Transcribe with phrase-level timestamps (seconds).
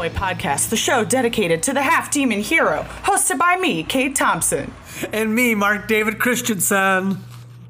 [0.00, 4.72] Hellboy podcast, the show dedicated to the half demon hero, hosted by me, Kate Thompson.
[5.12, 7.18] And me, Mark David Christensen.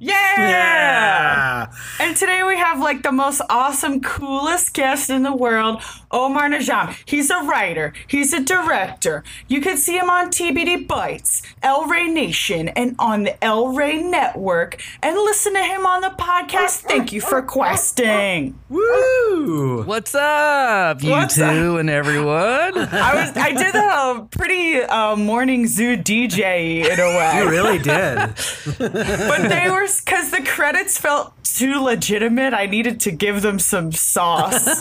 [0.03, 0.17] Yeah!
[0.39, 1.73] Yeah.
[2.01, 6.97] And today we have like the most awesome, coolest guest in the world, Omar Najam.
[7.05, 9.23] He's a writer, he's a director.
[9.47, 14.03] You can see him on TBD Bites, El Rey Nation, and on the El Rey
[14.03, 16.81] Network, and listen to him on the podcast.
[16.81, 18.59] Thank you for questing.
[18.71, 19.83] Woo!
[19.85, 22.79] What's up, you What's two and everyone?
[22.79, 27.37] I was I did a pretty uh, morning zoo DJ in a way.
[27.37, 28.17] You really did.
[28.79, 32.55] but they were because the credits felt too legitimate.
[32.55, 34.81] I needed to give them some sauce.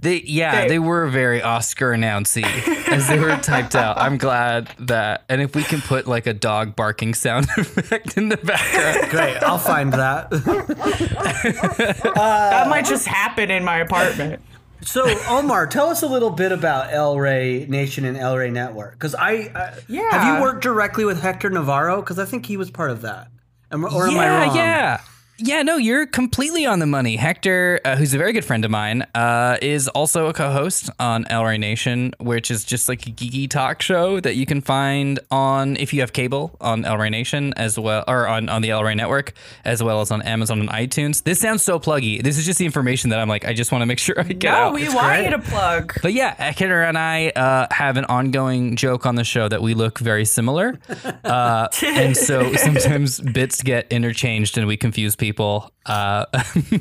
[0.00, 2.44] They, yeah, They- they were very Oscar announcy
[2.88, 3.98] as they were typed out.
[3.98, 8.28] I'm glad that, and if we can put like a dog barking sound effect in
[8.28, 9.36] the background, Great.
[9.42, 10.30] I'll find that.
[12.14, 14.40] that might just happen in my apartment.
[14.86, 18.92] So, Omar, tell us a little bit about El Rey Nation and El Rey Network.
[18.92, 20.10] Because I, I Yeah.
[20.12, 22.00] have you worked directly with Hector Navarro?
[22.00, 23.28] Because I think he was part of that.
[23.72, 24.56] Am, or am I yeah, wrong?
[24.56, 25.00] yeah.
[25.38, 27.16] Yeah, no, you're completely on the money.
[27.16, 31.26] Hector, uh, who's a very good friend of mine, uh, is also a co-host on
[31.30, 35.76] Rey Nation, which is just like a geeky talk show that you can find on
[35.76, 39.34] if you have cable on Rey Nation as well, or on, on the Rey Network
[39.64, 41.22] as well as on Amazon and iTunes.
[41.22, 42.22] This sounds so pluggy.
[42.22, 44.22] This is just the information that I'm like, I just want to make sure I
[44.22, 44.72] get No, out.
[44.74, 45.24] we want great.
[45.24, 45.92] you to plug.
[46.02, 49.74] But yeah, Hector and I uh, have an ongoing joke on the show that we
[49.74, 50.78] look very similar.
[51.26, 55.25] Uh, and so sometimes bits get interchanged and we confuse people.
[55.86, 56.26] Uh,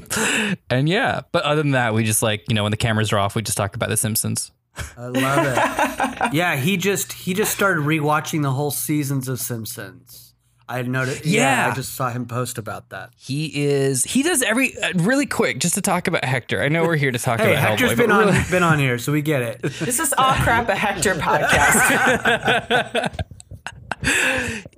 [0.69, 3.17] and yeah, but other than that, we just like, you know, when the cameras are
[3.19, 4.51] off, we just talk about The Simpsons.
[4.97, 6.29] I love it.
[6.33, 10.33] yeah, he just he just started rewatching the whole seasons of Simpsons.
[10.67, 11.25] I had noticed.
[11.25, 11.71] Yeah, Yeah.
[11.71, 13.11] I just saw him post about that.
[13.15, 16.59] He is, he does every, uh, really quick, just to talk about Hector.
[16.63, 18.79] I know we're here to talk Hey, about Hector's Hellboy, been on really- been on
[18.79, 19.61] here, so we get it.
[19.79, 23.13] This is all crap a Hector podcast.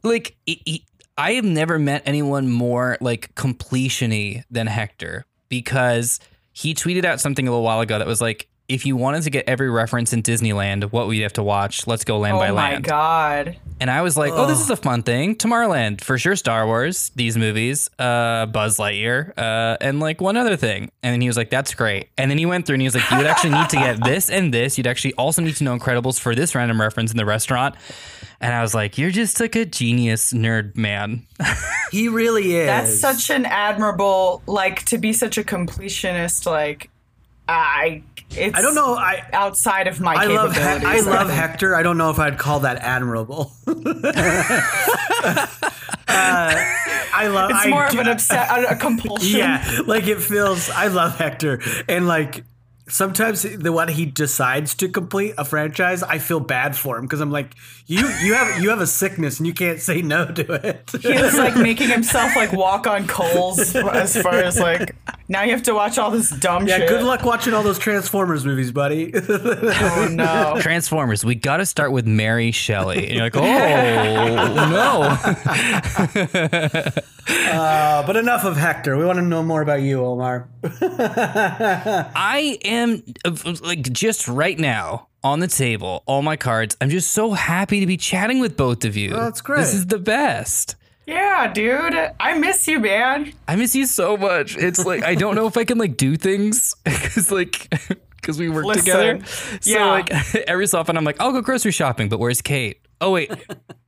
[0.04, 0.86] like he, he-
[1.18, 6.20] I have never met anyone more like completion-y than Hector because
[6.52, 9.30] he tweeted out something a little while ago that was like, if you wanted to
[9.30, 11.88] get every reference in Disneyland, what would you have to watch?
[11.88, 12.76] Let's go land oh by land.
[12.76, 13.58] Oh my god.
[13.80, 15.36] And I was like, oh, this is a fun thing.
[15.36, 16.36] Tomorrowland, for sure.
[16.36, 20.92] Star Wars, these movies, uh, Buzz Lightyear, uh, and like one other thing.
[21.02, 22.10] And then he was like, that's great.
[22.18, 24.04] And then he went through and he was like, you would actually need to get
[24.04, 24.78] this and this.
[24.78, 27.76] You'd actually also need to know Incredibles for this random reference in the restaurant.
[28.42, 31.26] And I was like, you're just like a genius nerd man.
[31.90, 32.68] He really is.
[32.68, 36.90] That's such an admirable like to be such a completionist like
[37.48, 38.96] I it's I don't know.
[38.96, 40.54] I outside of my I love.
[40.56, 41.76] He- I love Hector.
[41.76, 43.52] I don't know if I'd call that admirable.
[43.68, 43.74] uh,
[46.08, 47.52] I love.
[47.52, 49.28] It's I more of an obsess a compulsion.
[49.40, 50.70] Yeah, like it feels.
[50.70, 52.44] I love Hector, and like
[52.90, 57.22] sometimes the one he decides to complete a franchise, I feel bad for him because
[57.22, 57.56] I'm like,
[57.86, 60.92] you you have you have a sickness and you can't say no to it.
[61.02, 64.96] He was like making himself like walk on coals as far as like
[65.30, 66.70] now you have to watch all this dumb shit.
[66.70, 66.90] yeah, shit.
[66.90, 69.14] good luck watching all those Transformers movies, buddy.
[69.90, 70.58] Oh no.
[70.60, 73.08] Transformers, we got to start with Mary Shelley.
[73.08, 73.42] And you're like, oh,
[74.72, 75.18] no.
[77.30, 78.98] Uh, but enough of Hector.
[78.98, 80.48] We want to know more about you, Omar.
[80.64, 82.77] I am
[83.26, 83.32] uh,
[83.62, 86.78] like just right now on the table, all my cards.
[86.80, 89.10] I'm just so happy to be chatting with both of you.
[89.12, 89.60] that's great.
[89.60, 90.76] This is the best.
[91.06, 91.96] Yeah, dude.
[92.20, 93.32] I miss you, man.
[93.48, 94.58] I miss you so much.
[94.58, 97.70] It's like I don't know if I can like do things because like
[98.22, 99.26] because we work Listen, together.
[99.62, 99.86] So yeah.
[99.86, 100.14] like
[100.48, 102.82] every so often I'm like I'll go grocery shopping, but where's Kate?
[103.00, 103.32] Oh wait,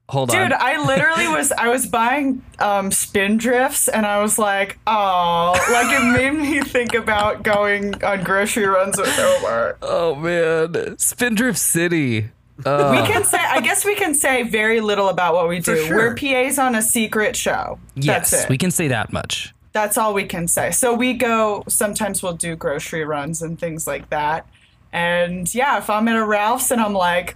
[0.09, 0.53] hold Dude, on.
[0.53, 6.11] I literally was I was buying um Spindrifts and I was like, oh like it
[6.13, 9.77] made me think about going on grocery runs with Omar.
[9.81, 12.29] oh man, Spindrift City.
[12.57, 15.85] We can say I guess we can say very little about what we do.
[15.85, 15.95] sure.
[15.95, 17.79] We're PAs on a secret show.
[17.95, 18.49] Yes, That's it.
[18.49, 19.53] we can say that much.
[19.71, 20.71] That's all we can say.
[20.71, 24.45] So we go sometimes we'll do grocery runs and things like that.
[24.91, 27.35] And yeah, if I'm at a Ralph's and I'm like,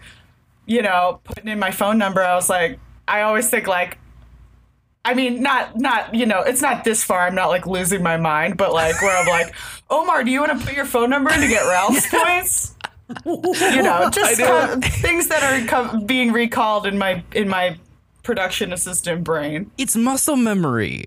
[0.66, 3.98] you know, putting in my phone number, I was like, I always think like,
[5.06, 7.28] I mean, not not you know, it's not this far.
[7.28, 9.54] I'm not like losing my mind, but like where I'm like,
[9.90, 12.76] Omar, do you want to put your phone number in to get Ralph's points?
[13.26, 17.78] You know, just co- uh, things that are co- being recalled in my in my
[18.24, 19.70] production assistant brain.
[19.78, 21.04] It's muscle memory.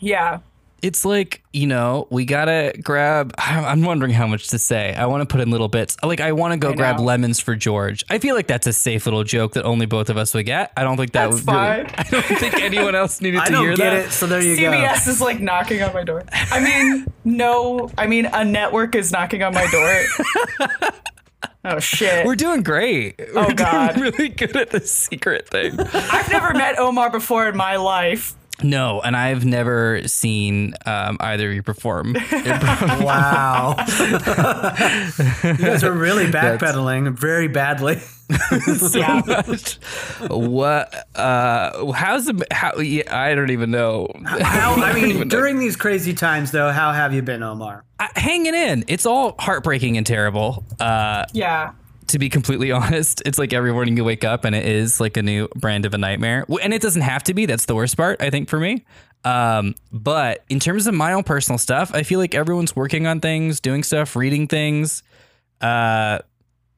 [0.00, 0.38] Yeah.
[0.82, 5.22] it's like you know we gotta grab i'm wondering how much to say i want
[5.22, 7.04] to put in little bits like i want to go I grab know.
[7.04, 10.16] lemons for george i feel like that's a safe little joke that only both of
[10.18, 11.94] us would get i don't think that That's would really- fine.
[11.98, 14.42] i don't think anyone else needed I to don't hear get that it, so there
[14.42, 14.70] you go.
[14.70, 16.24] CBS is like knocking on my door.
[16.32, 20.90] I mean, no, I mean a network is knocking on my door.
[21.64, 22.24] oh shit.
[22.26, 23.94] we're doing great Oh, we're God.
[23.96, 28.34] doing really good at the secret thing I've never met Omar before in my life.
[28.62, 32.14] No and i've never seen um, either of you perform.
[33.06, 33.74] Wow.
[33.98, 37.98] you guys are really backpedaling very badly.
[37.98, 39.22] so Yeah.
[39.26, 39.74] much.
[40.28, 41.06] What?
[41.16, 42.46] Uh, how's the?
[42.50, 42.76] How?
[42.78, 44.08] Yeah, I don't even know.
[44.24, 45.36] How, I don't mean, even know.
[45.36, 47.84] during these crazy times, though, how have you been, Omar?
[48.00, 48.84] I- hanging in.
[48.88, 50.64] It's all heartbreaking and terrible.
[50.80, 51.72] Uh, Yeah.
[52.08, 55.16] To be completely honest, it's like every morning you wake up and it is like
[55.16, 56.44] a new brand of a nightmare.
[56.62, 57.46] And it doesn't have to be.
[57.46, 58.84] That's the worst part, I think, for me.
[59.24, 63.20] Um, but in terms of my own personal stuff, I feel like everyone's working on
[63.20, 65.02] things, doing stuff, reading things.
[65.60, 66.20] Uh,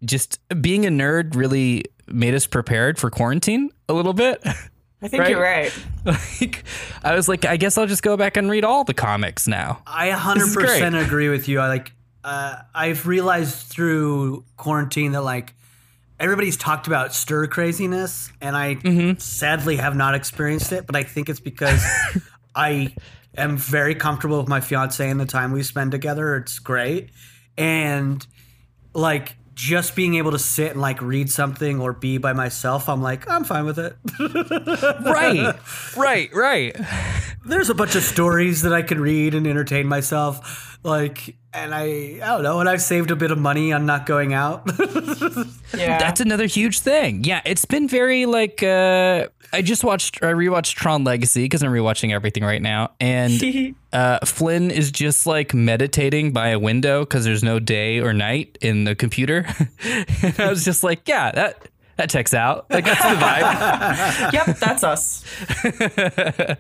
[0.05, 4.41] just being a nerd really made us prepared for quarantine a little bit.
[5.03, 5.31] I think Right?
[5.31, 5.73] you're right.
[6.05, 6.65] like,
[7.05, 9.81] I was like, I guess I'll just go back and read all the comics now.
[9.87, 11.61] I 100% agree with you.
[11.61, 11.93] I like
[12.25, 15.55] uh, I've realized through quarantine that like
[16.21, 19.19] everybody's talked about stir craziness and I Mm-hmm.
[19.19, 21.85] sadly have not experienced it, but I think it's because
[22.55, 22.95] I
[23.37, 26.37] am very comfortable with my fiance and the time we spend together.
[26.37, 27.11] It's great.
[27.57, 28.27] And
[28.95, 33.03] like just being able to sit and like read something or be by myself, I'm
[33.03, 33.97] like, I'm fine with it.
[35.05, 35.57] Right,
[35.97, 36.77] right, right.
[37.45, 40.79] there's a bunch of stories that I can read and entertain myself.
[40.85, 44.07] Like, and I, I don't know, and I've saved a bit of money on not
[44.07, 44.71] going out.
[45.77, 45.99] Yeah.
[45.99, 47.25] That's another huge thing.
[47.25, 51.71] Yeah, it's been very like uh I just watched I rewatched Tron Legacy because I'm
[51.71, 57.25] rewatching everything right now, and uh, Flynn is just like meditating by a window because
[57.25, 59.47] there's no day or night in the computer.
[60.23, 61.69] and I was just like, yeah, that
[61.99, 62.67] that checks out.
[62.71, 64.33] Like that's the vibe.
[64.33, 65.25] yep, that's us.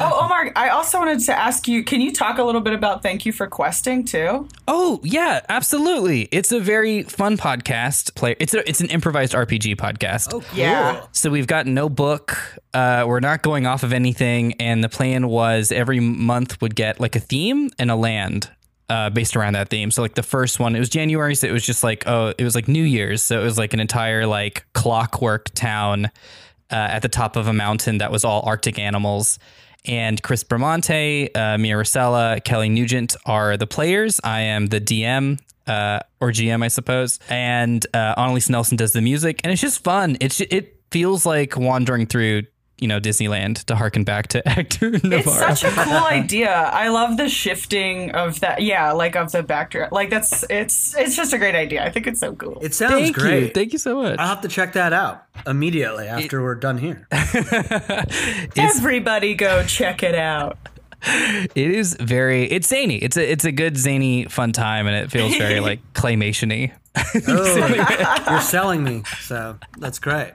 [0.00, 3.02] oh, Omar, I also wanted to ask you can you talk a little bit about
[3.02, 4.46] Thank You for Questing too?
[4.68, 6.28] Oh yeah, absolutely.
[6.30, 8.14] It's a very fun podcast.
[8.14, 8.36] Play.
[8.38, 10.28] It's a it's an improvised RPG podcast.
[10.34, 11.06] Oh, yeah.
[11.12, 12.36] So we've got no book.
[12.74, 17.00] Uh, we're not going off of anything, and the plan was every month would get
[17.00, 18.50] like a theme and a land
[18.88, 19.90] uh, based around that theme.
[19.90, 22.44] So like the first one, it was January, so it was just like oh, it
[22.44, 26.06] was like New Year's, so it was like an entire like clockwork town
[26.70, 29.38] uh, at the top of a mountain that was all Arctic animals.
[29.86, 34.18] And Chris Bramante, uh, Mia Rosella, Kelly Nugent are the players.
[34.24, 37.20] I am the DM uh, or GM, I suppose.
[37.28, 40.16] And uh, Annalise Nelson does the music, and it's just fun.
[40.20, 42.42] It's it feels like wandering through
[42.84, 45.16] you know Disneyland to harken back to Hector Navarro.
[45.16, 46.52] It's such a cool idea.
[46.52, 48.60] I love the shifting of that.
[48.60, 49.90] Yeah, like of the backdrop.
[49.90, 51.82] Like that's it's it's just a great idea.
[51.82, 52.58] I think it's so cool.
[52.60, 53.42] it sounds Thank great.
[53.42, 54.18] you, thank you so much.
[54.18, 57.08] I'll have to check that out immediately after we're done here.
[58.56, 60.58] Everybody go check it out.
[61.06, 62.96] It is very it's zany.
[62.98, 66.74] It's a it's a good zany fun time, and it feels very like claymation-y.
[67.28, 70.32] Oh, you're selling me, so that's great.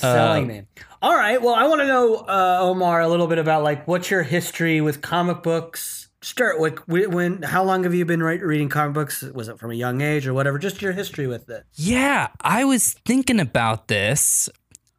[0.00, 0.62] Selling me.
[1.02, 1.40] All right.
[1.40, 4.80] Well, I want to know, uh, Omar, a little bit about like what's your history
[4.80, 6.08] with comic books.
[6.20, 7.42] Start like wh- when?
[7.42, 9.22] How long have you been re- reading comic books?
[9.22, 10.58] Was it from a young age or whatever?
[10.58, 11.64] Just your history with it.
[11.74, 14.48] Yeah, I was thinking about this,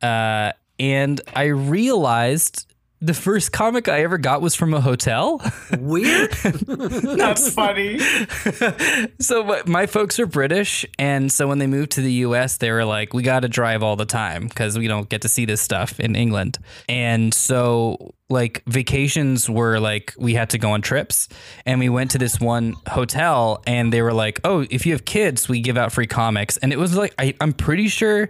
[0.02, 2.69] uh, and I realized
[3.02, 5.42] the first comic I ever got was from a hotel.
[5.78, 6.32] Weird.
[6.68, 8.00] That's funny.
[9.20, 12.72] so my, my folks are British, and so when they moved to the U.S., they
[12.72, 15.46] were like, "We got to drive all the time because we don't get to see
[15.46, 16.58] this stuff in England."
[16.90, 21.30] And so, like vacations were like we had to go on trips,
[21.66, 25.06] and we went to this one hotel, and they were like, "Oh, if you have
[25.06, 28.30] kids, we give out free comics." And it was like I, I'm pretty sure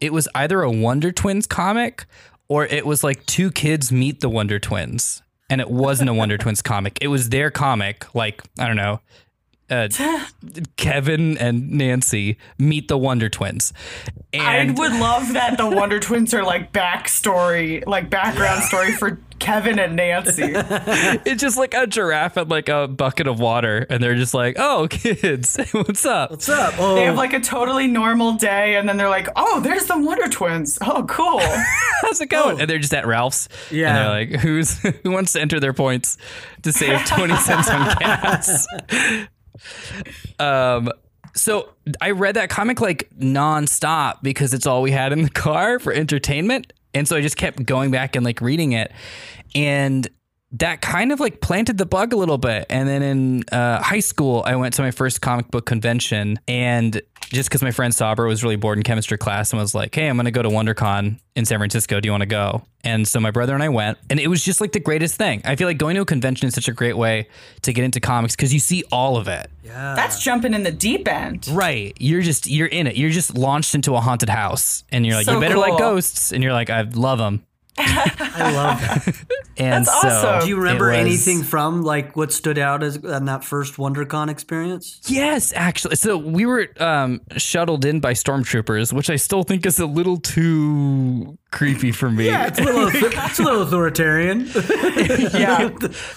[0.00, 2.06] it was either a Wonder Twins comic
[2.48, 5.22] or it was like two kids meet the Wonder Twins.
[5.48, 6.98] And it wasn't a Wonder Twins comic.
[7.00, 9.00] It was their comic, like, I don't know,
[9.70, 9.88] uh,
[10.76, 13.72] Kevin and Nancy meet the Wonder Twins.
[14.34, 19.78] I would love that the Wonder Twins are like backstory, like background story for Kevin
[19.78, 20.42] and Nancy.
[20.54, 23.86] it's just like a giraffe and like a bucket of water.
[23.88, 26.30] And they're just like, oh, kids, what's up?
[26.30, 26.74] What's up?
[26.78, 29.98] Oh, They have like a totally normal day, and then they're like, "Oh, there's the
[29.98, 30.78] Wonder Twins.
[30.80, 31.40] Oh, cool."
[32.02, 32.60] How's it going?
[32.60, 33.48] And they're just at Ralph's.
[33.70, 33.88] Yeah.
[33.88, 36.18] And they're like, who's who wants to enter their points
[36.62, 38.66] to save 20 cents on gas?
[40.38, 40.90] Um
[41.36, 45.78] so I read that comic like nonstop because it's all we had in the car
[45.78, 46.72] for entertainment.
[46.94, 48.90] And so I just kept going back and like reading it.
[49.54, 50.08] And
[50.58, 52.66] that kind of like planted the bug a little bit.
[52.70, 57.00] And then in uh, high school, I went to my first comic book convention, and
[57.20, 60.08] just because my friend Sauber was really bored in chemistry class and was like, "Hey,
[60.08, 62.00] I'm going to go to WonderCon in San Francisco.
[62.00, 64.44] Do you want to go?" And so my brother and I went, and it was
[64.44, 65.42] just like the greatest thing.
[65.44, 67.28] I feel like going to a convention is such a great way
[67.62, 69.50] to get into comics because you see all of it.
[69.64, 69.94] Yeah.
[69.94, 71.48] That's jumping in the deep end.
[71.48, 71.96] Right.
[71.98, 72.96] You're just you're in it.
[72.96, 76.32] You're just launched into a haunted house, and you're like, So you better like ghosts,
[76.32, 77.44] and you're like, I love them.
[77.78, 79.26] I love that.
[79.58, 80.40] And That's so, awesome.
[80.40, 84.28] Do you remember was- anything from like what stood out as on that first WonderCon
[84.28, 85.00] experience?
[85.06, 85.96] Yes, actually.
[85.96, 90.18] So we were um, shuttled in by stormtroopers, which I still think is a little
[90.18, 92.28] too creepy for me.
[92.28, 94.46] It's a little, it's a little authoritarian.
[95.36, 95.68] Yeah.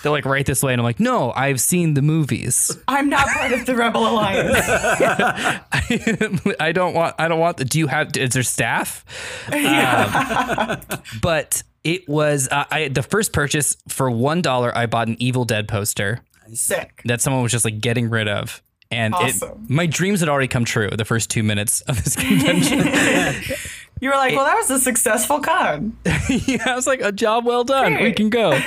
[0.03, 2.75] They're like right this way, and I'm like, no, I've seen the movies.
[2.88, 4.57] I'm not part of the Rebel Alliance.
[6.59, 7.15] I don't want.
[7.19, 7.57] I don't want.
[7.57, 8.15] The, do you have?
[8.15, 9.05] Is there staff?
[9.51, 10.81] Um,
[11.21, 14.75] but it was uh, I the first purchase for one dollar.
[14.77, 16.21] I bought an Evil Dead poster.
[16.53, 17.01] Sick.
[17.05, 18.62] that someone was just like getting rid of.
[18.91, 19.65] And Awesome.
[19.65, 22.79] it, my dreams had already come true the first two minutes of this convention.
[24.01, 25.98] You were like, well, that was a successful con.
[26.29, 28.01] yeah, I was like, a job well done.
[28.01, 28.51] We can go.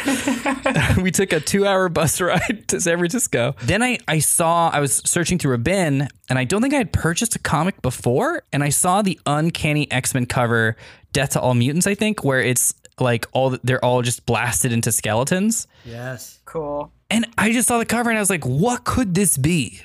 [1.01, 3.55] we took a two hour bus ride to San Francisco.
[3.63, 6.79] Then I, I saw, I was searching through a bin, and I don't think I
[6.79, 8.43] had purchased a comic before.
[8.53, 10.77] And I saw the Uncanny X Men cover,
[11.13, 14.93] Death to All Mutants, I think, where it's like all they're all just blasted into
[14.93, 15.67] skeletons.
[15.85, 16.41] yes.
[16.45, 16.93] Cool.
[17.09, 19.81] And I just saw the cover and I was like, what could this be?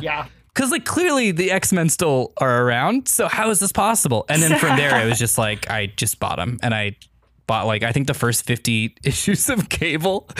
[0.00, 0.26] Yeah.
[0.54, 4.24] Because like clearly the X Men still are around, so how is this possible?
[4.28, 6.96] And then from there, it was just like I just bought them, and I
[7.46, 10.28] bought like I think the first fifty issues of Cable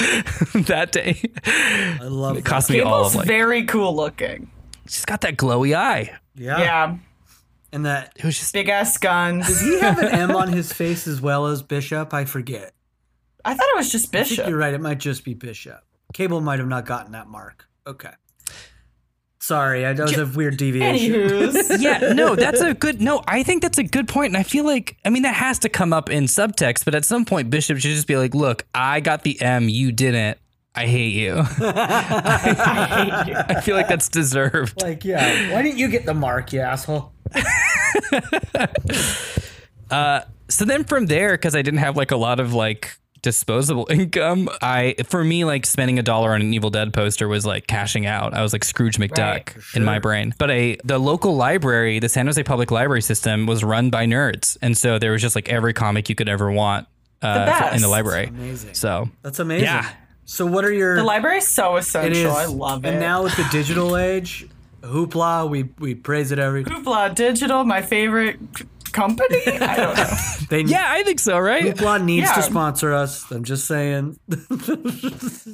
[0.54, 1.20] that day.
[1.46, 4.50] I love It cost me all Cable's of like very cool looking.
[4.86, 6.10] she's got that glowy eye.
[6.34, 6.58] Yeah.
[6.60, 6.96] Yeah.
[7.74, 9.46] And that It was just Big ass guns.
[9.46, 12.12] does he have an M on his face as well as Bishop?
[12.12, 12.72] I forget.
[13.46, 14.48] I thought it was just I think Bishop.
[14.48, 14.74] you're right.
[14.74, 15.82] It might just be Bishop.
[16.12, 17.66] Cable might have not gotten that mark.
[17.86, 18.10] Okay.
[19.42, 21.14] Sorry, I that was a weird deviation.
[21.14, 21.80] Anywho's.
[21.82, 23.24] yeah, no, that's a good no.
[23.26, 25.68] I think that's a good point, and I feel like I mean that has to
[25.68, 29.00] come up in subtext, but at some point Bishop should just be like, "Look, I
[29.00, 30.38] got the M, you didn't.
[30.76, 33.34] I hate you." I hate you.
[33.36, 34.80] I feel like that's deserved.
[34.80, 37.12] Like, yeah, why didn't you get the mark, you asshole?
[39.90, 43.86] uh, so then from there because i didn't have like a lot of like disposable
[43.90, 47.66] income i for me like spending a dollar on an evil dead poster was like
[47.68, 49.56] cashing out i was like scrooge mcduck Right.
[49.74, 53.62] in my brain but a the local library the san jose public library system was
[53.62, 56.88] run by nerds and so there was just like every comic you could ever want
[57.22, 57.86] uh, The in the best.
[57.88, 58.74] library Amazing.
[58.74, 59.66] so That's amazing.
[59.66, 59.88] Yeah.
[60.24, 62.30] So what are your The library's so it essential.
[62.30, 62.88] is I love it.
[62.88, 64.46] And now with the digital age,
[64.82, 69.38] hoopla, we we praise it every Hoopla Digital, my favorite c- company.
[69.46, 70.16] I don't know.
[70.50, 72.34] they yeah i think so right Hoopla needs Yeah.
[72.34, 73.30] to sponsor us.
[73.30, 74.18] I'm just saying.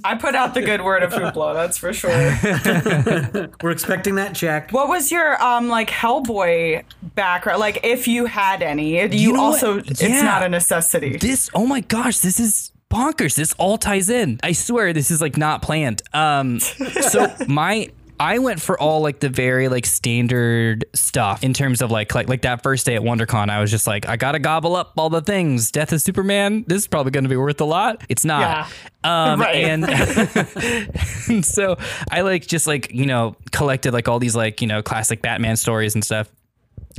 [0.04, 2.10] I put out the good word of Hoopla, that's for sure.
[3.62, 4.70] We're expecting that check.
[4.72, 7.60] What was your um like Hellboy background?
[7.60, 9.54] Like if you had any, you, You know what?
[9.54, 10.22] also it's Yeah.
[10.22, 11.16] not a necessity.
[11.16, 15.20] this oh my gosh this is bonkers this all ties in i swear this is
[15.20, 17.86] like not planned um so my
[18.20, 22.28] I went for all like the very like standard stuff in terms of like like
[22.28, 23.50] like that first day at WonderCon.
[23.50, 25.70] I was just like, I gotta gobble up all the things.
[25.70, 26.64] Death of Superman.
[26.66, 28.02] This is probably going to be worth a lot.
[28.08, 28.68] It's not.
[29.04, 29.56] Um, Right.
[29.56, 29.84] and,
[31.28, 31.76] and so
[32.10, 35.56] I like just like you know collected like all these like you know classic Batman
[35.56, 36.28] stories and stuff.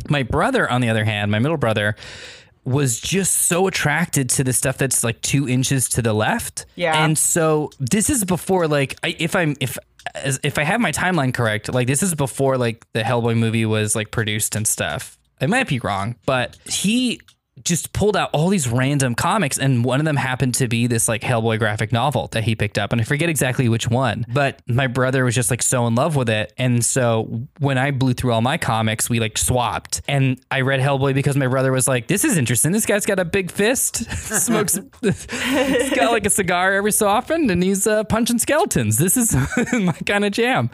[0.09, 1.95] My brother, on the other hand, my middle brother,
[2.63, 6.65] was just so attracted to the stuff that's like two inches to the left.
[6.75, 7.03] Yeah.
[7.03, 9.77] And so this is before like I, if I'm if
[10.15, 13.65] as, if I have my timeline correct, like this is before like the Hellboy movie
[13.65, 15.17] was like produced and stuff.
[15.41, 17.21] I might be wrong, but he
[17.63, 21.07] just pulled out all these random comics and one of them happened to be this
[21.07, 24.61] like Hellboy graphic novel that he picked up and I forget exactly which one but
[24.67, 28.13] my brother was just like so in love with it and so when I blew
[28.13, 31.87] through all my comics we like swapped and I read Hellboy because my brother was
[31.87, 32.71] like this is interesting.
[32.71, 34.09] This guy's got a big fist
[34.41, 38.97] smokes he's got like a cigar every so often and he's uh, punching skeletons.
[38.97, 39.35] This is
[39.73, 40.69] my kind of jam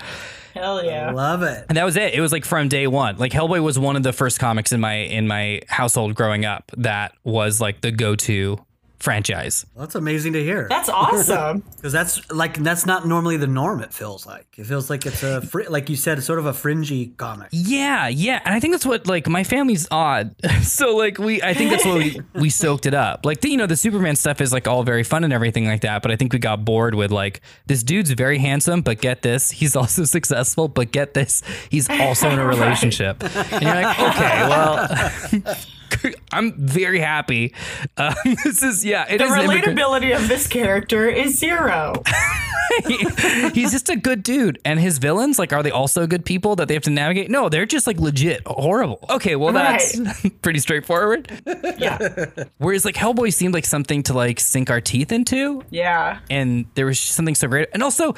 [0.56, 1.10] Hell yeah.
[1.10, 1.66] I Love it.
[1.68, 2.14] and that was it.
[2.14, 3.18] It was like from day one.
[3.18, 6.72] Like Hellboy was one of the first comics in my in my household growing up
[6.78, 8.65] that was like the go to
[9.00, 9.66] franchise.
[9.74, 10.68] Well, that's amazing to hear.
[10.70, 11.64] That's awesome.
[11.76, 13.82] Because that's like that's not normally the norm.
[13.82, 16.46] It feels like it feels like it's a fr- like you said, it's sort of
[16.46, 17.50] a fringy comic.
[17.52, 20.36] Yeah, yeah, and I think that's what like my family's odd.
[20.64, 23.26] so like we, I think that's what we we soaked it up.
[23.26, 25.82] Like the, you know the Superman stuff is like all very fun and everything like
[25.82, 29.22] that, but I think we got bored with like this dude's very handsome, but get
[29.22, 33.24] this, he's also successful, but get this, he's also in a relationship.
[33.24, 35.56] And you're like, okay, well.
[36.32, 37.54] I'm very happy.
[37.98, 39.06] Um, this is yeah.
[39.10, 42.02] It The is immigrant- relatability of this character is zero.
[43.54, 46.68] He's just a good dude, and his villains like are they also good people that
[46.68, 47.30] they have to navigate?
[47.30, 49.00] No, they're just like legit horrible.
[49.10, 50.00] Okay, well that's
[50.42, 51.32] pretty straightforward.
[51.78, 52.26] Yeah.
[52.58, 56.20] Whereas like Hellboy seemed like something to like sink our teeth into, Yeah.
[56.30, 58.16] and there was something so great, and also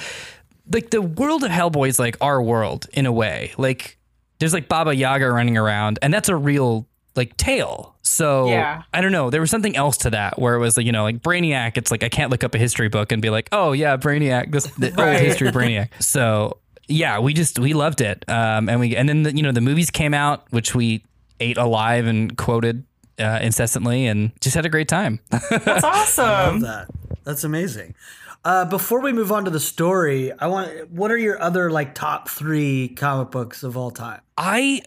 [0.72, 3.52] like the world of Hellboy is like our world in a way.
[3.58, 3.98] Like
[4.40, 6.88] there's like Baba Yaga running around, and that's a real
[7.18, 7.96] like tail.
[8.04, 8.84] So Yeah.
[8.94, 9.30] I don't know.
[9.30, 11.78] There was something else to that where it was like you know like Brainiac.
[11.78, 14.52] It's like I can't look up a history book and be like, oh yeah, Brainiac.
[14.52, 15.20] This the old Right.
[15.20, 15.90] history of Brainiac.
[16.00, 16.58] So
[16.88, 18.24] yeah, we just we loved it.
[18.30, 21.04] Um, and we and then the, you know the movies came out, which we
[21.42, 22.86] ate alive and quoted
[23.20, 25.20] uh, incessantly, and just had a great time.
[25.30, 26.62] That's awesome.
[26.62, 26.88] that.
[27.26, 27.94] That's amazing.
[28.46, 30.90] Uh, before we move on to the story, I want.
[30.92, 34.22] What are your other like top three comic books of all time?
[34.38, 34.84] I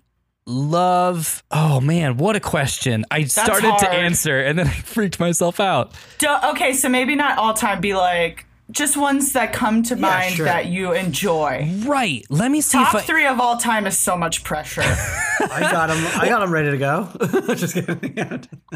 [0.50, 1.42] love.
[1.50, 3.04] Oh man, what a question!
[3.10, 5.94] I started to answer and then I freaked myself out.
[6.18, 7.80] Duh, okay, so maybe not all time.
[7.80, 10.46] Be like just ones that come to mind sure.
[10.46, 11.68] that you enjoy.
[11.84, 12.24] Right.
[12.30, 13.04] Let me see Top if I.
[13.04, 14.82] three of all time is so much pressure.
[14.84, 16.04] I got them.
[16.20, 17.08] I got them ready to go.
[17.54, 18.16] Just kidding.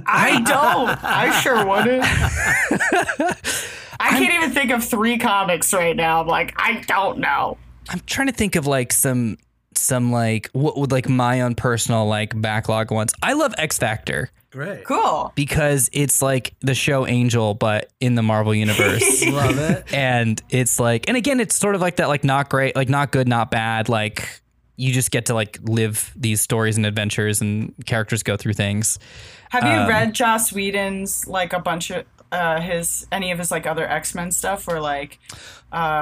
[0.06, 1.04] I don't.
[1.04, 2.04] I sure wouldn't.
[4.00, 6.20] I can't even think of three comics right now.
[6.20, 7.56] I'm like, I don't know.
[7.88, 9.38] I'm trying to think of like some
[9.84, 13.12] some like what would like my own personal like backlog ones.
[13.22, 14.84] I love X Factor Great.
[14.84, 15.32] Cool.
[15.34, 19.24] because it's like the show Angel but in the Marvel universe.
[19.26, 19.92] Love it.
[19.92, 23.10] and it's like and again it's sort of like that like not great like not
[23.10, 24.40] good not bad like
[24.76, 28.98] you just get to like live these stories and adventures and characters go through things
[29.50, 33.50] Have you Um, read Joss Whedon's like a bunch of uh, his any of his
[33.52, 35.18] like other X Men stuff or like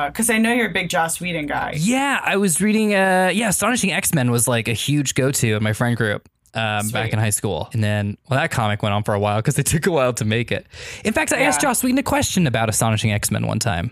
[0.09, 1.73] because I know you're a big Joss Whedon guy.
[1.77, 5.73] yeah i was reading uh yeah astonishing x-men was like a huge go-to in my
[5.73, 9.15] friend group um, back in high school and then well that comic went on for
[9.15, 10.67] a while because it took a while to make it
[11.05, 13.91] in fact i asked joss whedon a question about astonishing x-men one time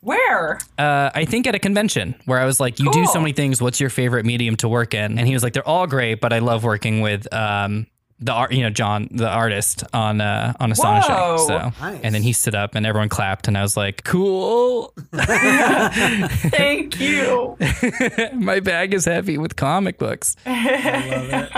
[0.00, 0.58] Where?
[0.76, 3.62] uh, I think at a convention where I was like, "You do so many things.
[3.62, 6.30] What's your favorite medium to work in?" And he was like, "They're all great, but
[6.30, 7.86] I love working with um,
[8.20, 11.36] the art, you know, John, the artist on uh, on Astonishing." Whoa.
[11.46, 12.00] So, Nice.
[12.02, 14.92] and then he stood up and everyone clapped, and I was like, "Cool,
[16.50, 17.56] Thank you.
[18.34, 21.48] my bag is heavy with comic books." I'm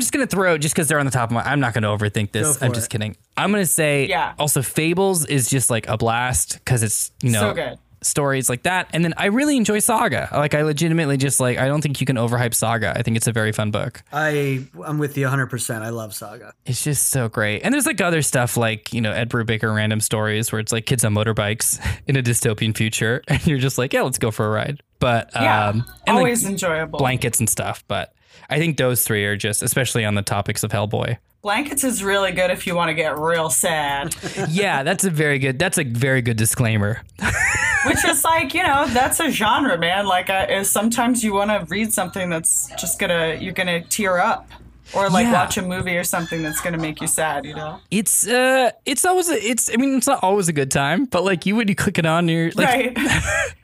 [0.00, 1.42] just gonna throw just because they're on the top of my.
[1.42, 2.58] I'm not gonna overthink this.
[2.58, 2.74] for I'm it.
[2.74, 3.16] just kidding.
[3.36, 4.34] I'm gonna say, Yeah.
[4.38, 7.78] Also, Fables is just like a blast because it's you know So good.
[8.04, 8.88] Stories like that.
[8.92, 10.28] And then I really enjoy Saga.
[10.32, 12.92] Like I legitimately just like I don't think you can overhype Saga.
[12.96, 14.02] I think it's a very fun book.
[14.12, 15.46] I I'm with you 100.
[15.46, 16.52] percent I love Saga.
[16.66, 17.60] It's just so great.
[17.62, 20.86] And there's like other stuff like, you know, Ed Brubaker random stories where it's like
[20.86, 24.46] kids on motorbikes in a dystopian future and you're just like, yeah, let's go for
[24.46, 24.82] a ride.
[24.98, 25.68] But Yeah.
[25.68, 26.98] um and like Always enjoyable.
[26.98, 28.14] blankets and stuff, but
[28.50, 31.16] I think those three are just especially on the topics of Hellboy.
[31.42, 34.14] Blankets is really good if you want to get real sad.
[34.48, 37.02] Yeah, that's a very good that's a very good disclaimer.
[37.86, 40.06] Which is like, you know, that's a genre, man.
[40.06, 44.48] Like, uh, sometimes you want to read something that's just gonna, you're gonna tear up.
[44.94, 45.32] Or like Yeah.
[45.32, 47.78] watch a movie or something that's gonna make you sad, you know?
[47.90, 51.24] It's uh it's always a, it's I mean it's not always a good time, but
[51.24, 52.98] like you would you click it on and you're like right.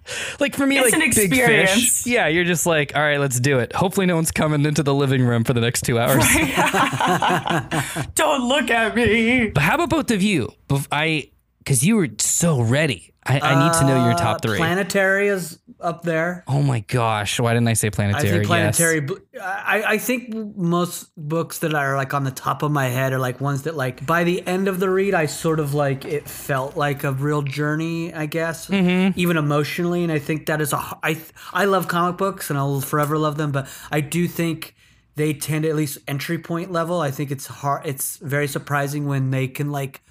[0.41, 1.71] Like for me, It's like an big experience.
[1.75, 2.07] fish.
[2.07, 3.75] Yeah, you're just like, all right, let's do it.
[3.75, 6.25] Hopefully, no one's coming into the living room for the next two hours.
[8.15, 9.49] Don't look at me.
[9.51, 10.49] But how about both of you?
[10.91, 13.13] I, because you were so ready.
[13.27, 14.57] I, I need to know your top Uh, three.
[14.57, 16.45] Planetary is up there.
[16.49, 18.29] oh my gosh, why didn't I say planetary?
[18.29, 19.07] I think planetary.
[19.33, 19.43] Yes.
[19.43, 23.19] I, I think most books that are like on the top of my head are
[23.19, 26.29] like ones that like by the end of the read, I sort of like it
[26.29, 28.13] felt like a real journey.
[28.13, 29.19] I guess Mm-hmm.
[29.19, 30.79] even emotionally, and I think that is a.
[31.03, 31.21] I
[31.53, 34.75] I love comic books and I'll forever love them, but I do think
[35.15, 37.01] they tend to at least entry point level.
[37.01, 37.87] I think it's hard.
[37.87, 40.03] It's very surprising when they can like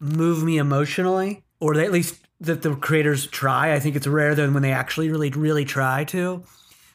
[0.00, 3.72] move me emotionally, or they, at least that the creators try.
[3.72, 6.44] I think it's rare than when they actually really really try to.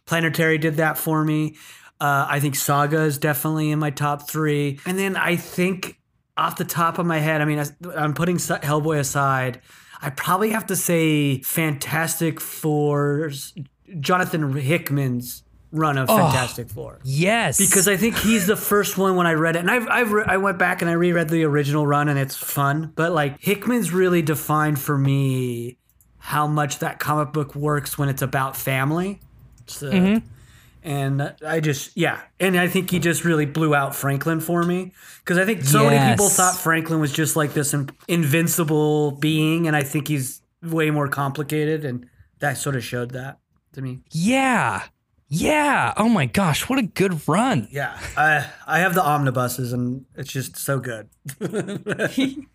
[0.06, 1.56] Planetary did that for me.
[2.00, 4.80] Uh, I think Saga is definitely in my top three.
[4.86, 6.00] And then I think
[6.38, 7.64] off the top of my head, I mean,
[7.96, 9.62] I'm putting Hellboy aside.
[10.02, 13.54] I probably have to say Fantastic Four's
[14.00, 17.00] Jonathan Hickman's run of oh, Fantastic Four.
[17.04, 20.12] Yes, Because I think he's the first one when I read it, and I've, I've
[20.12, 22.94] re- I went back and I reread the original run, and it's fun.
[22.96, 25.78] But like Hickman's really defined for me
[26.18, 29.20] how much that comic book works when it's about family.
[29.66, 30.26] So, mm-hmm.
[30.84, 34.94] And I just yeah, and I think he just really blew out Franklin for me
[35.20, 39.68] because I think so many people thought Franklin was just like this in- invincible being,
[39.68, 42.08] and I think he's way more complicated, and
[42.40, 43.40] that sort of showed that
[43.74, 44.00] to me.
[44.12, 44.84] yeah.
[45.30, 45.94] Yeah.
[45.98, 47.68] Oh my gosh, what a good run.
[47.72, 51.10] Yeah, I I have the omnibuses, and it's just so good.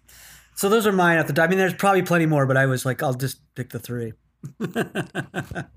[0.54, 1.42] so those are mine at the.
[1.42, 4.14] I mean, there's probably plenty more, but I was like, I'll just pick the three.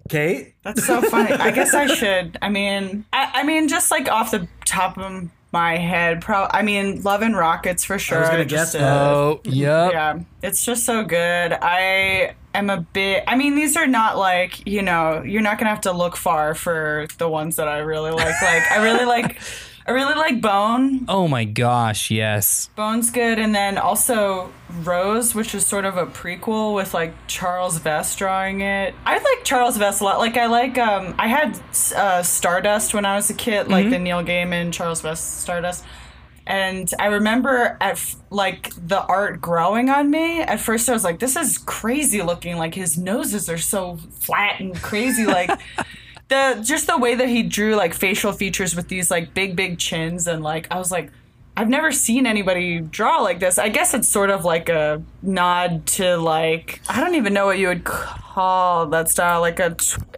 [0.09, 1.31] Kate, That's so funny.
[1.33, 2.37] I guess I should.
[2.41, 6.47] I mean, I, I mean, just like off the top of my head, pro.
[6.49, 8.17] I mean, Love and Rockets for sure.
[8.17, 9.01] I was gonna Just guess a- that.
[9.01, 9.91] Oh, yep.
[9.91, 11.53] yeah, it's just so good.
[11.61, 13.23] I am a bit.
[13.27, 15.21] I mean, these are not like you know.
[15.23, 18.41] You're not gonna have to look far for the ones that I really like.
[18.41, 19.39] Like I really like.
[19.87, 21.05] I really like Bone.
[21.07, 22.69] Oh my gosh, yes.
[22.75, 27.77] Bone's good, and then also Rose, which is sort of a prequel with like Charles
[27.79, 28.95] Vess drawing it.
[29.05, 30.17] I like Charles Vess a lot.
[30.17, 31.59] Like I like um I had
[31.95, 35.83] uh, Stardust when I was a kid, like the Neil Gaiman Charles Vess Stardust.
[36.47, 40.41] And I remember at f- like the art growing on me.
[40.41, 42.57] At first, I was like, "This is crazy looking.
[42.57, 45.25] Like his noses are so flat and crazy.
[45.25, 45.49] Like
[46.27, 49.77] the just the way that he drew like facial features with these like big big
[49.77, 51.11] chins and like I was like
[51.57, 53.57] I've never seen anybody draw like this.
[53.57, 57.59] I guess it's sort of like a nod to like I don't even know what
[57.59, 59.75] you would call that style, like a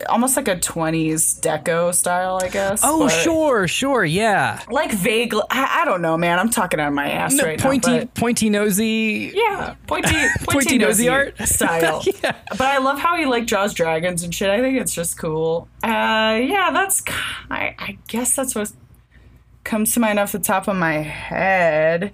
[0.09, 2.81] almost like a twenties deco style, I guess.
[2.83, 4.61] Oh, sure, sure, yeah.
[4.69, 6.39] Like vaguely, I, I don't know, man.
[6.39, 7.99] I'm talking out of my ass No, right pointy, now.
[7.99, 9.31] but- pointy nosy.
[9.35, 11.37] yeah, pointy, pointy, Pointy nosy nosy art?
[11.47, 12.03] style.
[12.23, 12.35] Yeah.
[12.49, 14.49] But I love how he like draws dragons and shit.
[14.49, 15.67] I think it's just cool.
[15.83, 17.03] Uh, yeah, that's.
[17.51, 18.71] I, I guess that's what
[19.63, 22.13] comes to mind off the top of my head.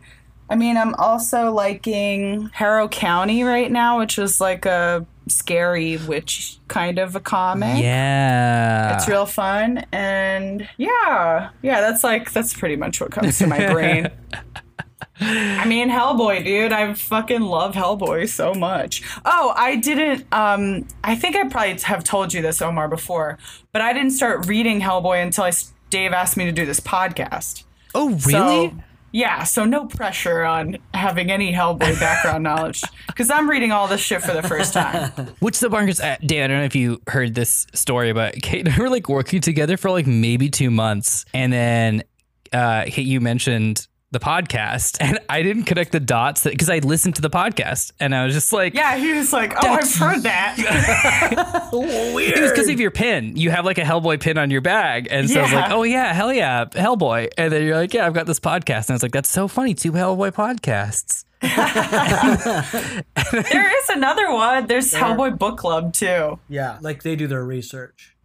[0.49, 6.57] I mean, I'm also liking Harrow County right now, which is like a scary witch
[6.67, 7.81] kind of a comic.
[7.81, 8.95] Yeah.
[8.95, 13.71] It's real fun and yeah, yeah, that's like that's pretty much what comes to my
[13.71, 14.09] brain.
[15.19, 19.03] I mean, Hellboy, dude, I fucking love Hellboy so much.
[19.25, 20.25] Oh, I didn't.
[20.33, 23.37] Um, I think I probably have told you this, Omar, before,
[23.71, 25.51] but I didn't start reading Hellboy until I
[25.89, 27.63] Dave asked me to do this podcast.
[27.93, 28.31] Oh, really?
[28.31, 28.73] So,
[29.13, 34.01] yeah, so no pressure on having any Hellboy background knowledge because I'm reading all this
[34.01, 35.11] shit for the first time.
[35.39, 36.03] Which the bonkers?
[36.03, 38.89] Uh, Dan, I don't know if you heard this story, but Kate and I were
[38.89, 42.03] like working together for like maybe two months, and then
[42.51, 47.15] uh, Kate, you mentioned the podcast, and I didn't connect the dots because I listened
[47.15, 50.23] to the podcast, and I was just like, Yeah, he was like, "Oh, I've heard
[50.23, 53.35] that." It was because of your pin.
[53.35, 55.07] You have like a Hellboy pin on your bag.
[55.09, 57.29] And so I was like, oh, yeah, hell yeah, Hellboy.
[57.37, 58.87] And then you're like, yeah, I've got this podcast.
[58.87, 59.73] And I was like, that's so funny.
[59.73, 61.25] Two Hellboy podcasts.
[63.31, 64.67] there is another one.
[64.67, 66.39] There's Hellboy Book Club too.
[66.47, 68.15] yeah, like they do their research.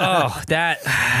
[0.00, 0.78] Oh, that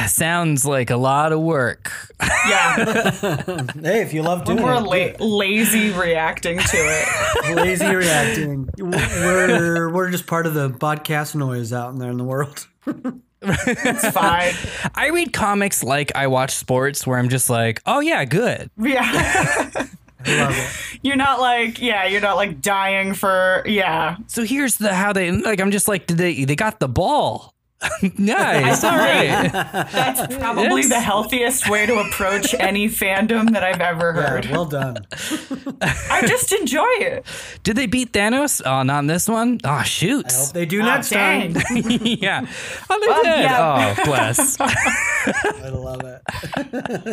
[0.08, 1.92] sounds like a lot of work.
[2.20, 2.76] Yeah,
[3.80, 7.54] Hey, if you love doing we're it, la- lazy reacting to it.
[7.56, 8.68] lazy reacting.
[8.78, 12.66] We're we're just part of the podcast noise out in there in the world.
[13.40, 14.52] It's fine.
[14.94, 18.68] I read comics like I watch sports where I'm just like, oh, yeah, good.
[18.76, 19.88] Yeah, Love it.
[21.02, 24.16] you're not like yeah, you're not like dying for yeah.
[24.26, 25.60] So here's the how they like.
[25.60, 27.54] I'm just like, did they they got the ball?
[28.18, 29.52] nice, all right.
[29.52, 34.46] That's probably It's- the healthiest way to approach any fandom that I've ever heard.
[34.46, 35.06] Yeah, well done.
[35.80, 37.24] I just enjoy it.
[37.62, 38.60] Did they beat Thanos?
[38.66, 39.60] Oh, not in this one.
[39.64, 40.30] Oh, shoot.
[40.32, 41.54] Hope they do Oh, next dang.
[41.54, 41.82] time.
[42.02, 42.46] yeah.
[42.90, 43.42] Oh, they Well, did.
[43.42, 43.94] yeah.
[43.98, 44.60] Oh, bless.
[44.60, 46.22] I love it.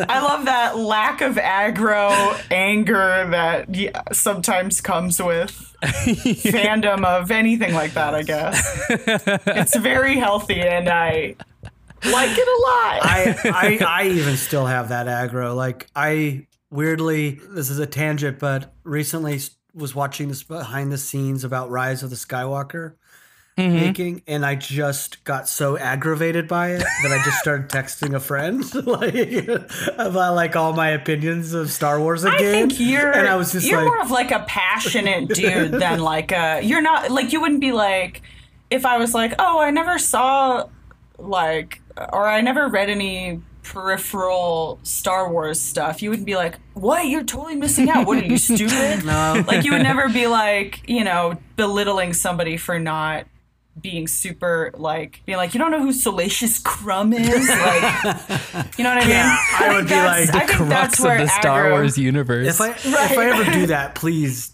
[0.08, 3.68] I love that lack of aggro anger that
[4.12, 8.82] sometimes comes with fandom of anything like that, I guess.
[9.46, 11.36] It's very healthy and I
[12.04, 13.00] like it a lot.
[13.02, 15.56] I, I I even still have that aggro.
[15.56, 19.40] Like I weirdly, this is a tangent, but recently
[19.74, 22.94] was watching this behind the scenes about Rise of the Skywalker
[23.56, 23.74] Mm-hmm.
[23.74, 28.20] making, and I just got so aggravated by it that I just started texting a
[28.20, 29.48] friend like
[29.98, 32.34] about like all my opinions of Star Wars again.
[32.34, 35.72] I think you're and I was just you're like, more of like a passionate dude
[35.72, 38.20] than like a you're not like you wouldn't be like
[38.68, 40.68] if I was like, "Oh, I never saw
[41.16, 41.80] like
[42.12, 47.06] or I never read any peripheral Star Wars stuff." You wouldn't be like, "What?
[47.06, 48.06] You're totally missing out.
[48.06, 49.44] What are you stupid?" no.
[49.46, 53.26] like you would never be like, you know, belittling somebody for not
[53.80, 58.94] being super like being like you don't know who Salacious Crumb is like you know
[58.94, 61.18] what I mean I, I would be like I the think Crux that's of where
[61.18, 62.46] the Star aggro- Wars universe.
[62.48, 64.52] if I if I ever do that, please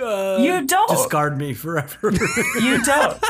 [0.00, 0.88] uh, You don't.
[0.88, 2.12] discard me forever.
[2.62, 3.22] You don't.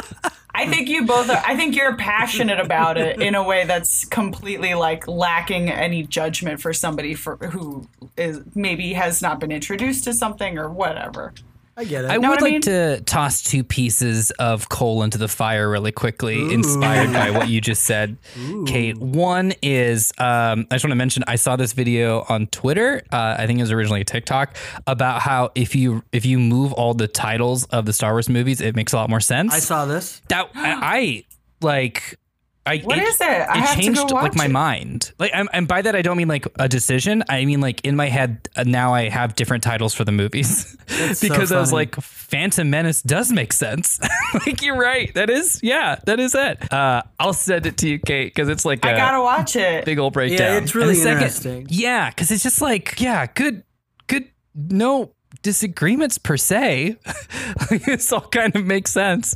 [0.54, 1.42] I think you both are.
[1.46, 6.61] I think you're passionate about it in a way that's completely like lacking any judgment
[6.61, 11.33] for somebody for who is maybe has not been introduced to something or whatever.
[11.79, 12.11] I get it.
[12.11, 15.71] I Know would what I like to toss two pieces of coal into the fire
[15.71, 18.17] really quickly, inspired by what you just said,
[18.67, 18.99] Kate.
[18.99, 23.03] One is um, I just want to mention I saw this video on Twitter.
[23.12, 24.57] Uh, I think it was originally a TikTok
[24.88, 28.61] about how if you if you move all the titles of the Star Wars movies,
[28.61, 29.55] it makes a lot more sense.
[29.55, 30.21] I saw this.
[30.31, 31.25] that I, I
[31.61, 32.19] like.
[32.68, 33.26] I, What is it?
[33.26, 34.50] I have to go changed like my it.
[34.50, 35.12] mind.
[35.18, 37.24] Like, I'm, and by that I don't mean like a decision.
[37.28, 40.76] I mean like in my head uh, now I have different titles for the movies
[40.87, 43.98] That's so because I was like, Phantom Menace does make sense.
[44.46, 45.12] like you're right.
[45.14, 45.96] That is yeah.
[46.07, 46.72] That is it.
[46.72, 49.85] Uh, I'll send it to you, Kate, because it's like I a gotta watch it.
[49.85, 50.38] big old breakdown.
[50.54, 51.66] Yeah, it's really the second- interesting.
[51.70, 53.64] Yeah, because it's just like yeah, good,
[54.07, 54.28] good.
[54.54, 56.96] No disagreements per se.
[57.70, 59.35] this all kind of makes sense.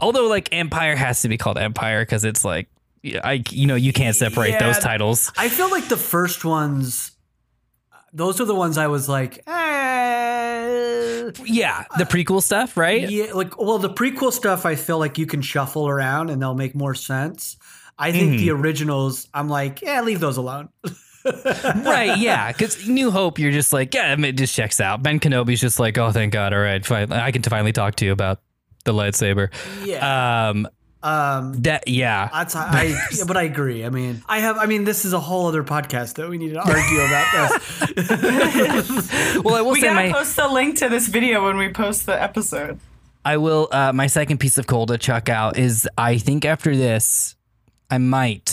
[0.00, 2.68] Although like Empire has to be called Empire because it's like
[3.24, 4.66] I you know you can't separate Yeah.
[4.66, 5.32] those titles.
[5.36, 7.12] I feel like the first ones,
[8.12, 11.30] those are the ones I was like, eh.
[11.44, 13.08] Yeah, the prequel stuff, right?
[13.10, 16.54] Yeah, like well, the prequel stuff I feel like you can shuffle around and they'll
[16.54, 17.56] make more sense.
[17.98, 18.62] I think the Mm-hmm.
[18.62, 20.68] originals, I'm like, yeah, leave those alone.
[21.24, 22.50] right, yeah.
[22.52, 25.02] Because New Hope, you're just like, yeah, I mean, it just checks out.
[25.02, 26.52] Ben Kenobi's just like, oh, thank God.
[26.52, 27.12] All right, fine.
[27.12, 28.40] I can finally talk to you about
[28.84, 29.50] the lightsaber.
[29.84, 30.48] Yeah.
[30.50, 30.68] Um,
[31.04, 32.28] Um, that, yeah.
[32.32, 33.84] that's I, yeah, but I agree.
[33.84, 34.56] I mean, I have.
[34.56, 37.60] I mean, this is a whole other podcast that we need to argue about
[37.96, 39.36] this.
[39.44, 41.70] Well, I will we say gotta my, post a link to this video when we
[41.72, 42.78] post the episode.
[43.24, 43.68] I will.
[43.72, 47.34] Uh, my second piece of coal to chuck out is I think after this,
[47.90, 48.51] I might,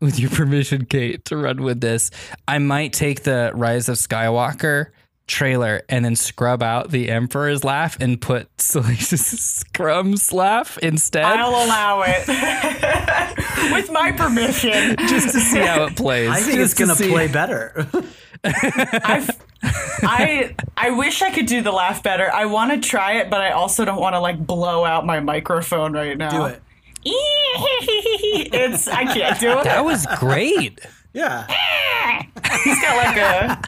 [0.00, 2.10] with your permission, Kate, to run with this,
[2.46, 4.86] I might take the Rise of Skywalker
[5.26, 11.50] trailer and then scrub out the Emperor's laugh and put Salacious Crumb's laugh instead, I'll
[11.50, 12.26] allow it
[13.72, 14.96] with my permission.
[15.08, 16.30] just to see how it plays.
[16.30, 17.86] I think Just it's to gonna play better.
[18.44, 19.30] I've,
[19.62, 22.32] I I wish I could do the laugh better.
[22.32, 25.20] I want to try it, but I also don't want to like blow out my
[25.20, 26.30] microphone right now.
[26.30, 26.62] Do it.
[27.04, 29.64] it's I can't do it.
[29.64, 30.80] That was great.
[31.12, 31.46] Yeah.
[32.64, 33.62] He's got like a.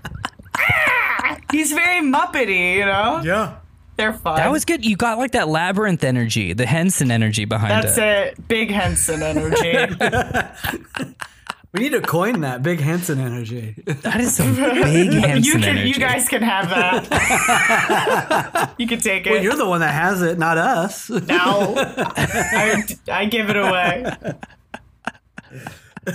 [1.53, 3.21] He's very muppety, you know.
[3.25, 3.57] Yeah.
[3.97, 4.37] They're fun.
[4.37, 4.85] That was good.
[4.85, 8.01] You got like that labyrinth energy, the Henson energy behind That's it.
[8.01, 8.49] That's it.
[8.49, 9.73] Big Henson energy.
[11.73, 13.77] We need to coin that big Henson energy.
[13.87, 15.89] That is some big Henson you can, energy.
[15.89, 18.75] you guys can have that.
[18.79, 19.31] you can take it.
[19.31, 21.09] Well, you're the one that has it, not us.
[21.09, 21.21] no,
[21.79, 24.13] I, I give it away.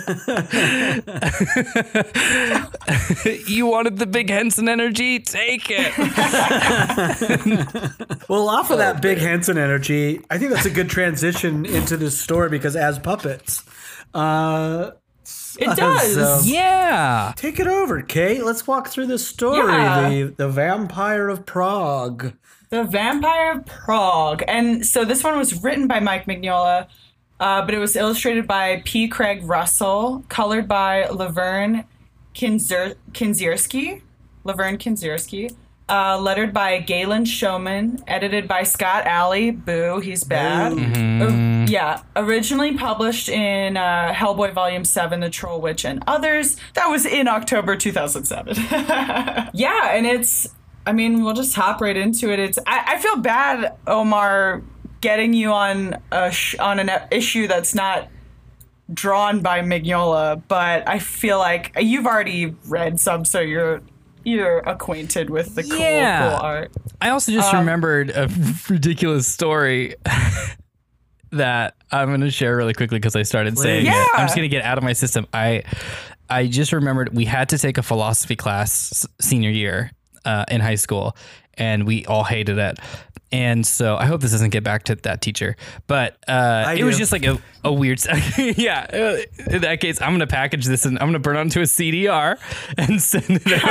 [3.48, 5.20] you wanted the big Henson energy?
[5.20, 5.98] Take it.
[8.28, 12.20] Well, off of that big Henson energy, I think that's a good transition into this
[12.20, 13.64] story because as puppets,
[14.14, 14.92] uh,
[15.60, 16.14] It does.
[16.14, 17.34] So- yeah.
[17.36, 18.44] take it over, Kate.
[18.44, 19.72] Let's walk through the story.
[19.72, 20.10] Yeah.
[20.10, 22.34] The the Vampire of Prague.
[22.70, 24.44] The Vampire of Prague.
[24.48, 26.88] And so this one was written by Mike Mignola,
[27.40, 29.08] uh, but it was illustrated by P.
[29.08, 31.86] Craig Russell, colored by Lovern
[32.34, 34.02] Kinzer- Kindzierski.
[34.44, 35.56] Lovern Kindzierski.
[35.88, 39.52] Uh, lettered by Galen Showman, edited by Scott Allie.
[39.52, 40.74] Boo, he's bad.
[40.74, 46.58] Uh, yeah, originally published in uh, Hellboy Volume 7, The Troll Witch and Others.
[46.74, 48.56] That was in October 2007.
[49.54, 50.48] yeah, and it's,
[50.88, 52.40] I mean, we'll just hop right into it.
[52.40, 54.64] It's, I, I feel bad, Omar,
[55.02, 58.10] getting you on a sh- on an issue that's not
[58.92, 63.82] drawn by Mignola, but I feel like you've already read some, so you're
[64.26, 66.30] you're acquainted with the cool, Yeah.
[66.32, 66.72] cool art.
[67.02, 68.30] I also just remembered a
[68.70, 69.96] ridiculous story
[71.32, 74.02] that I'm going to share really quickly because I started saying Yeah.
[74.02, 74.10] it.
[74.16, 75.28] I'm just going to get out of my system.
[75.34, 75.64] I
[76.30, 79.92] I just remembered we had to take a philosophy class senior year
[80.26, 81.16] uh, in high school,
[81.56, 82.80] and we all hated it.
[83.32, 85.56] And so I hope this doesn't get back to that teacher,
[85.88, 88.00] but uh, it was just like a, a weird.
[88.38, 91.60] yeah, uh, in that case, I'm gonna package this and I'm gonna burn it onto
[91.60, 92.38] a CDR
[92.78, 93.58] and send it over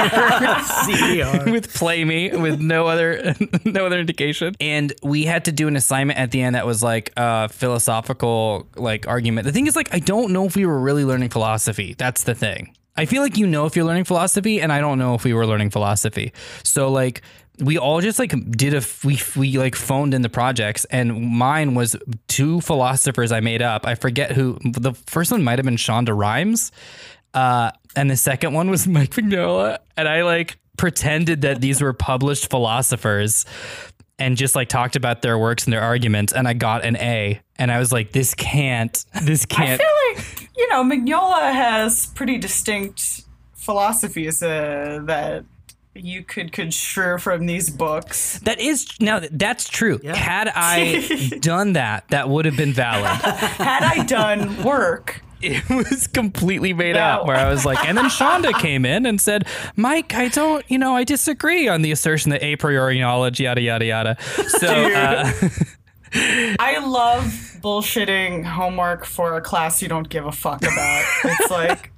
[0.84, 1.44] CDR.
[1.52, 4.54] with play me with no other no other indication.
[4.60, 8.68] And we had to do an assignment at the end that was like a philosophical
[8.76, 9.46] like argument.
[9.46, 11.94] The thing is like i don't know if we were really learning philosophy.
[11.96, 12.76] That's the thing.
[12.96, 15.32] I feel like you know if you're learning philosophy and i don't know if we
[15.32, 16.32] were learning philosophy.
[16.62, 17.22] So like
[17.60, 21.74] we all just like did a we we like phoned in the projects and mine
[21.74, 21.94] was
[22.26, 26.16] two philosophers i made up i forget who the first one might have been shonda
[26.16, 26.72] rhimes
[27.34, 31.92] uh, and the second one was Mike Mignola, and I like pretended that these were
[31.92, 33.44] published philosophers
[34.18, 37.40] and just like talked about their works and their arguments, and I got an A,
[37.56, 39.80] and I was like, this can't, this can't.
[39.80, 43.22] I feel like you know Mignola has pretty distinct
[43.54, 45.44] philosophies uh, that
[45.94, 48.38] you could construe from these books.
[48.40, 50.00] That is now that's true.
[50.02, 50.14] Yeah.
[50.16, 53.06] Had I done that, that would have been valid.
[53.22, 57.00] Had I done work, it was completely made No.
[57.02, 60.64] up where I was like, and then Shonda came in and said, Mike, I don't,
[60.70, 64.16] you know, I disagree on the assertion that a priori knowledge, yada, yada, yada.
[64.48, 65.30] So, uh,
[66.16, 67.24] I love
[67.60, 71.04] bullshitting homework for a class you don't give a fuck about.
[71.24, 71.90] It's like,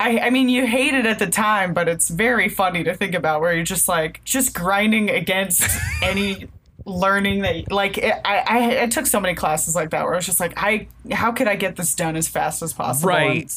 [0.00, 3.14] I, I mean, you hate it at the time, but it's very funny to think
[3.14, 5.62] about where you're just like, just grinding against
[6.02, 6.48] any
[6.84, 10.16] learning that, like, it, I, I, I took so many classes like that where I
[10.16, 13.08] was just like, I, how could I get this done as fast as possible?
[13.10, 13.50] Right.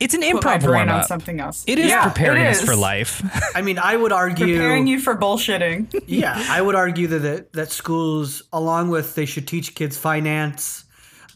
[0.00, 1.06] it's an improv brain warm on up.
[1.06, 1.64] something else.
[1.68, 3.22] It is Yeah, preparing us for life.
[3.54, 4.46] I mean, I would argue.
[4.46, 6.02] Preparing you for bullshitting.
[6.06, 10.84] yeah, I would argue that, that that schools, along with they should teach kids finance,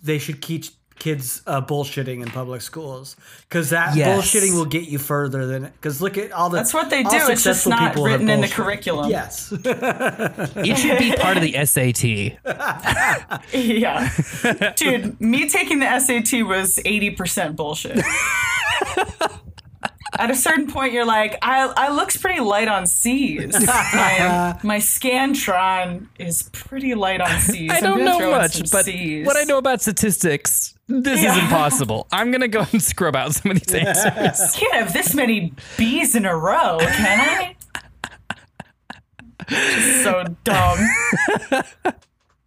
[0.02, 3.16] they should teach kids uh, bullshitting in public schools
[3.48, 4.08] because that Yes.
[4.18, 7.08] bullshitting will get you further than because look at all the That's what they do.
[7.28, 9.10] It's just not written in the curriculum.
[9.10, 12.38] Yes, it should be part of the SAT.
[13.52, 14.10] Yeah.
[14.76, 17.98] Dude, me taking the SAT was 80% bullshit.
[20.18, 23.52] At a certain point, you're like, I, I looks pretty light on C's.
[23.66, 27.70] My, my Scantron is pretty light on C's.
[27.70, 29.26] I don't know much, some but C's.
[29.26, 32.06] what I know about statistics, this is impossible.
[32.12, 34.52] I'm going to go and scrub out some of these answers.
[34.56, 37.56] Can't have this many bees in a row, can I?
[40.02, 40.78] So dumb.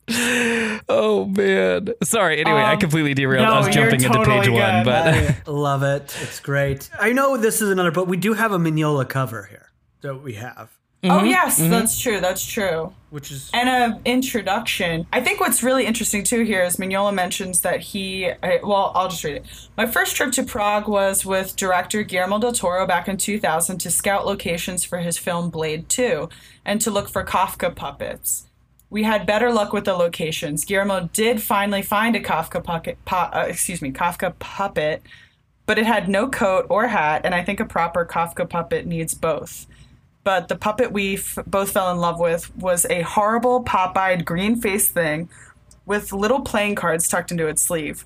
[0.89, 1.89] oh, man.
[2.03, 2.39] Sorry.
[2.41, 3.45] Anyway, I Um, completely derailed.
[3.45, 5.13] no, I was you're jumping into totally page one, but.
[5.15, 6.15] I love it.
[6.21, 6.89] It's great.
[6.99, 9.69] I know this is another, but we do have a Mignola cover here
[10.01, 10.71] that we have,
[11.03, 12.19] Oh, yes, that's true.
[12.19, 12.93] That's true.
[13.09, 15.07] which is and an introduction.
[15.13, 18.29] I think what's really interesting too here is Mignola mentions that he.
[18.43, 19.45] I- Well, I'll just read it.
[19.77, 23.89] My first trip to Prague was with director Guillermo del Toro back in 2000 to
[23.89, 26.27] scout locations for his film Blade 2
[26.65, 28.47] and to look for Kafka puppets.
[28.91, 30.65] We had better luck with the locations.
[30.65, 32.97] Guillermo did finally find a Kafka puppet.
[33.05, 35.01] pu- uh, excuse me, Kafka puppet,
[35.65, 39.13] but it had no coat or hat, and I think a proper Kafka puppet needs
[39.13, 39.65] both
[40.23, 44.91] but the puppet we f- both fell in love with was a horrible pop-eyed green-faced
[44.91, 45.29] thing
[45.85, 48.05] with little playing cards tucked into its sleeve.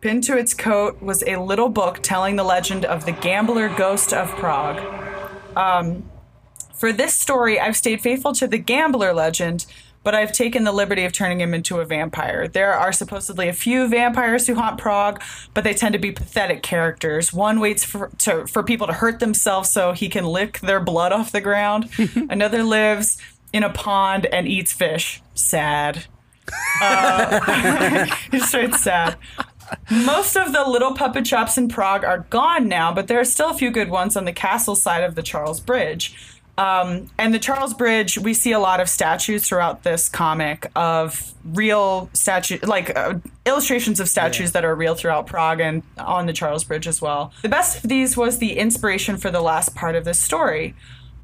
[0.00, 4.12] Pinned to its coat was a little book telling the legend of the gambler ghost
[4.12, 4.78] of Prague.
[5.56, 6.08] Um,
[6.74, 9.64] for this story, I've stayed faithful to the gambler legend,
[10.04, 12.46] but I've taken the liberty of turning him into a vampire.
[12.46, 15.20] There are supposedly a few vampires who haunt Prague,
[15.54, 17.32] but they tend to be pathetic characters.
[17.32, 21.10] One waits for to, for people to hurt themselves so he can lick their blood
[21.10, 21.88] off the ground.
[22.30, 23.18] Another lives
[23.52, 25.22] in a pond and eats fish.
[25.34, 26.04] Sad.
[26.82, 28.06] Uh,
[28.38, 29.16] straight sad.
[29.90, 33.50] Most of the little puppet shops in Prague are gone now, but there are still
[33.50, 36.14] a few good ones on the castle side of the Charles Bridge.
[36.56, 41.34] Um, and the Charles Bridge, we see a lot of statues throughout this comic of
[41.44, 43.14] real statue, like uh,
[43.44, 47.32] illustrations of statues that are real throughout Prague and on the Charles Bridge as well.
[47.42, 50.74] The best of these was the inspiration for the last part of this story.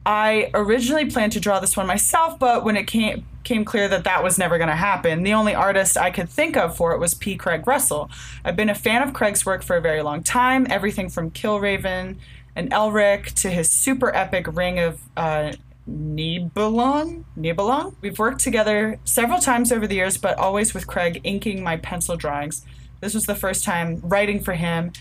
[0.05, 4.05] I originally planned to draw this one myself, but when it came came clear that
[4.05, 6.99] that was never going to happen, the only artist I could think of for it
[6.99, 7.37] was P.
[7.37, 8.11] Craig Russell.
[8.45, 12.17] I've been a fan of Craig's work for a very long time, everything from Killraven
[12.57, 15.53] and Elric to his super epic Ring of uh,
[15.89, 17.25] Nibelung.
[17.39, 17.95] Nibelung.
[18.01, 22.17] We've worked together several times over the years, but always with Craig inking my pencil
[22.17, 22.65] drawings.
[23.01, 24.93] This was the first time writing for him.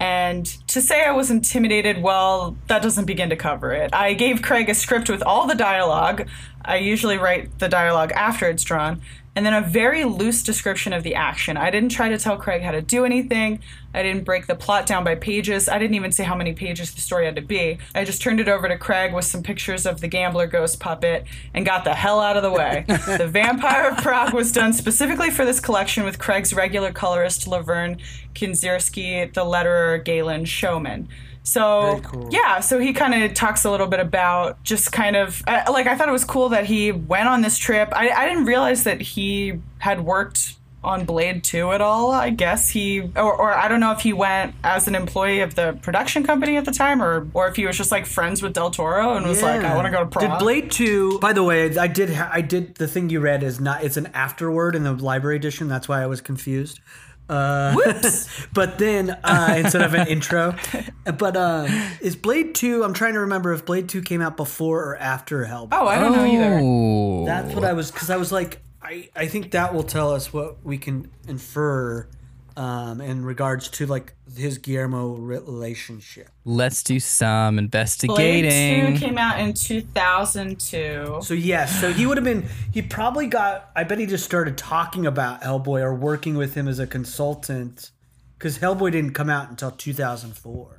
[0.00, 3.92] And to say I was intimidated, well, that doesn't begin to cover it.
[3.92, 6.28] I gave Craig a script with all the dialogue.
[6.64, 9.00] I usually write the dialogue after it's drawn,
[9.38, 11.56] and then a very loose description of the action.
[11.56, 13.60] I didn't try to tell Craig how to do anything.
[13.94, 15.68] I didn't break the plot down by pages.
[15.68, 17.78] I didn't even say how many pages the story had to be.
[17.94, 21.24] I just turned it over to Craig with some pictures of the gambler ghost puppet
[21.54, 22.84] and got the hell out of the way.
[22.88, 28.00] the Vampire of Prague was done specifically for this collection with Craig's regular colorist Lovern
[28.34, 31.06] Kindzierski, the letterer Galen Showman.
[31.48, 32.28] So cool.
[32.30, 35.86] yeah, so he kind of talks a little bit about just kind of uh, like
[35.86, 37.88] I thought it was cool that he went on this trip.
[37.92, 42.12] I, I didn't realize that he had worked on Blade 2 at all.
[42.12, 45.54] I guess he or, or I don't know if he went as an employee of
[45.54, 48.52] the production company at the time or or if he was just like friends with
[48.52, 50.30] Del Toro and was like I want to go to Prague.
[50.30, 51.18] Did Blade Two?
[51.18, 52.12] By the way, I did.
[52.12, 52.76] I did.
[52.76, 53.82] The thing you read is not.
[53.82, 55.68] It's an afterword in the library edition.
[55.68, 56.80] That's why I was confused.
[57.28, 58.28] Uh, Whoops.
[58.54, 60.54] but then uh, instead of an intro,
[61.18, 61.68] but uh,
[62.00, 62.82] is Blade Two?
[62.84, 65.68] I'm trying to remember if Blade Two came out before or after Hellboy.
[65.72, 66.60] oh, I don't know either.
[66.62, 67.26] Oh.
[67.26, 70.32] That's what I was because I was like, I I think that will tell us
[70.32, 72.08] what we can infer
[72.58, 76.28] um, in regards to like his Guillermo relationship.
[76.44, 78.94] Let's do some Blade investigating.
[78.94, 81.20] 2 came out in 2002.
[81.22, 82.46] So yes, so he would have been.
[82.72, 83.70] He probably got.
[83.76, 87.92] I bet he just started talking about Hellboy or working with him as a consultant,
[88.36, 90.77] because Hellboy didn't come out until 2004.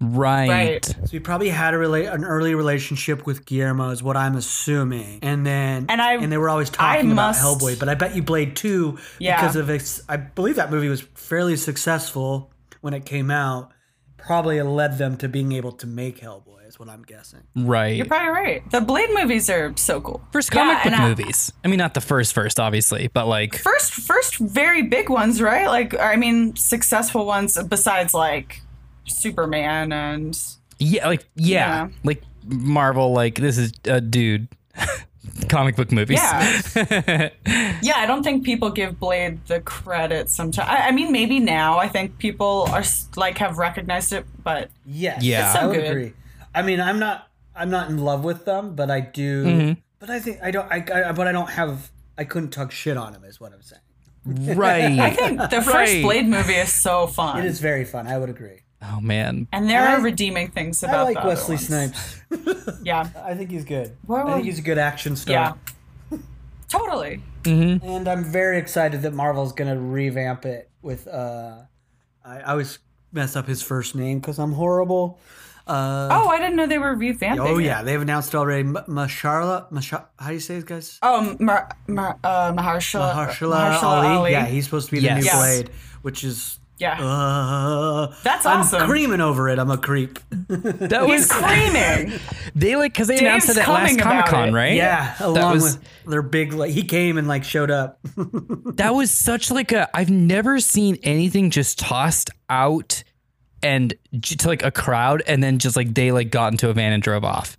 [0.00, 0.48] Right.
[0.48, 0.84] Right.
[0.84, 5.20] So he probably had a rela- an early relationship with Guillermo, is what I'm assuming.
[5.22, 7.78] And then And I- and they were always I talking about must- Hellboy.
[7.78, 9.36] But I bet you Blade Two Yeah.
[9.40, 10.00] because of its.
[10.08, 13.70] I believe that movie was fairly successful when it came out.
[14.16, 17.40] Probably led them to being able to make Hellboy, is what I'm guessing.
[17.56, 17.96] Right.
[17.96, 18.70] You're probably right.
[18.70, 20.20] The Blade movies are so cool.
[20.32, 21.52] First Yeah, comic book I- movies.
[21.64, 25.66] I mean, not the first, first, obviously, but like, First, first very big ones, right?
[25.66, 28.60] Like, I mean, successful ones besides like
[29.10, 30.38] Superman and
[30.78, 31.88] yeah, like, yeah, Yeah.
[32.04, 34.48] like Marvel, like, this is a dude.
[35.48, 36.18] comic book movies.
[36.20, 36.60] Yeah.
[37.82, 40.68] yeah, I don't think people give Blade the credit sometimes.
[40.68, 42.82] I, I mean, maybe now I think people are
[43.16, 45.22] like have recognized it, but Yes.
[45.22, 45.44] Yeah.
[45.44, 45.90] It's so I would good.
[45.90, 46.12] agree.
[46.54, 49.80] I mean, I'm not I'm not in love with them, but I do Mm-hmm.
[50.00, 52.96] but I think I don't I, I but I don't have I couldn't talk shit
[52.96, 54.56] on him is what I'm saying.
[54.58, 54.98] right.
[54.98, 56.02] I think the first Right.
[56.02, 57.38] Blade movie is so fun.
[57.38, 58.06] It is very fun.
[58.06, 58.60] I would agree.
[58.82, 59.48] Oh man.
[59.52, 61.66] and there I- are redeeming things about I like the Wesley ones.
[61.66, 62.20] Snipes.
[62.84, 63.96] Yeah, I think he's good.
[64.06, 64.32] Whoa, I whoa.
[64.34, 65.56] think he's a good action star.
[66.10, 66.18] yeah,
[66.68, 67.22] totally.
[67.44, 71.62] And I'm very excited that Marvel's going to revamp it with uh
[72.24, 72.78] I, I always
[73.10, 75.18] mess up his first name cuz I'm horrible.
[75.66, 77.34] Uh Oh, I didn't know they were revamping.
[77.36, 77.40] It.
[77.40, 77.64] Oh it.
[77.64, 78.60] yeah, they've announced already.
[78.68, 80.98] M- Masharla, Masha, how do you say it, guys?
[81.02, 84.32] Oh, Mar- Mar- uh, Mahershala, Mahershala Ali.
[84.32, 85.18] Yeah, he's supposed to be the Yes.
[85.20, 85.36] new Yes.
[85.36, 85.70] Blade,
[86.02, 88.88] which is Yeah, Uh, That's I'm awesome.
[88.88, 89.58] creaming over it.
[89.58, 90.18] I'm a creep.
[90.30, 92.20] That he's was screaming.
[92.54, 94.74] they like because they announced it Dave's at last coming about Comic Con, right?
[94.74, 96.52] Yeah, along was- with their big.
[96.52, 97.98] Like, he came and like showed up.
[98.78, 103.02] That was such like a I've never seen anything just tossed out
[103.62, 106.92] and to like a crowd and then just like they like got into a van
[106.92, 107.56] and drove off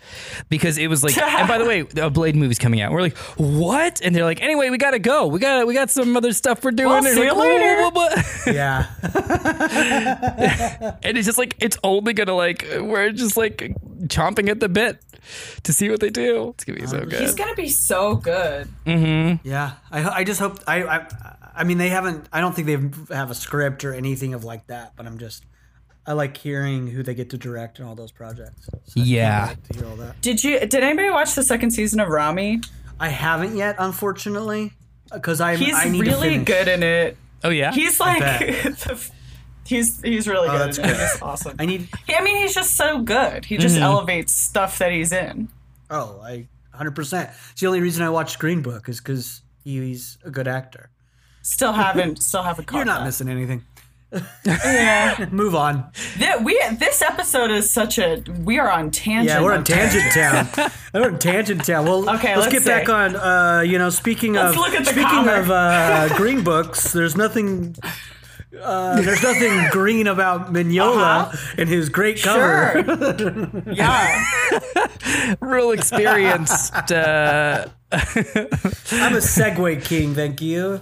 [0.49, 3.17] because it was like and by the way a blade movie's coming out we're like
[3.37, 6.31] what and they're like anyway we gotta go we got to we got some other
[6.31, 7.79] stuff we're doing Well, and, see like, you later.
[8.53, 8.85] Yeah,
[11.03, 13.57] and it's just like it's only gonna like we're just like
[14.07, 14.99] chomping at the bit
[15.63, 18.67] to see what they do it's gonna be so good He's gonna be so good.
[18.85, 19.47] mm-hmm.
[19.47, 19.73] yeah.
[19.91, 20.59] I I just hope.
[20.67, 21.07] I I
[21.59, 22.27] I mean, they haven't.
[22.31, 24.93] I don't think they have a script or anything of like that.
[24.95, 25.43] But I'm just.
[26.09, 28.65] I like hearing who they get to direct and all those projects.
[28.85, 29.49] So Yeah.
[29.49, 30.19] wait to hear all that.
[30.21, 30.59] Did you?
[30.59, 32.61] Did anybody watch the second season of Ramy?
[32.99, 34.73] I haven't yet, unfortunately,
[35.13, 36.47] because I He's I need to really finish.
[36.47, 37.15] good in it.
[37.43, 39.11] oh yeah He's like, the,
[39.67, 40.61] he's he's really oh, good.
[40.61, 40.97] Oh, that's good.
[40.97, 41.55] He's awesome.
[41.59, 41.87] I need.
[42.09, 43.45] I mean, he's just so good.
[43.45, 43.83] He just mm-hmm.
[43.83, 45.47] elevates stuff that he's in.
[45.91, 46.95] Oh, I 100.
[46.95, 50.89] percent It's the only reason I watched Green Book is because he's a good actor.
[51.43, 53.05] Still haven't, still haven't caught You're not that.
[53.05, 53.63] missing anything.
[54.43, 55.27] Yeah.
[55.31, 55.91] Move on.
[56.17, 59.29] Th- we this episode is such a we are on tangent.
[59.29, 60.71] Yeah, we're on Tangent Town.
[60.93, 61.85] we're in Tangent Town.
[61.85, 63.15] Well, Okay, let's, let's get back on.
[63.15, 65.33] Uh, you know, speaking Let's of look at the speaking comic.
[65.37, 67.75] of uh, green books, there's nothing.
[68.59, 72.83] Uh, there's nothing green about Mignola and his great cover.
[73.15, 73.73] Sure.
[73.73, 74.25] yeah.
[75.39, 80.81] real experienced uh I'm a segue king, thank you.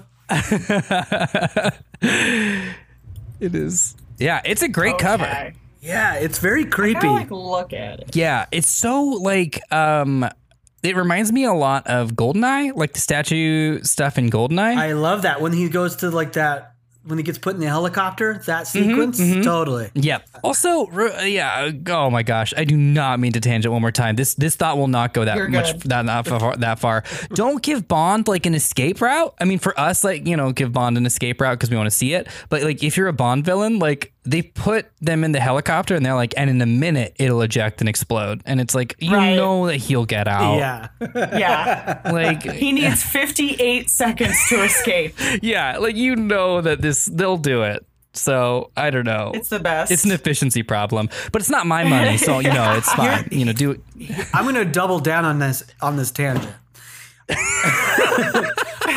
[3.39, 6.99] It is yeah it's a great cover Yeah, it's very creepy.
[6.99, 8.15] Kinda like look at it.
[8.15, 10.27] Yeah, it's so like um
[10.83, 14.75] it reminds me a lot of Goldeneye, like the statue stuff in Goldeneye.
[14.75, 16.73] I love that when he goes to like that
[17.08, 18.41] when he gets put in the helicopter.
[18.45, 19.89] That Mm-hmm, sequence, totally.
[19.93, 20.28] Yep.
[20.43, 21.72] Also, re- yeah.
[21.88, 24.16] Oh my gosh, I do not mean to tangent one more time.
[24.16, 27.03] This this thought will not go that You're much that that far, that far.
[27.34, 29.34] Don't give Bond like an escape route.
[29.39, 31.88] I mean, for us, like you know, give Bond an escape route because we want
[31.88, 32.28] to see it.
[32.49, 36.05] But like, if you're a Bond villain, like they put them in the helicopter and
[36.05, 39.36] they're like, and in a minute it'll eject and explode, and it's like you Right.
[39.36, 40.57] know that he'll get out.
[40.57, 42.01] Yeah, Yeah.
[42.11, 45.15] Like He needs 58 seconds to escape.
[45.41, 47.86] yeah, like you know that this they'll do it.
[48.13, 49.32] So I don't know.
[49.36, 49.91] It's the best.
[49.91, 53.28] It's an efficiency problem, but it's not my money, so you know it's fine.
[53.32, 53.82] You know, do it.
[54.34, 56.49] I'm gonna double down on this on this tangent.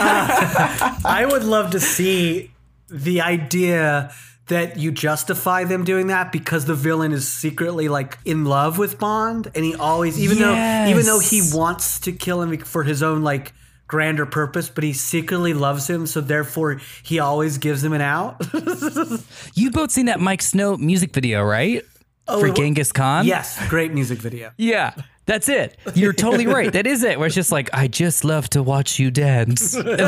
[0.02, 2.52] Uh, I would love to see
[2.88, 4.12] the idea
[4.50, 8.98] that you justify them doing that because the villain is secretly like in love with
[8.98, 13.02] Bond, and he always, even though even though he wants to kill him for his
[13.02, 13.52] own like
[13.88, 18.40] grander purpose, but he secretly loves him, so therefore he always gives him an out.
[19.54, 21.82] You both seen that Miike Snow music video, right?
[22.28, 23.26] Oh, for Genghis Khan.
[23.26, 24.52] yes, great music video.
[24.56, 24.94] Yeah.
[25.30, 25.76] That's it.
[25.94, 26.72] You're totally right.
[26.72, 27.16] That is it.
[27.16, 29.74] Where it's just like, I just love to watch you dance.
[29.76, 30.02] Kate, if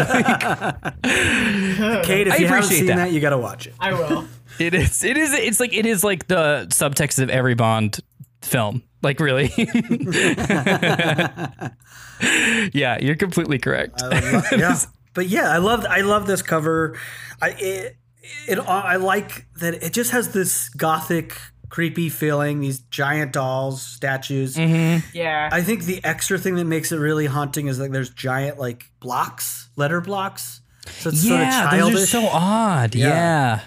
[1.05, 1.15] I
[2.03, 2.97] you haven't appreciate seen that.
[2.97, 3.13] that.
[3.13, 3.75] you got to watch it.
[3.79, 4.27] I will.
[4.59, 5.05] It is.
[5.05, 5.33] It is.
[5.33, 8.01] It's like it is like the subtext of every Bond
[8.41, 8.83] film.
[9.01, 9.53] Like really.
[12.73, 14.03] yeah, you're completely correct.
[14.51, 14.77] yeah,
[15.15, 16.99] but yeah, I love I love this cover.
[17.41, 17.97] I it,
[18.49, 21.39] it I like that it just has this gothic,
[21.73, 22.61] creepy feeling.
[22.61, 24.57] These giant dolls, statues.
[24.57, 25.07] Mm-hmm.
[25.17, 25.49] Yeah.
[25.51, 28.85] I think the extra thing that makes it really haunting is like there's giant like
[29.01, 30.61] blocks, letter blocks.
[30.87, 31.95] So it's sort of yeah, childish.
[31.95, 32.95] those are so odd.
[32.95, 33.09] Yeah.
[33.09, 33.61] Yeah.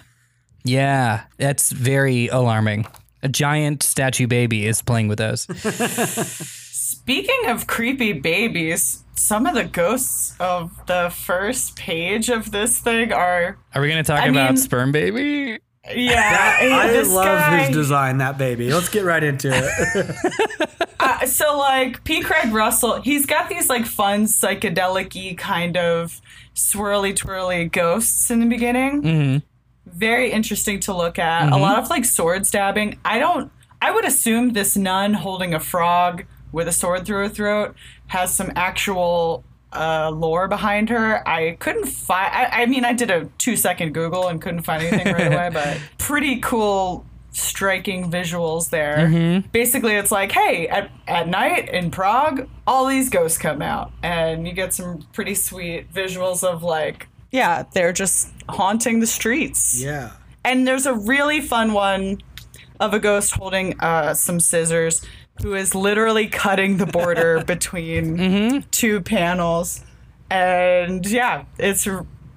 [0.63, 2.85] yeah, that's very alarming.
[3.23, 5.41] A giant statue baby is playing with those.
[6.71, 13.11] Speaking of creepy babies, some of the ghosts of the first page of this thing
[13.11, 15.57] are Are we going to talk I about mean- sperm baby?
[15.93, 16.57] Yeah.
[16.61, 18.71] I this love guy, his design, that baby.
[18.71, 20.89] Let's get right into it.
[20.99, 22.21] uh, so like P.
[22.21, 26.21] Craig Russell, he's got these like fun psychedelic-y kind of
[26.55, 29.01] swirly twirly ghosts in the beginning.
[29.03, 29.37] Mm-hmm.
[29.85, 31.51] Very interesting to look at.
[31.51, 32.99] A lot of like sword stabbing.
[33.05, 33.51] I don't.
[33.81, 37.75] I would assume this nun holding a frog with a sword through her throat
[38.07, 39.43] has some actual
[39.75, 41.27] uh, lore behind her.
[41.27, 42.33] I couldn't find.
[42.33, 45.49] I, I mean, I did a two second Google and couldn't find anything right away,
[45.53, 49.41] but pretty cool, striking visuals there.
[49.51, 54.47] Basically, it's like, hey, at, at night in Prague, all these ghosts come out, and
[54.47, 59.81] you get some pretty sweet visuals of like, yeah, they're just haunting the streets.
[59.81, 60.11] yeah.
[60.43, 62.21] And there's a really fun one
[62.79, 65.03] of a ghost holding uh, some scissors
[65.41, 68.69] who is literally cutting the border between mm-hmm.
[68.71, 69.83] two panels.
[70.29, 71.87] And yeah, it's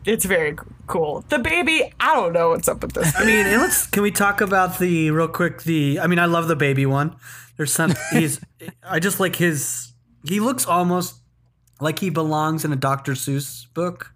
[0.05, 1.25] it's very cool.
[1.29, 3.15] The baby, I don't know what's up with this.
[3.17, 6.27] I mean, and let's can we talk about the real quick the I mean, I
[6.27, 7.17] love the baby one.
[7.57, 8.41] There's some he's
[8.83, 9.93] I just like his
[10.25, 11.17] he looks almost
[11.81, 13.13] like he belongs in a Dr.
[13.13, 14.13] Seuss book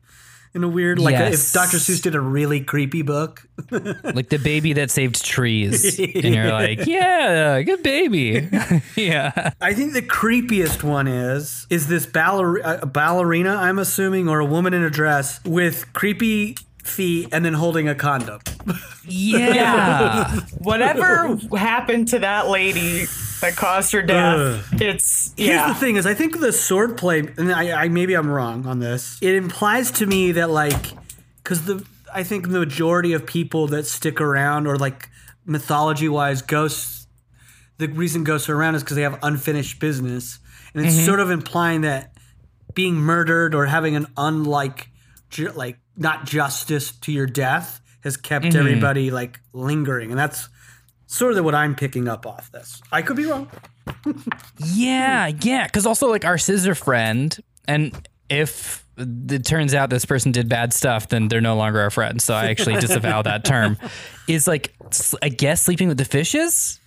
[0.55, 1.49] in a weird like Yes.
[1.49, 1.79] if Dr.
[1.79, 3.47] Seuss did a really creepy book.
[4.05, 5.99] Like the baby that saved trees.
[5.99, 8.49] And you're like, yeah, good baby.
[8.97, 9.53] yeah.
[9.61, 14.45] I think the creepiest one is is this baller, a ballerina, I'm assuming, or a
[14.45, 18.41] woman in a dress with creepy feet and then holding a condom.
[19.05, 20.41] Yeah.
[20.59, 23.07] Whatever happened to that lady
[23.41, 27.85] that caused her death, it's Here's the thing: is I think the swordplay, and I,
[27.85, 29.19] I maybe I'm wrong on this.
[29.21, 30.93] It implies to me that like,
[31.43, 35.09] because the I think the majority of people that stick around or like
[35.45, 37.07] mythology wise ghosts,
[37.79, 40.39] the reason ghosts are around is because they have unfinished business,
[40.75, 41.07] and it's mm-hmm.
[41.07, 42.13] sort of implying that
[42.75, 44.89] being murdered or having an unlike,
[45.55, 48.59] like not justice to your death has kept mm-hmm.
[48.59, 50.49] everybody like lingering, and that's
[51.07, 52.81] sort of what I'm picking up off this.
[52.91, 53.49] I could be wrong.
[54.65, 55.67] Yeah, yeah.
[55.67, 57.37] Because also, like our scissor friend,
[57.67, 61.91] and if it turns out this person did bad stuff, then they're no longer our
[61.91, 62.23] friend.
[62.23, 63.77] So I actually disavow that term.
[64.29, 64.73] Is like,
[65.21, 66.81] i guess, sleeping with the fishes.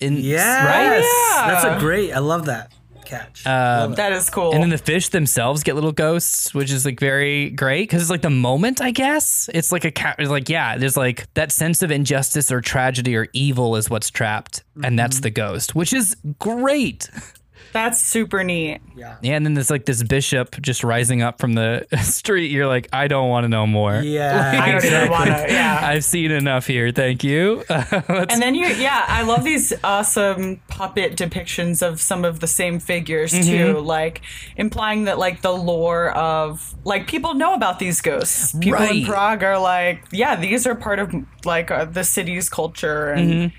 [0.00, 1.00] In, Yes, right.
[1.00, 1.50] yeah.
[1.50, 2.12] that's a great.
[2.12, 2.72] I love that
[3.08, 3.46] catch.
[3.46, 3.96] Love it.
[3.96, 4.52] that is cool.
[4.52, 8.10] And then the fish themselves get little ghosts, which is like very great because it's
[8.10, 9.48] like the moment, I guess.
[9.52, 10.16] It's like a cat.
[10.18, 14.10] It's like yeah, there's like that sense of injustice or tragedy or evil is what's
[14.10, 15.22] trapped, and that's mm-hmm.
[15.22, 17.10] the ghost, which is great.
[17.72, 18.80] That's super neat.
[18.96, 22.50] Yeah, and then there's like this bishop just rising up from the street.
[22.50, 23.96] You're like, I don't want to know more.
[23.96, 25.46] yeah, I don't even want to.
[25.48, 25.80] Yeah.
[25.84, 26.90] I've seen enough here.
[26.90, 27.64] Thank you.
[27.68, 32.46] Let's- And then you, yeah, I love these awesome puppet depictions of some of the
[32.46, 34.22] same figures too, like
[34.56, 38.54] implying that like the lore of like people know about these ghosts.
[38.58, 41.14] People in Prague are like, yeah, these are part of
[41.44, 43.52] like uh, the city's culture, and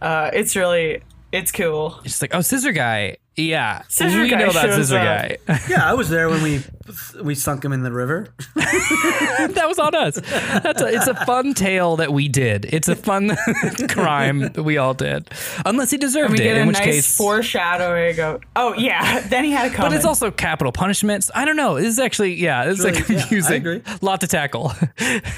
[0.00, 1.98] uh, it's really it's cool.
[2.02, 3.16] just like, oh, scissor guy.
[3.34, 5.04] Yeah, Scissor we guy know about shows scissor up.
[5.04, 5.36] guy.
[5.70, 5.88] yeah.
[5.90, 6.60] I was there when we
[7.22, 8.28] we sunk him in the river.
[8.54, 10.16] that was on us.
[10.16, 12.66] That's a, it's a fun tale that we did.
[12.66, 13.34] It's a fun
[13.88, 15.30] crime that we all did,
[15.64, 16.42] unless he deserved We it.
[16.44, 19.92] get a In which nice case, foreshadowing of oh yeah, then he had a comment.
[19.92, 21.30] but it's also capital punishments.
[21.34, 21.76] I don't know.
[21.76, 22.66] This is actually yeah.
[22.66, 23.56] This is like Really- yeah, I confusing.
[23.66, 23.82] agree.
[24.02, 24.72] Lot to tackle.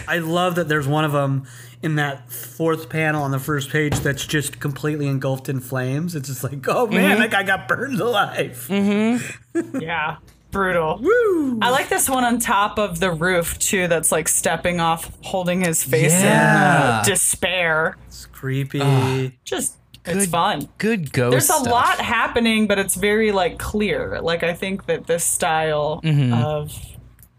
[0.08, 1.46] I love that there's one of them
[1.84, 6.14] in that fourth panel on the first page that's just completely engulfed in flames.
[6.16, 8.66] It's just like, oh man, that guy got burned alive.
[9.80, 10.16] Yeah.
[10.50, 10.98] Brutal.
[11.00, 11.58] Woo!
[11.60, 15.60] I like this one on top of the roof too that's like stepping off, holding
[15.62, 17.96] his face in uh, despair.
[18.06, 19.36] It's creepy.
[19.44, 19.76] Just
[20.06, 20.68] it's fun.
[20.78, 21.30] Good ghost.
[21.32, 21.66] There's a stuff.
[21.66, 24.20] lot happening, but it's very like clear.
[24.20, 26.32] Like I think that this style Mm-hmm.
[26.34, 26.72] of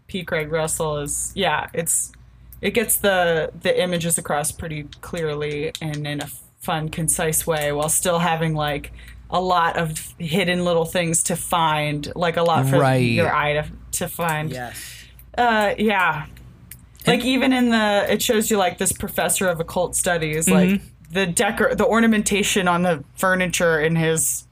[0.08, 0.22] P.
[0.22, 2.12] Craig Russell is yeah, it's
[2.60, 6.28] it gets the the images across pretty clearly and in a
[6.60, 8.92] fun, concise way while still having like
[9.30, 12.96] a lot of hidden little things to find, like a lot for Right.
[12.96, 14.50] your eye to, to find.
[14.52, 15.04] Yes.
[15.36, 16.26] Uh, yeah.
[17.06, 20.80] Like even in the, it shows you like this professor of occult studies, like
[21.10, 24.44] the decor, the ornamentation on the furniture in his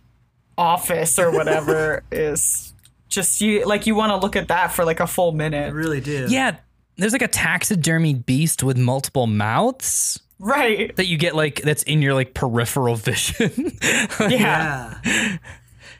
[0.56, 2.72] office or whatever is
[3.08, 3.64] just you.
[3.64, 6.26] Like you want to look at that for like a full I minute, really do.
[6.28, 6.56] Yeah,
[6.96, 10.94] there's like a taxidermied beast with multiple mouths right?
[10.96, 13.76] that you get like that's in your like peripheral vision.
[14.20, 15.38] Yeah, Yeah.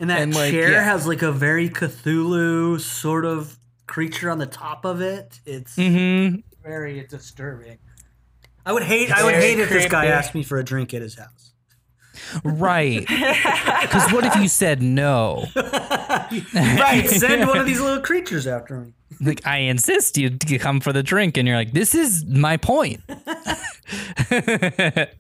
[0.01, 0.83] And that And, like, chair yeah.
[0.83, 5.41] has like a very Cthulhu sort of creature on the top of it.
[5.47, 6.41] It's Mm-hmm.
[6.63, 7.79] very disturbing.
[8.67, 10.95] I would hate I would Very hate if this guy asked me for a drink
[10.95, 11.53] at his house.
[12.43, 13.07] right.
[13.85, 15.45] Because what if you said no?
[15.55, 18.93] Right, send one of these little creatures after me.
[19.21, 22.57] Like I insist you, you come for the drink, and you're like, this is my
[22.57, 23.01] point.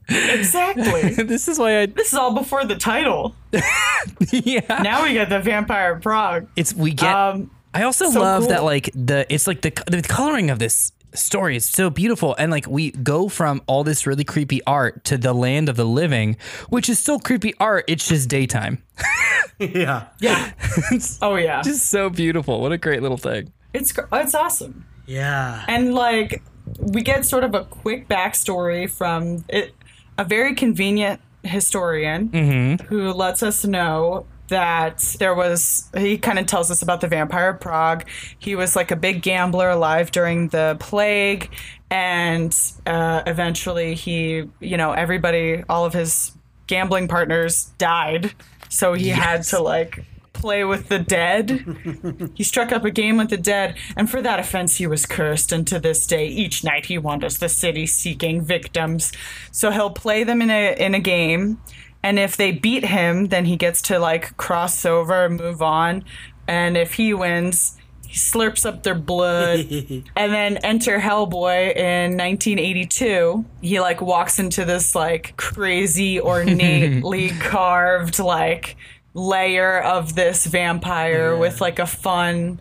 [0.09, 1.15] exactly.
[1.25, 3.35] this is why I this is all before the title.
[4.31, 4.83] yeah.
[4.83, 6.49] Now we get the Vampire Prague.
[6.57, 7.15] It's we get.
[7.15, 8.49] Um, I also so love cool.
[8.51, 12.51] that like the it's like the the coloring of this story is so beautiful and
[12.51, 16.37] like we go from all this really creepy art to the land of the living
[16.71, 18.83] which is still creepy art it's just daytime
[19.61, 20.09] Yeah.
[20.19, 20.51] yeah.
[21.23, 21.63] oh yeah.
[21.63, 24.87] just so beautiful what a great little thing It's it's awesome.
[25.07, 25.65] Yeah.
[25.69, 26.43] And like
[26.79, 29.75] we get sort of a quick backstory from it,
[30.17, 36.71] a very convenient historian who lets us know that there was he kind of tells
[36.71, 38.07] us about the vampire prague
[38.39, 41.51] he was like a big gambler alive during the plague
[41.91, 46.33] and uh, eventually he you know everybody all of his
[46.67, 48.33] gambling partners died
[48.69, 50.05] so he had to like
[50.45, 51.65] play with the dead
[52.35, 55.53] he struck up a game with the dead, and for that offense he was cursed.
[55.53, 59.13] And to this day, each night he wanders the city seeking victims.
[59.51, 61.61] So he'll play them in a in a game,
[62.03, 66.05] and if they beat him, then he gets to like cross over, move on,
[66.47, 67.79] and if he wins.
[68.07, 69.59] He slurps up their blood,
[70.17, 73.45] and then enter Hellboy in 1982.
[73.61, 78.77] He like walks into this like crazy ornately carved like
[79.15, 82.61] layer of this vampire with like a fun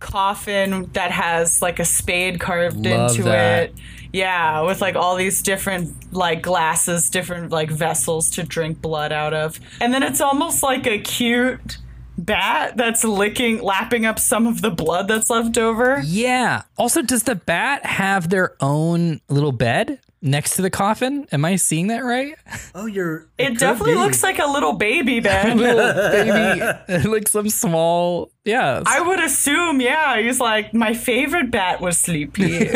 [0.00, 3.70] coffin that has like a spade carved Love into that.
[3.70, 3.74] it.
[4.12, 9.32] Yeah, with like all these different like glasses, different like vessels to drink blood out
[9.32, 9.58] of.
[9.80, 11.78] And then it's almost like a cute
[12.18, 16.02] bat that's licking lapping up some of the blood that's left over.
[16.04, 21.44] yeah also does the bat have their own little bed next to the coffin am
[21.44, 22.34] i seeing that right
[22.74, 23.28] Oh, you're.
[23.38, 23.98] It could definitely be.
[23.98, 25.56] looks like a little baby bed.
[25.56, 25.92] little
[26.86, 30.18] baby like some small yeah I would assume, yeah.
[30.20, 32.58] He's like, my favorite bat was sleepy.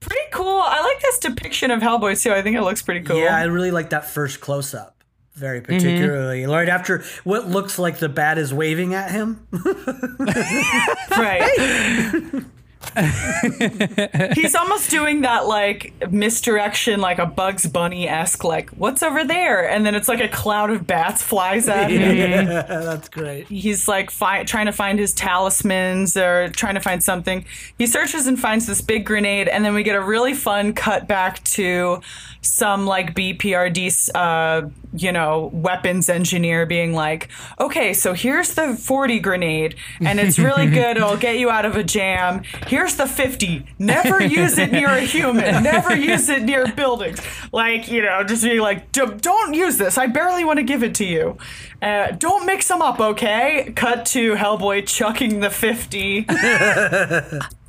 [0.00, 0.60] Pretty cool.
[0.60, 2.32] I like this depiction of Hellboy too.
[2.32, 3.16] I think it looks pretty cool.
[3.16, 5.02] Yeah, I really like that first close up.
[5.34, 5.72] Very mm-hmm.
[5.72, 6.44] particularly.
[6.46, 9.46] Right after what looks like the bat is waving at him.
[11.10, 12.44] right.
[14.34, 19.68] He's almost doing that like misdirection, like a Bugs Bunny esque, like what's over there,
[19.68, 22.46] and then it's like a cloud of bats flies at him.
[22.46, 23.46] That's great.
[23.48, 27.44] he's like fi- trying to find his talismans or trying to find something.
[27.78, 31.06] He searches and finds this big grenade, and then we get a really fun cut
[31.08, 32.00] back to
[32.44, 37.28] some like BPRD, uh, you know, weapons engineer being like,
[37.58, 40.96] okay, so here's the 40 grenade, and it's really good.
[40.96, 42.42] It'll get you out of a jam.
[42.66, 43.66] Here's the 50.
[43.78, 45.62] Never use it near a human.
[45.62, 47.20] Never use it near buildings.
[47.52, 49.98] Like, you know, just being like, "D- don't use this.
[49.98, 51.38] I barely want to give it to you.
[51.82, 53.72] Uh, don't mix them up, okay?
[53.76, 56.26] Cut to Hellboy chucking the 50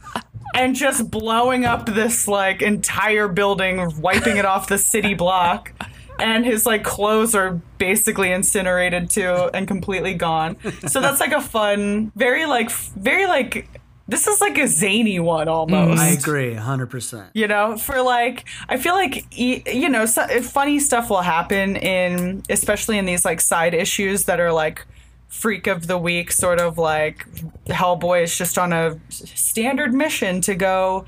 [0.55, 5.71] and just blowing up this like entire building, wiping it off the city block.
[6.17, 10.55] And his like clothes are basically incinerated too and completely gone.
[10.87, 13.67] So that's like a fun, very like, very like,
[14.07, 17.31] this is like a zany one almost I agree, 100%.
[17.33, 22.43] you know for like i feel like you know so, funny stuff will happen in
[22.47, 24.85] especially in these like side issues that are like
[25.27, 27.25] freak of the week sort of like
[27.65, 31.05] hellboy is just on a standard mission to go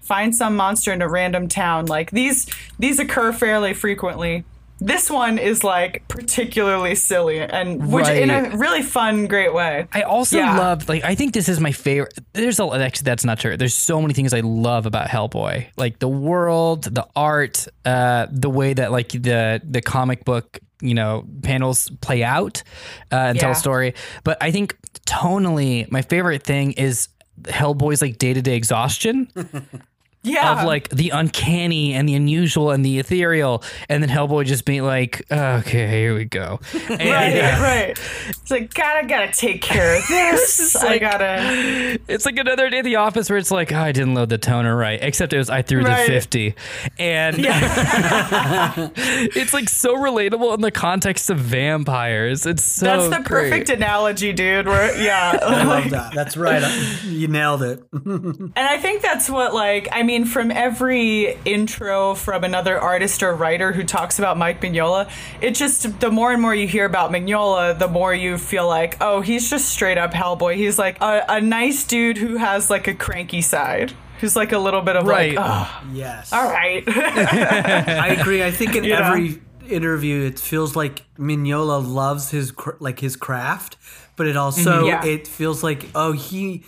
[0.00, 2.46] find some monster in a random town like these
[2.78, 4.44] these occur fairly frequently
[4.80, 10.02] this one is like particularly silly and which in a really fun great way I
[10.02, 10.58] also Yeah.
[10.58, 12.12] love like I think this is my favorite.
[12.32, 13.56] There's a actually that's not true.
[13.56, 18.50] There's so many things I love about Hellboy, like the world, the art, uh, the
[18.50, 22.62] way that like the the comic book you know panels play out
[23.10, 23.94] uh, and tell a story.
[24.24, 24.76] But I think
[25.06, 27.08] tonally, my favorite thing is
[27.42, 29.28] Hellboy's like day to day exhaustion.
[30.24, 30.60] Yeah.
[30.60, 34.84] of like the uncanny and the unusual and the ethereal, and then Hellboy just being
[34.84, 36.60] like, okay, here we go.
[36.90, 38.00] And Right, right.
[38.28, 40.76] It's like gotta gotta take care of this.
[40.76, 41.98] I like- gotta.
[42.08, 44.38] It's like another day at the office where it's like, oh, I didn't load the
[44.38, 46.06] toner right, except it was I threw Right.
[46.06, 46.54] the 50.
[46.98, 48.90] And yeah.
[48.96, 52.46] it's like so relatable in the context of vampires.
[52.46, 53.50] It's so That's the great.
[53.50, 54.66] perfect analogy, dude.
[54.66, 56.14] Where yeah, I like, love that.
[56.14, 56.62] That's right.
[57.04, 57.82] You nailed it.
[57.92, 63.34] And I think that's what, like, I mean, from every intro from another artist or
[63.34, 65.10] writer who talks about Mike Mignola,
[65.40, 68.96] it just, the more and more you hear about Mignola, the more you feel like,
[69.00, 70.56] oh, he's just straight up Hellboy.
[70.56, 73.92] He's like a, a nice dude who has, like, a cranky side.
[74.20, 75.34] Who's like a little bit of Right.
[75.34, 76.32] like, oh, Yes.
[76.32, 76.84] all right.
[76.86, 78.42] I agree.
[78.44, 78.98] I think in You know?
[79.02, 83.76] every interview, it feels like Mignola loves his cr- like his craft,
[84.16, 84.86] but it also Mm-hmm.
[84.86, 85.04] Yeah.
[85.04, 86.62] it feels like oh he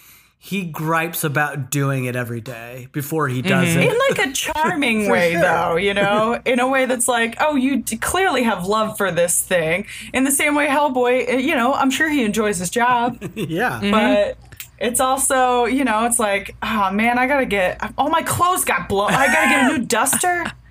[0.44, 3.80] he gripes about doing it every day before he does it.
[3.80, 5.40] in like a charming way sure.
[5.40, 9.10] though you know in a way that's like oh you d- clearly have love for
[9.10, 12.68] this thing in the same way hellboy uh, you know i'm sure he enjoys his
[12.68, 13.80] job yeah.
[13.90, 14.36] but
[14.78, 18.86] it's also you know it's like oh man i gotta get all my clothes got
[18.86, 20.44] blown i gotta get a new duster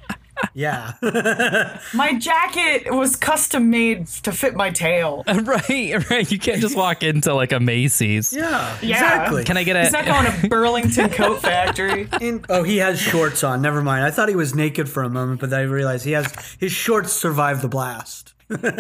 [0.54, 0.94] Yeah.
[1.94, 6.32] my jacket was custom made to fit my tail right, right.
[6.32, 8.34] You can't just walk into like a Macy's.
[8.34, 8.78] yeah.
[8.82, 8.96] Yeah.
[8.96, 9.44] Exactly.
[9.44, 9.84] Can I get a?
[9.84, 13.62] he's not going to burlington coat factory In- oh, he has shorts on.
[13.62, 14.04] Never mind.
[14.06, 16.72] I thought he was naked for a moment, but then I realized he has his
[16.72, 18.33] shorts survived the blast.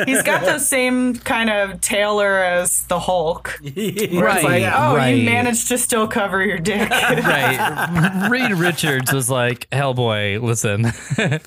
[0.05, 5.09] He's got the same kind of tailor as the hulk Right, like oh right.
[5.15, 8.27] you managed to still cover your dick right.
[8.29, 10.91] Reed Richards was like, Hellboy, listen.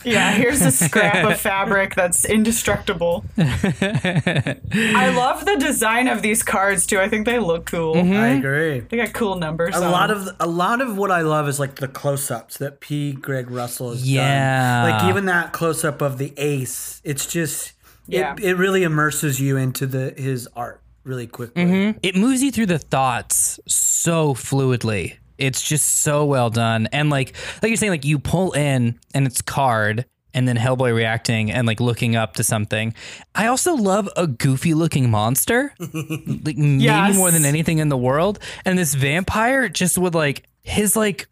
[0.05, 3.25] Yeah, here's a scrap of fabric that's indestructible.
[3.39, 6.99] I love the design of these cards too.
[6.99, 7.95] I think they look cool.
[7.95, 8.13] Mm-hmm.
[8.15, 8.81] I agree.
[8.81, 9.75] They got cool numbers.
[9.77, 10.29] A on lot them.
[10.29, 13.15] of a lot of what I love is like the close-ups that P.
[13.15, 14.83] Craig Russell has Yeah.
[14.83, 14.91] done.
[14.91, 17.73] Like even that close-up of the ace, it's just
[18.09, 18.35] Yeah.
[18.35, 21.65] it, it really immerses you into the his art really quickly.
[21.65, 21.99] Mm-hmm.
[22.03, 25.17] it moves you through the thoughts so fluidly.
[25.39, 26.89] It's just so well done.
[26.93, 30.05] And like like you're saying, like you pull in and it's card
[30.37, 32.95] and then Hellboy reacting and like looking up to something.
[33.35, 35.75] I also love a goofy looking monster.
[35.79, 38.39] like maybe more than anything in the world.
[38.65, 41.27] And this vampire just with like his like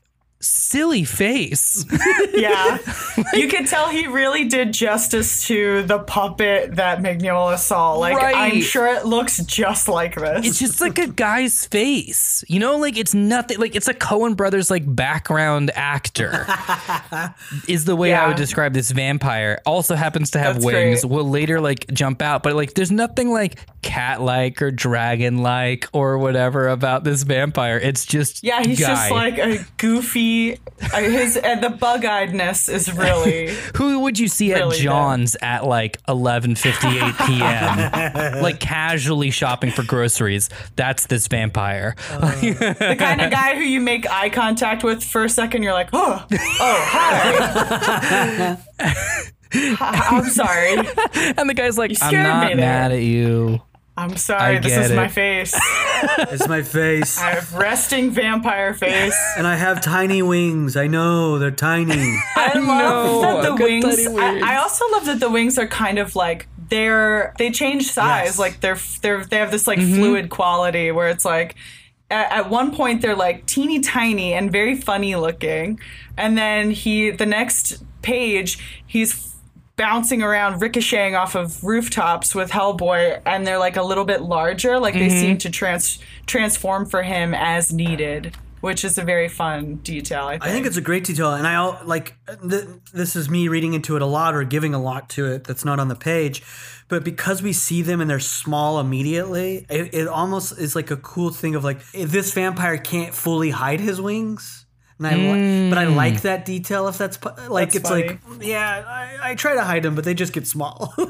[0.45, 1.85] silly face.
[2.35, 2.79] yeah,
[3.33, 7.95] you could tell he really did justice to the puppet that Mignola saw.
[7.95, 10.47] Like I'm sure it looks just like this.
[10.47, 12.45] it's just like a guy's face.
[12.49, 16.47] You know, like it's nothing like it's a Coen brothers like background actor.
[17.69, 19.61] is the way I would describe this vampire.
[19.67, 21.01] Also happens to have That's wings.
[21.01, 21.11] great.
[21.11, 25.89] Will later like jump out, but like there's nothing like cat like or dragon like
[25.93, 27.79] or whatever about this vampire.
[27.79, 28.87] It's just yeah, he's guy.
[28.87, 30.34] just like a goofy.
[30.93, 33.55] Uh, his and the bug-eyedness is really.
[33.77, 38.43] Who would you see Really at John's at like 11:58 p.m.
[38.43, 40.51] like casually shopping for groceries?
[40.77, 41.95] That's this vampire.
[42.11, 45.89] the kind of guy who you make eye contact with for a second, you're like,
[45.93, 48.57] oh, oh, hi.
[49.57, 50.77] Hi, I'm sorry.
[51.37, 53.63] and the guy's like, "I'm not me mad at you."
[53.97, 54.57] I'm sorry.
[54.57, 55.55] I This get is my face.
[56.19, 57.19] It's my face.
[57.23, 59.17] I have resting vampire face.
[59.39, 60.77] and I have tiny wings.
[60.77, 62.19] I know they're tiny.
[62.37, 64.07] I love know, that the I've wings.
[64.19, 64.55] I.
[64.55, 68.27] I also love that the wings are kind of like they're they change size.
[68.27, 68.39] Yes.
[68.39, 69.95] Like they're they're they have this like Mm-hmm.
[69.95, 71.55] fluid quality where it's like.
[72.11, 75.81] At, at one point, they're like teeny tiny and very funny looking,
[76.19, 79.34] and then he the next page he's
[79.77, 84.79] bouncing around, ricocheting off of rooftops with Hellboy, and they're like a little bit larger.
[84.79, 85.21] Like they Mm-hmm.
[85.21, 90.27] seem to trans transform for him as needed, which is a very fun detail.
[90.27, 90.45] I think.
[90.45, 92.15] I think it's a great detail, and I al- like
[92.49, 95.45] th- this is me reading into it a lot or giving a lot to it
[95.45, 96.43] that's not on the page,
[96.89, 100.97] but because we see them and they're small immediately, it, it almost is like a
[100.97, 104.64] cool thing of like if this vampire can't fully hide his wings.
[105.05, 106.21] And I li- but I like mm.
[106.23, 106.89] that detail.
[106.89, 110.15] If that's like That's it's like yeah, I, I try to hide them, but they
[110.15, 110.93] just get small.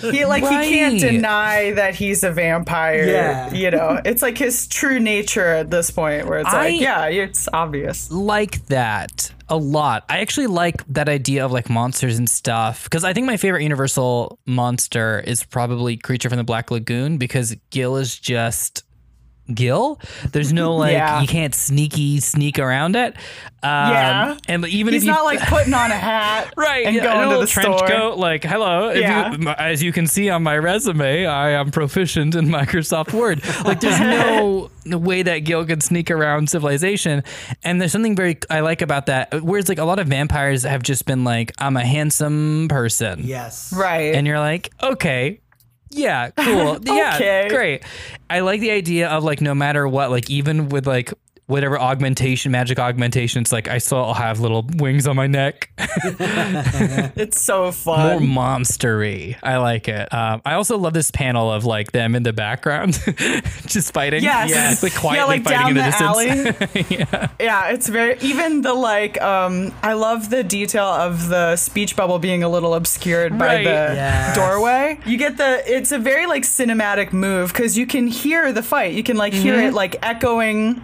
[0.00, 3.04] He like he can't deny that he's a vampire.
[3.04, 3.52] Yeah.
[3.52, 7.06] You know, it's like his true nature at this point where it's I- like, yeah,
[7.06, 8.10] it's obvious.
[8.10, 10.04] like that a lot.
[10.08, 13.62] I actually like that idea of like monsters and stuff because I think my favorite
[13.62, 18.84] Universal monster is probably Creature from the Black Lagoon because Gil is just
[19.54, 20.00] Gil.
[20.32, 21.20] There's no like Yeah.
[21.20, 23.14] you can't sneaky sneak around it.
[23.62, 24.36] Um, Yeah.
[24.48, 27.22] and even He's if you not like putting on a hat right and going a
[27.22, 27.88] to little the trench store.
[27.88, 29.32] coat like hello If Yeah.
[29.36, 33.80] you, as you can see on my resume i am proficient in microsoft word like
[33.80, 37.22] there's no way that gil could sneak around civilization
[37.62, 40.82] and there's something very i like about that whereas like a lot of vampires have
[40.82, 43.74] just been like i'm a handsome person Yes.
[43.76, 44.14] Right.
[44.14, 45.40] and you're like okay
[45.90, 46.78] yeah cool.
[46.84, 47.84] Yeah great.
[48.28, 51.12] I like the idea of like no matter what like even with like
[51.50, 55.68] whatever augmentation magic augmentation it's like i still have little wings on my neck
[57.16, 58.00] it's so fun.
[58.00, 58.64] more fun.
[58.64, 59.36] monstery.
[59.42, 60.12] I like it.
[60.12, 62.92] Um, I also love this panel of like them in the background,
[63.66, 64.22] just fighting.
[64.22, 64.50] Yes.
[64.50, 64.82] Yes.
[64.82, 67.06] like quietly yeah, like fighting down in the, the, distance.
[67.10, 67.26] alley.
[67.40, 67.68] yeah.
[67.70, 72.42] it's very even the like um I love the detail of the speech bubble being
[72.42, 74.36] a little obscured by the Yes.
[74.36, 74.98] doorway.
[75.06, 78.94] You get the it's a very like cinematic move cuz you can hear the fight.
[78.94, 79.68] You can like hear Mm-hmm.
[79.68, 80.80] it like echoing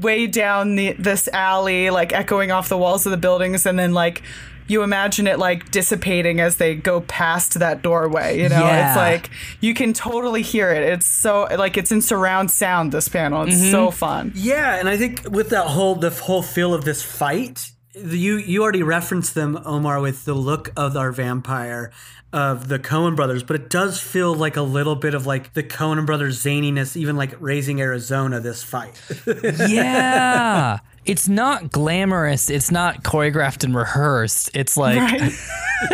[0.00, 3.92] way down the this alley, like echoing off the walls of the buildings and then
[3.94, 4.22] like
[4.68, 8.60] you imagine it like dissipating as they go past that doorway, you know?
[8.60, 8.88] Yeah.
[8.90, 9.30] It's like
[9.60, 10.84] you can totally hear it.
[10.84, 13.42] It's so like it's in surround sound this panel.
[13.42, 13.70] It's Mm-hmm.
[13.72, 14.32] so fun.
[14.36, 17.70] Yeah, and I think with that whole the whole feel of this fight, the-
[18.04, 21.90] you you already referenced them, Omar, with the look of our vampire
[22.32, 25.62] of the Coen brothers, but it does feel like a little bit of like the
[25.62, 28.40] Coen brothers zaniness, even like raising Arizona.
[28.40, 29.00] This fight,
[29.68, 30.78] yeah.
[31.06, 32.50] It's not glamorous.
[32.50, 34.50] It's not choreographed and rehearsed.
[34.54, 35.32] It's like Right.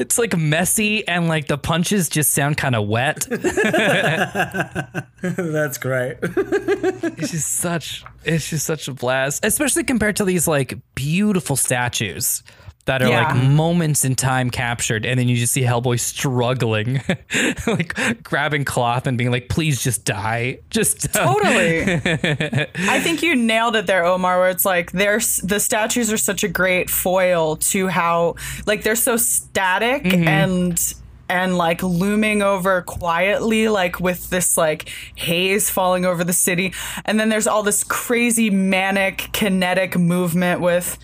[0.00, 3.26] it's like messy and like the punches just sound kind of wet.
[5.20, 6.16] that's great.
[6.22, 12.42] it's just such it's just such a blast especially compared to these like beautiful statues
[12.88, 13.34] that are Yeah.
[13.34, 17.02] like moments in time captured and then you just see hellboy struggling
[17.66, 21.82] like grabbing cloth and being like please just die just die." Totally.
[22.88, 26.42] I think you nailed it there, Omar, where it's like there's the statues are such
[26.42, 28.34] a great foil to how
[28.66, 30.26] like they're so static mm-hmm.
[30.26, 30.94] and
[31.28, 36.72] and like looming over quietly like with this like haze falling over the city
[37.04, 40.98] and then there's all this crazy manic kinetic movement with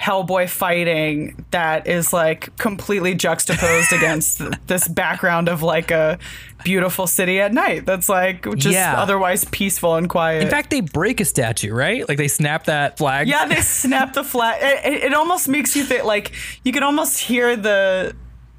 [0.00, 6.18] Hellboy fighting that is like completely juxtaposed against this background of like a
[6.64, 8.94] beautiful city at night that's like just Yeah.
[9.00, 10.42] otherwise peaceful and quiet.
[10.42, 14.12] in fact they break a statue right like they snap that flag yeah, they snap
[14.12, 14.58] the flag.
[14.62, 16.32] It, it, it almost makes you think like
[16.64, 18.14] you can almost hear the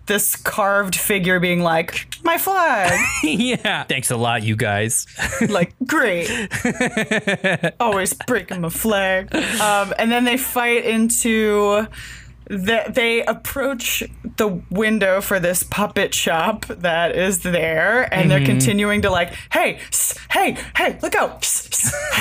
[0.09, 2.99] this carved figure being like my flag.
[3.23, 3.83] yeah.
[3.83, 5.05] Thanks a lot you guys.
[5.47, 6.29] Like great.
[7.79, 9.33] Always breaking my flag.
[9.33, 11.87] Um, and then they fight into
[12.49, 14.03] the, they approach
[14.37, 18.47] the window for this puppet shop that is there and they're mm-hmm.
[18.47, 19.79] continuing to like hey
[20.31, 21.45] hey hey look out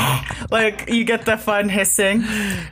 [0.50, 2.24] like you get the fun hissing.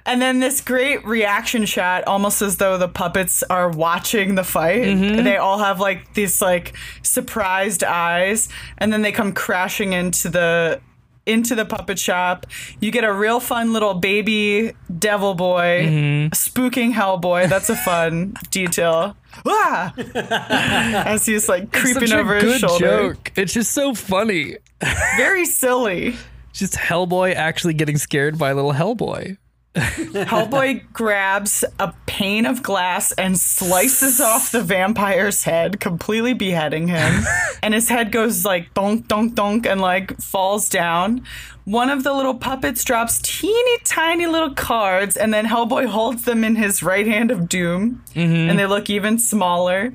[0.05, 4.83] And then this great reaction shot almost as though the puppets are watching the fight.
[4.83, 5.25] Mm-hmm.
[5.25, 8.49] They all have like these like surprised eyes
[8.79, 10.81] and then they come crashing into the
[11.27, 12.47] into the puppet shop.
[12.81, 17.49] You get a real fun little baby devil boy spooking Hellboy.
[17.49, 19.17] That's a fun detail.
[19.45, 19.93] Ah!
[21.05, 22.87] As he's like creeping Such a over his good shoulder.
[23.13, 24.57] joke it's just so funny
[25.19, 26.17] Very silly.
[26.55, 29.37] just hellboy actually getting scared by a little hellboy
[29.77, 37.25] Hellboy grabs a pane of glass and slices off the vampire's head, completely beheading him.
[37.63, 41.25] and his head goes like donk, donk, donk, and like falls down.
[41.65, 46.43] One of the little puppets drops teeny tiny little cards, and then Hellboy holds them
[46.43, 48.49] in his right hand of doom, mm-hmm.
[48.49, 49.93] and they look even smaller,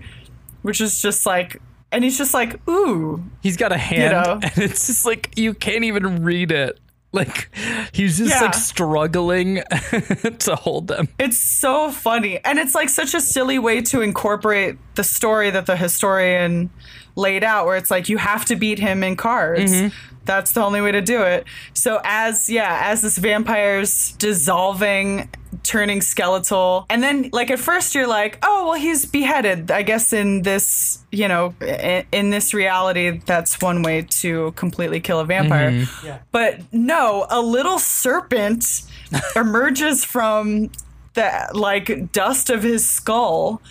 [0.61, 1.59] which is just like,
[1.91, 4.33] and he's just like, ooh, He's got a hand, know.
[4.43, 6.77] and it's just like you can't even read it.
[7.13, 7.49] Like
[7.91, 8.41] he's just Yeah.
[8.41, 9.55] like struggling
[10.39, 11.09] to hold them.
[11.19, 12.39] It's so funny.
[12.45, 16.69] And it's like such a silly way to incorporate the story that the historian
[17.17, 19.71] laid out, where it's like you have to beat him in cards.
[19.73, 20.10] Mm-hmm.
[20.25, 21.45] That's the only way to do it.
[21.73, 25.29] So as yeah, as this vampire's dissolving,
[25.63, 29.71] turning skeletal, and then like at first you're like, oh well, he's beheaded.
[29.71, 34.99] I guess in this you know in, in this reality, that's one way to completely
[34.99, 35.71] kill a vampire.
[35.71, 36.23] Mm-hmm.
[36.31, 38.83] But no, a little serpent
[39.35, 40.71] emerges from
[41.13, 43.61] the like dust of his skull,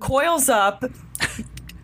[0.00, 0.84] coils up,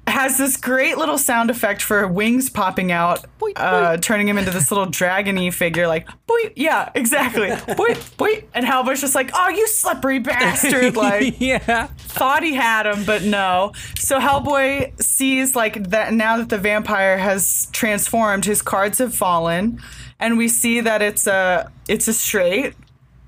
[0.07, 3.25] has this great little sound effect for wings popping out,
[3.57, 8.65] uh, turning him into this little dragony figure, like boy, yeah, exactly, boy, boy, and
[8.65, 11.87] Hellboy's just like, oh, you slippery bastard, like yeah.
[11.99, 13.73] thought he had him, but no.
[13.99, 19.83] So Hellboy sees like that now that the vampire has transformed, his cards have fallen,
[20.21, 22.75] and we see that it's a it's a straight.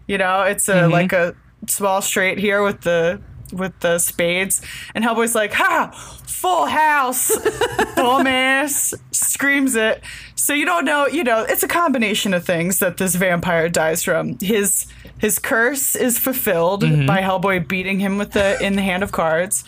[0.06, 1.34] You know, it's a like a
[1.66, 3.20] small straight here with the
[3.52, 4.62] with the spades,
[4.94, 7.36] and Hellboy's like, "Ha, full house,
[7.96, 10.02] dumbass!" Screams it.
[10.34, 11.06] So you don't know.
[11.06, 14.38] You know, it's a combination of things that this vampire dies from.
[14.40, 14.86] His
[15.18, 17.06] his curse is fulfilled mm-hmm.
[17.06, 19.64] by Hellboy beating him with the in the hand of cards,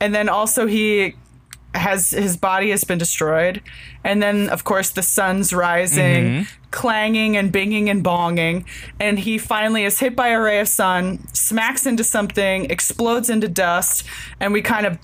[0.00, 1.14] and then also he
[1.76, 3.62] has his body has been destroyed
[4.02, 6.70] and then of course the sun's rising mm-hmm.
[6.70, 8.64] clanging and binging and bonging
[8.98, 13.48] and he finally is hit by a ray of sun smacks into something explodes into
[13.48, 14.04] dust
[14.40, 14.98] and we kind of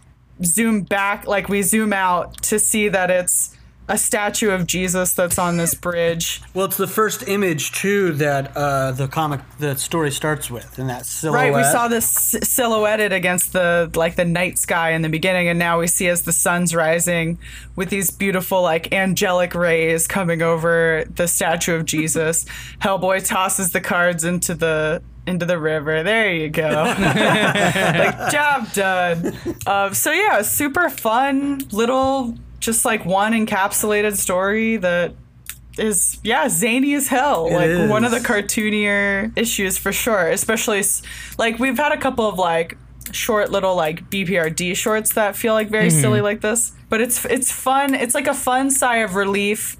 [0.45, 3.51] zoom back like we zoom out to see that it's
[3.89, 8.57] a statue of jesus that's on this bridge Well, it's the first image too that
[8.57, 11.53] uh, the comic, the story starts with, and that silhouette.
[11.53, 12.07] Right, we saw this
[12.43, 16.22] silhouetted against the like the night sky in the beginning, and now we see as
[16.22, 17.39] the sun's rising
[17.76, 22.45] with these beautiful like angelic rays coming over the statue of Jesus.
[22.80, 26.03] Hellboy tosses the cards into the into the river.
[26.03, 26.68] There you go.
[26.68, 29.37] like job done.
[29.66, 35.15] Um, so yeah, super fun little, just like one encapsulated story that
[35.79, 37.47] is yeah zany as hell.
[37.47, 38.27] It like one of the is.
[38.27, 40.83] cartoonier issues for sure especially
[41.39, 42.77] like we've had a couple of like
[43.11, 46.25] short little like bprd shorts that feel like very silly mm-hmm.
[46.25, 47.95] like this but it's it's fun.
[47.95, 49.79] It's like a fun sigh of relief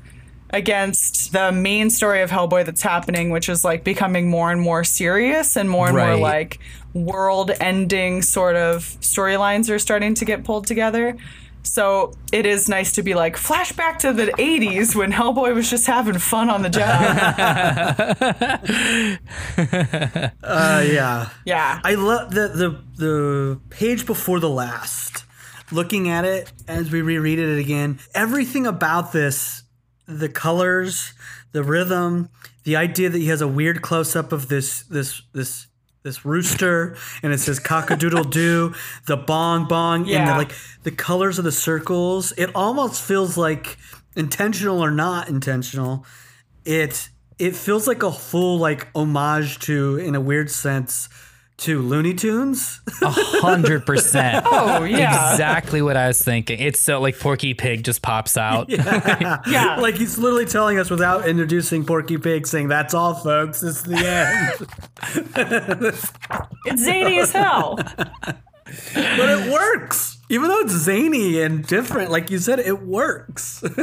[0.49, 4.83] against the main story of hellboy that's happening which is like becoming more and more
[4.83, 6.59] serious and more and more like
[6.95, 11.17] world ending sort of storylines are starting to get pulled together
[11.63, 15.87] so it is nice to be like flashback to the 80s when Hellboy was just
[15.87, 16.83] having fun on the job.
[20.43, 21.29] Uh, yeah.
[21.45, 21.81] yeah.
[21.85, 25.25] I love the, the the page before the last.
[25.71, 29.63] Looking at it as we reread it again, everything about this,
[30.07, 31.15] the colors,
[31.53, 32.29] the rhythm,
[32.65, 35.67] the idea that he has a weird close up of this this this
[36.03, 38.75] this rooster and it says cockadoodle doo,
[39.07, 40.37] the bong bong, and the, Yeah.
[40.37, 42.33] like the colors of the circles.
[42.37, 43.79] It almost feels like
[44.17, 46.05] intentional or not intentional.
[46.65, 51.09] It it feels like a full like homage to, in a weird sense,
[51.63, 52.81] to Looney Tunes.
[53.03, 54.45] A hundred percent.
[54.51, 55.33] oh, yeah.
[55.33, 56.59] Exactly what I was thinking.
[56.61, 58.69] It's so like Porky Pig just pops out.
[59.53, 59.77] Yeah.
[59.81, 63.63] like he's literally telling us without introducing Porky Pig, saying, "That's all, folks.
[63.63, 64.69] It's the end."
[66.67, 67.79] it's zany as hell.
[68.95, 72.11] but it works, even though it's zany and different.
[72.11, 73.63] Like you said, it works.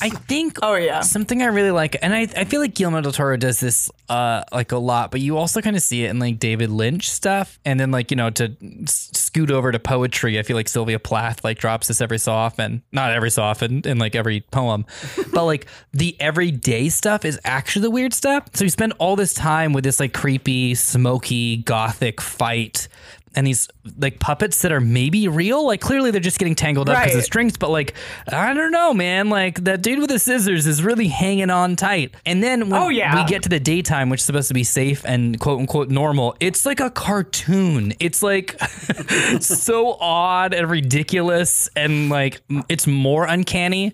[0.00, 1.00] I think Oh, yeah.
[1.00, 4.44] something I really like, and I, I feel like Guillermo del Toro does this uh
[4.52, 7.58] like a lot, but you also kind of see it in like David Lynch stuff,
[7.64, 10.98] and then like you know to s- scoot over to poetry, I feel like Sylvia
[10.98, 14.86] Plath like drops this every so often, not every so often in like every poem,
[15.32, 18.44] but like the everyday stuff is actually the weird stuff.
[18.54, 22.88] So you spend all this time with this like creepy, smoky, gothic fight.
[23.34, 23.68] And these
[23.98, 27.24] like puppets that are maybe real, like clearly they're just getting tangled up because of
[27.24, 27.94] strings, but like
[28.32, 29.28] I don't know, man.
[29.28, 32.14] Like that dude with the scissors is really hanging on tight.
[32.24, 33.14] And then when Oh, yeah.
[33.22, 36.36] we get to the daytime, which is supposed to be safe and quote unquote normal,
[36.40, 37.92] it's like a cartoon.
[38.00, 38.58] It's like
[39.40, 43.92] so odd and ridiculous, and like it's more uncanny.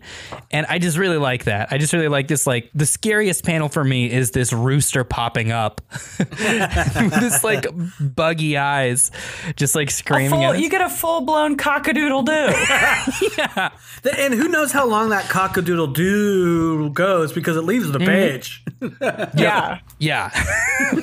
[0.50, 1.68] And I just really like that.
[1.70, 2.46] I just really like this.
[2.46, 5.80] Like the scariest panel for me is this rooster popping up
[6.28, 7.66] this like
[8.00, 9.10] buggy eyes,
[9.56, 10.30] just like A screaming.
[10.30, 14.10] full, at you get a full blown cockadoodle doo.
[14.18, 18.06] and who knows how long that cockadoodle doo goes because it leaves the mm-hmm.
[18.06, 18.64] page.
[19.36, 19.80] yeah.
[19.98, 20.30] Yeah.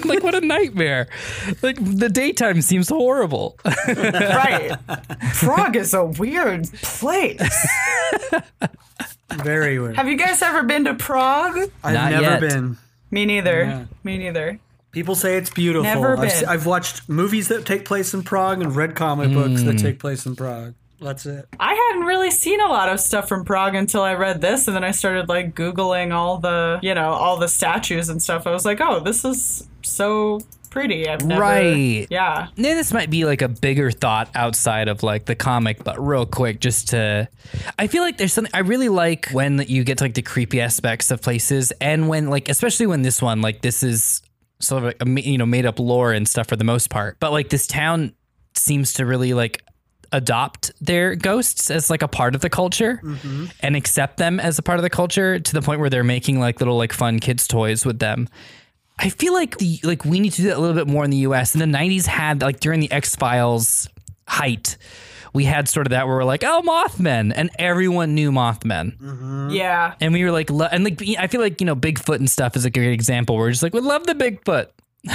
[0.06, 1.08] like what a nightmare.
[1.62, 3.58] Like the daytime seems horrible.
[3.66, 4.78] Right.
[5.36, 7.68] Prague is a weird place.
[9.32, 9.96] Very weird.
[9.96, 11.70] Have you guys ever been to Prague?
[11.84, 12.40] I've Not never yet.
[12.42, 12.78] been.
[13.12, 13.64] Me neither.
[13.64, 13.86] Yeah.
[14.04, 14.60] Me neither.
[14.92, 15.84] People say it's beautiful.
[15.84, 16.48] Never I've.
[16.48, 19.78] I've watched movies that take place in Prague and read comic books that hmm.
[19.78, 20.74] take place in Prague.
[21.02, 21.48] That's it.
[21.60, 24.76] I hadn't really seen a lot of stuff from Prague until I read this, and
[24.76, 28.46] then I started like Googling all the, you know, all the statues and stuff.
[28.46, 31.08] I was like, oh, this is so pretty.
[31.08, 31.42] I've never.
[31.42, 32.08] Right.
[32.10, 32.48] Yeah.
[32.56, 36.26] Then this might be like a bigger thought outside of like the comic, but real
[36.26, 37.30] quick, just to,
[37.78, 40.60] I feel like there's something I really like when you get to like the creepy
[40.60, 44.22] aspects of places, and when like especially when this one like this is
[44.60, 47.32] sort of like you know made up lore and stuff for the most part, but
[47.32, 48.14] like this town
[48.55, 49.64] seems to really like
[50.12, 53.45] adopt their ghosts as like a part of the culture mm-hmm.
[53.62, 56.39] and accept them as a part of the culture to the point where they're making
[56.39, 58.28] like little like fun kids toys with them.
[58.97, 61.12] I feel like the like we need to do that a little bit more in
[61.12, 61.55] the US.
[61.55, 63.88] In the 90s had like during the X-Files
[64.28, 64.78] height
[65.34, 69.50] we had sort of that where we're like, oh, Mothman, and everyone knew Mothman, mm-hmm.
[69.52, 69.96] Yeah.
[70.00, 72.56] and we were like, lo- and like I feel like you know Bigfoot and stuff
[72.56, 73.36] is a great example.
[73.38, 74.68] We're just like, we love the Bigfoot.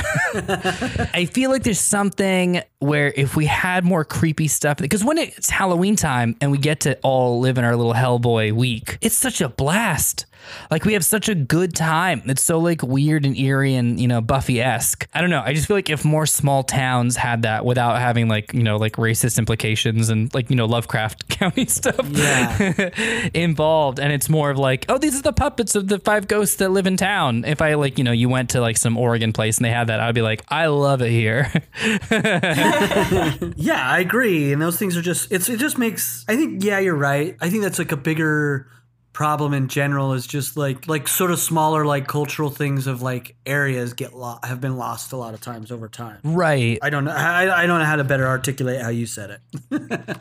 [1.14, 5.50] I feel like there's something where if we had more creepy stuff, because when it's
[5.50, 9.40] Halloween time and we get to all live in our little Hellboy week, it's such
[9.40, 10.26] a blast.
[10.70, 12.22] Like we have such a good time.
[12.26, 15.06] It's so like weird and eerie and you know Buffy esque.
[15.14, 15.42] I don't know.
[15.44, 18.76] I just feel like if more small towns had that without having like you know
[18.76, 22.90] like racist implications and like you know Lovecraft County stuff Yeah.
[23.34, 26.56] involved, and it's more of like oh these are the puppets of the five ghosts
[26.56, 27.44] that live in town.
[27.44, 29.88] If I like you know you went to like some Oregon place and they had
[29.88, 31.52] that, I'd be like I love it here.
[33.56, 34.52] Yeah, I agree.
[34.52, 37.36] And those things are just it's it just makes I think yeah, you're right.
[37.40, 38.66] I think that's like a bigger
[39.14, 43.36] problem in general is just like like sort of smaller like cultural things of like
[43.46, 46.18] areas get lo- have been lost a lot of times over time.
[46.24, 46.78] right.
[46.82, 49.40] I don't know I, I don't know how to better articulate how you said it.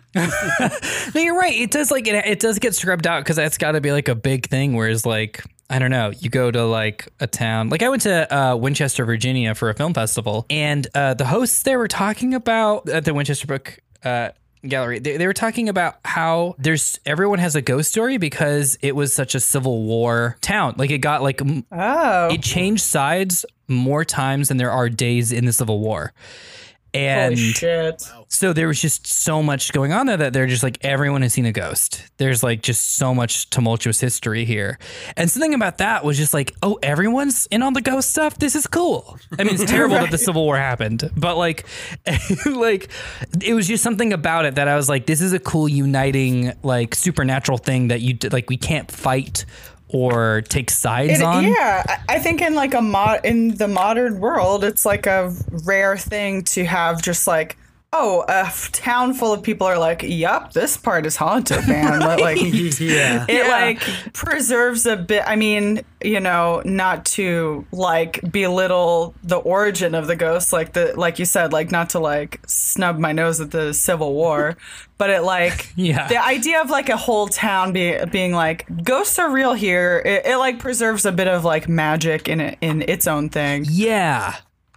[1.16, 1.54] No, you're right.
[1.54, 4.08] It does like it, it does get scrubbed out because that's got to be like
[4.08, 4.74] a big thing.
[4.76, 8.36] Whereas like I don't know, you go to like a town like I went to
[8.36, 12.88] uh, Winchester, Virginia for a film festival, and uh, the hosts there were talking about
[12.90, 13.80] at the Winchester Book.
[14.04, 14.30] Uh,
[14.68, 15.00] Gallery.
[15.00, 19.14] They, they were talking about how there's everyone has a ghost story because it was
[19.14, 20.76] such a Civil War town.
[20.78, 21.42] Like it got like
[21.72, 22.30] Oh.
[22.32, 26.14] it changed sides more times than there are days in the Civil War,
[26.94, 27.38] and
[28.28, 31.34] so there was just so much going on there that they're just like everyone has
[31.34, 32.04] seen a ghost.
[32.18, 34.78] There's like just so much tumultuous history here.
[35.18, 38.38] And something about that was just like, oh, everyone's in on the ghost stuff.
[38.38, 39.18] This is cool.
[39.40, 41.66] I mean, it's terrible that the Civil War happened, but like
[42.46, 42.90] like
[43.42, 46.54] it was just something about it that I was like, this is a cool uniting
[46.64, 49.46] like supernatural thing that you d- like we can't fight
[49.94, 51.46] or take sides It- on.
[51.46, 55.34] yeah, I I think in like a mod in the modern world, it's like a
[55.64, 57.58] rare thing to have just like,
[57.94, 62.00] oh, a f- town full of people are like, "Yup, this part is haunted, man."
[62.02, 62.38] Like,
[62.80, 63.26] yeah.
[63.30, 63.80] it like
[64.14, 70.16] preserves a bit i mean you know not to like belittle the origin of the
[70.16, 73.74] ghost like the like you said like not to like snub my nose at the
[73.74, 74.58] civil war
[74.98, 76.08] but it like Yeah.
[76.08, 80.26] the idea of like a whole town be, being like ghosts are real here it,
[80.26, 84.36] it like preserves a bit of like magic in it in its own thing Yeah.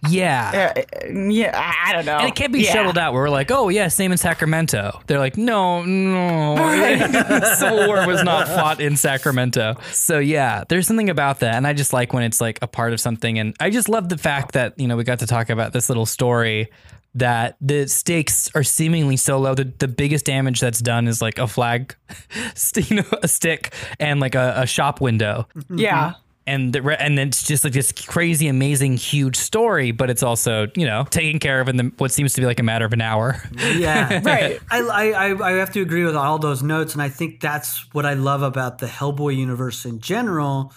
[0.09, 0.73] Yeah.
[0.75, 2.73] uh, yeah i don't know And it can't be Yeah.
[2.73, 5.01] shuttled out where we're like, oh, yeah, same in Sacramento.
[5.07, 6.55] They're like, no, no.
[7.57, 9.75] Civil War was not fought in Sacramento.
[9.91, 11.55] So, yeah, there's something about that.
[11.55, 13.39] And I just like when it's like a part of something.
[13.39, 15.89] And I just love the fact that, you know, we got to talk about this
[15.89, 16.69] little story
[17.15, 19.55] that the stakes are seemingly so low.
[19.55, 21.95] The, the biggest damage that's done is like a flag,
[22.75, 26.13] you know, a stick and like a, a shop window yeah
[26.47, 30.67] and the re- and it's just like this crazy, amazing, huge story, but it's also
[30.75, 32.93] you know taken care of in the, what seems to be like a matter of
[32.93, 33.41] an hour.
[33.77, 34.59] Yeah, Right.
[34.71, 37.93] I, I I I have to agree with all those notes, and I think that's
[37.93, 40.73] what I love about the Hellboy universe in general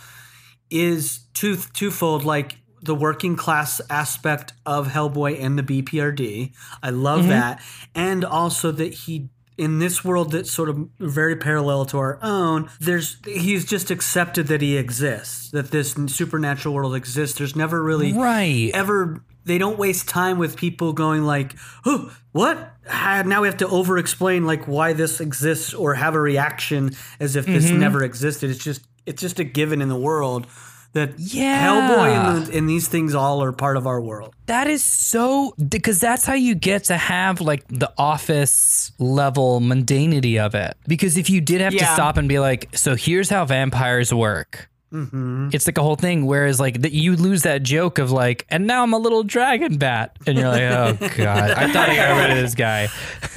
[0.70, 2.24] is two twofold.
[2.24, 6.52] Like the working class aspect of Hellboy and the BPRD,
[6.82, 7.28] I love mm-hmm.
[7.30, 7.62] that,
[7.94, 9.30] and also that he.
[9.60, 14.46] In this world that's sort of very parallel to our own, there's he's just accepted
[14.46, 17.36] that he exists, that this supernatural world exists.
[17.38, 18.70] There's never really Right.
[18.72, 21.54] ever they don't waste time with people going like
[21.86, 22.56] oh what
[22.88, 26.90] Ah, now we have to over explain like why this exists or have a reaction
[27.18, 30.46] as if this never existed it's just it's just a given in the world
[30.92, 31.66] that Yeah.
[31.66, 35.54] hellboy and, the, and these things all are part of our world That is so
[35.68, 40.76] because that's how you get to have like the office level mundanity of it.
[40.88, 44.68] Because if you did have to stop and be like, so here's how vampires work.
[44.92, 45.50] Mm-hmm.
[45.52, 46.26] It's like a whole thing.
[46.26, 49.76] Whereas like that you lose that joke of like, and now I'm a little dragon
[49.78, 52.88] bat, and you're like, oh god, I thought I got rid of this guy.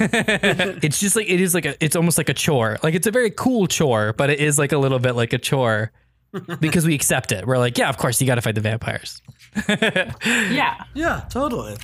[0.82, 2.78] it's just like it is like a, it's almost like a chore.
[2.82, 5.38] Like it's a very cool chore, but it is like a little bit like a
[5.38, 5.92] chore
[6.60, 7.46] because we accept it.
[7.46, 9.22] We're like, yeah, of course you got to fight the vampires.
[10.26, 11.76] yeah yeah totally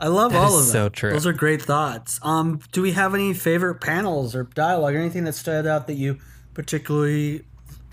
[0.00, 1.12] i love all of is that so true.
[1.12, 5.22] those are great thoughts um do we have any favorite panels or dialogue or anything
[5.22, 6.18] that stood out that you
[6.54, 7.44] particularly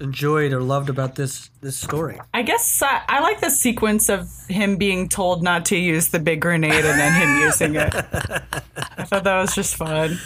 [0.02, 4.28] enjoyed or loved about this this story I guess I, I like the sequence of
[4.49, 7.94] him being told not to use the big grenade and then him using it.
[8.97, 10.17] I thought that was just fun.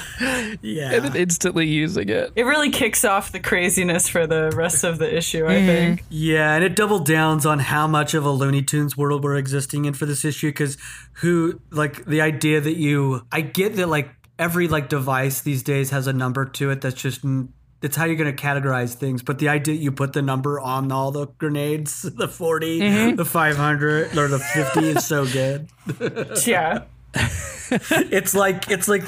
[0.62, 2.32] yeah And then instantly using it.
[2.36, 5.66] It really kicks off the craziness for the rest of the issue, I mm.
[5.66, 6.04] think.
[6.10, 9.86] Yeah, and it double downs on how much of a Looney Tunes world we're existing
[9.86, 10.78] in for this issue because
[11.14, 15.90] who like the idea that you I get that like every like device these days
[15.92, 17.24] has a number to it that's just
[17.82, 20.92] it's how you're going to categorize things but the idea you put the number on
[20.92, 23.16] all the grenades the 40 mm-hmm.
[23.18, 25.68] the 500 or the 50 is so good
[26.48, 26.84] Yeah.
[28.12, 29.04] it's like it's like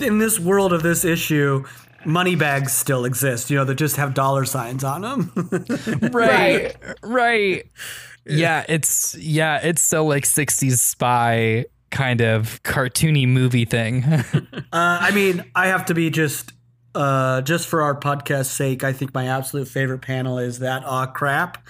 [0.00, 1.64] in this world of this issue,
[2.04, 3.50] money bags still exist.
[3.50, 6.10] You know, that just have dollar signs on them.
[6.12, 7.66] right right
[8.26, 14.04] yeah it's yeah it's so like 60s spy kind of cartoony movie thing
[14.72, 16.52] Uh, I mean, I have to be just
[16.94, 18.84] uh, just for our podcast sake.
[18.84, 21.66] I think my absolute favorite panel is that aw crap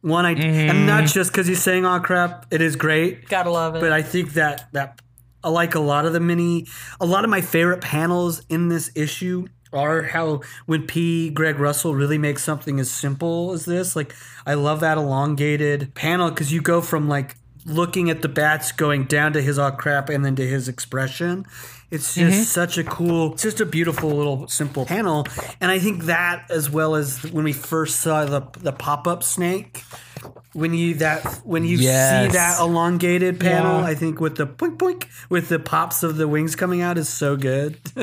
[0.00, 0.24] one.
[0.24, 2.46] I and not just because he's saying aw crap.
[2.50, 3.80] It is great, Gotta love it.
[3.80, 5.00] but I think that that
[5.42, 6.66] I like a lot of the mini.
[7.00, 11.30] A lot of my favorite panels in this issue are how when P.
[11.30, 13.94] Craig Russell really makes something as simple as this.
[13.94, 14.14] Like
[14.46, 17.36] I love that elongated panel because you go from like
[17.66, 21.44] looking at the bats going down to his aw crap and then to his expression.
[21.90, 22.42] It's just mm-hmm.
[22.42, 25.26] such a cool, it's just a beautiful little simple panel.
[25.60, 29.22] And I think that as well as when we first saw the the pop up
[29.22, 29.84] snake,
[30.54, 32.26] when you that when you Yes.
[32.32, 33.86] see that elongated panel, Yeah.
[33.86, 37.08] I think with the poink poink with the pops of the wings coming out is
[37.08, 37.78] so good.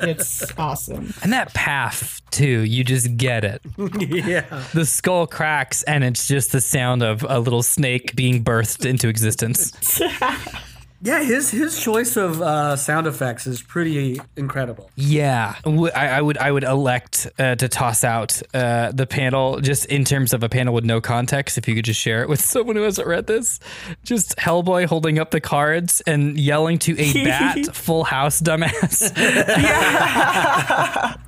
[0.00, 1.12] it's awesome.
[1.22, 3.60] and that path too you just get it
[4.00, 4.40] yeah.
[4.74, 9.08] the skull cracks and it's just the sound of a little snake being birthed into
[9.08, 9.72] existence
[11.04, 14.90] Yeah, his his choice of uh, sound effects is pretty incredible.
[14.96, 19.60] Yeah, W- I, I would I would elect uh, to toss out uh, the panel
[19.60, 21.58] just in terms of a panel with no context.
[21.58, 23.60] If you could just share it with someone who hasn't read this,
[24.02, 29.12] just Hellboy holding up the cards and yelling to a bat, "Full House, dumbass!"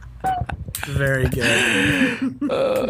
[0.86, 2.40] Very good.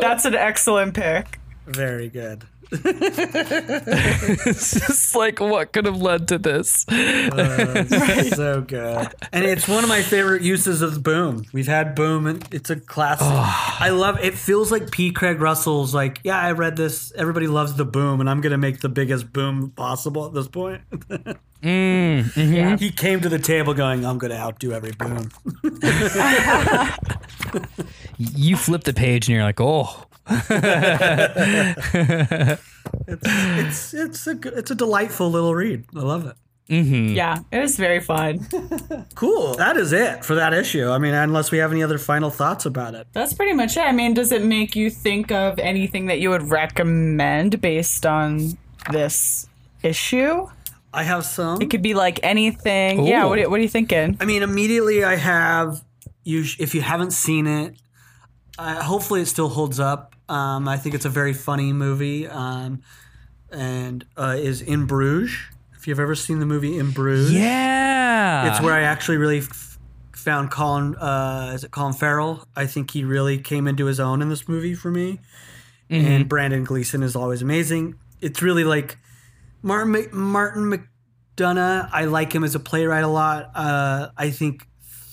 [0.00, 1.40] That's an excellent pick.
[1.66, 2.44] Very good.
[2.70, 6.86] It's just like what could have led to this.
[6.88, 7.84] Uh,
[8.34, 9.09] so good.
[9.32, 11.44] And it's one of my favorite uses of boom.
[11.52, 13.26] We've had boom and it's a classic.
[13.28, 15.12] I love it feels like P.
[15.12, 17.12] Craig Russell's like, yeah, I read this.
[17.16, 20.82] Everybody loves the boom, and I'm gonna make the biggest boom possible at this point.
[21.62, 22.76] Mm, mm-hmm.
[22.76, 25.30] He came to the table going, I'm gonna outdo every boom.
[28.18, 30.05] You flip the page and you're like, "Oh,
[33.08, 35.84] It's it's it's a it's a delightful little read.
[35.94, 36.36] I love it.
[36.68, 38.46] Yeah, it was very fun.
[39.14, 39.54] Cool.
[39.54, 40.88] That is it for that issue.
[40.90, 43.06] I mean, unless we have any other final thoughts about it.
[43.12, 43.80] That's pretty much it.
[43.82, 48.58] I mean, does it make you think of anything that you would recommend based on
[48.90, 49.48] this
[49.82, 50.48] issue?
[50.92, 51.62] I have some.
[51.62, 53.06] It could be like anything.
[53.06, 54.16] Yeah, what, are- what are you thinking?
[54.20, 55.82] I mean, immediately I have
[56.24, 56.42] you.
[56.44, 57.76] sh- If you haven't seen it,
[58.58, 60.14] uh, hopefully it still holds up.
[60.28, 62.82] Um, I think it's a very funny movie, um,
[63.50, 65.36] and uh, is in Bruges.
[65.76, 69.78] If you've ever seen the movie In Bruges, yeah." it's where I actually really f-
[70.12, 70.96] found Colin.
[70.96, 72.46] Uh, is it Colin Farrell?
[72.56, 75.20] I think he really came into his own in this movie for me.
[75.88, 77.94] And Brendan Gleeson is always amazing.
[78.20, 78.98] It's really like
[79.62, 80.88] Martin Martin
[81.36, 81.88] McDonagh.
[81.92, 83.52] I like him as a playwright a lot.
[83.54, 84.66] Uh, I think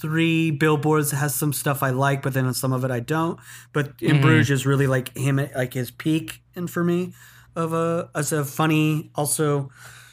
[0.03, 3.39] Three Billboards has some stuff I like, but then some of it I don't.
[3.71, 7.13] But in Bruges is really like him at like his peak, and for me,
[7.55, 9.71] of a as a funny also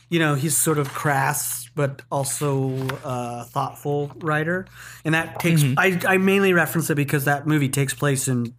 [0.09, 2.71] you know he's sort of crass but also
[3.03, 4.69] uh, thoughtful writer.
[5.05, 8.55] And that takes I, I mainly reference it because that movie takes place in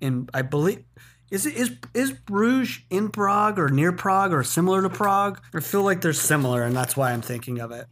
[0.00, 0.82] in i believe
[1.30, 5.42] is it is is bruges in prague or near prague or similar to prague?
[5.54, 7.86] I feel like they're similar and that's why i'm thinking of it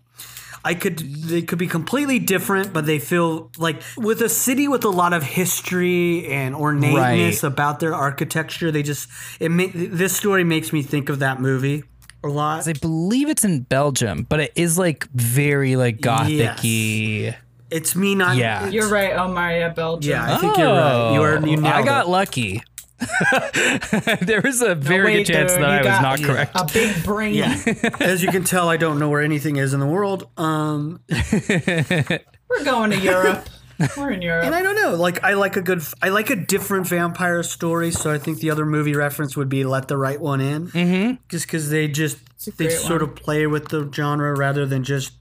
[0.70, 0.98] I could
[1.32, 5.12] they could be completely different, but they feel like with a city with a lot
[5.18, 7.52] of history and ornateness Right.
[7.52, 8.70] about their architecture.
[8.70, 9.08] They just
[9.40, 11.84] it ma- this story makes me think of that movie
[12.22, 12.68] a lot.
[12.68, 17.36] I believe it's in Belgium, but it is like very like gothic-y.
[17.70, 18.36] It's me not.
[18.36, 18.68] Yeah.
[18.68, 19.52] You're right, Omar.
[19.52, 20.10] Yeah, Belgium.
[20.10, 21.12] Yeah, I think you're right.
[21.14, 21.36] You are.
[21.38, 21.44] Oh.
[21.46, 22.10] You Oh, I got it.
[22.10, 22.62] lucky.
[24.20, 26.52] there was a very Wait, good chance dude, that you I was not correct.
[26.54, 27.34] A big brain.
[27.34, 27.56] Yeah.
[28.00, 30.28] As you can tell, I don't know where anything is in the world.
[30.36, 33.48] Um, We're going to Europe.
[33.96, 34.44] We're in Europe.
[34.44, 34.96] and I don't know.
[34.96, 35.82] Like, I like a good.
[36.02, 37.92] I like a different vampire story.
[37.92, 41.22] So I think the other movie reference would be "Let the Right One In," mm-hmm.
[41.28, 42.18] just because they just
[42.58, 45.12] they great sort of play with the genre rather than just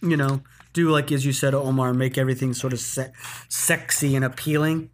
[0.00, 0.40] you know
[0.72, 3.12] do like as you said, Omar, make everything sort of se-
[3.48, 4.90] sexy and appealing.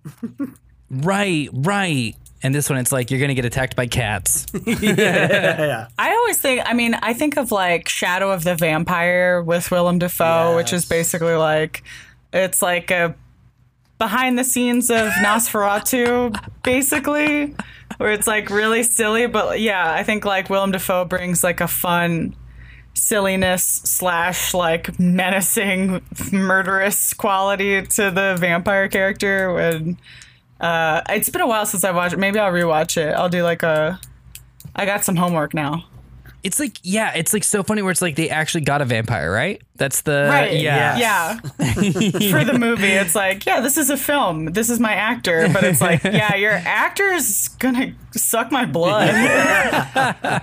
[0.91, 2.15] Right, right.
[2.43, 4.47] And this one, it's like you're gonna get attacked by cats.
[4.67, 5.89] yeah.
[5.99, 9.99] I always think, I mean, I think of like Shadow of the Vampire with Willem
[9.99, 11.85] Dafoe, which is basically like,
[12.33, 13.15] it's like a
[13.99, 17.55] behind the scenes of Nosferatu, basically,
[17.99, 19.27] where it's like really silly.
[19.27, 22.35] But yeah, I think like Willem Dafoe brings like a fun
[22.95, 26.03] silliness slash like menacing
[26.33, 29.99] murderous quality to the vampire character when
[30.63, 33.43] uh it's been a while since i watched it maybe i'll rewatch it i'll do
[33.43, 34.01] like a
[34.77, 35.85] i got some homework now
[36.45, 39.31] It's like yeah, it's like so funny where it's like they actually got a vampire,
[39.31, 39.63] right?
[39.77, 40.59] That's the Right.
[40.59, 40.99] yeah.
[40.99, 41.35] Yeah.
[42.35, 44.47] For the movie, it's like, yeah, this is a film.
[44.47, 45.49] This is my actor.
[45.53, 49.15] But it's like, yeah, your actor's gonna suck my blood.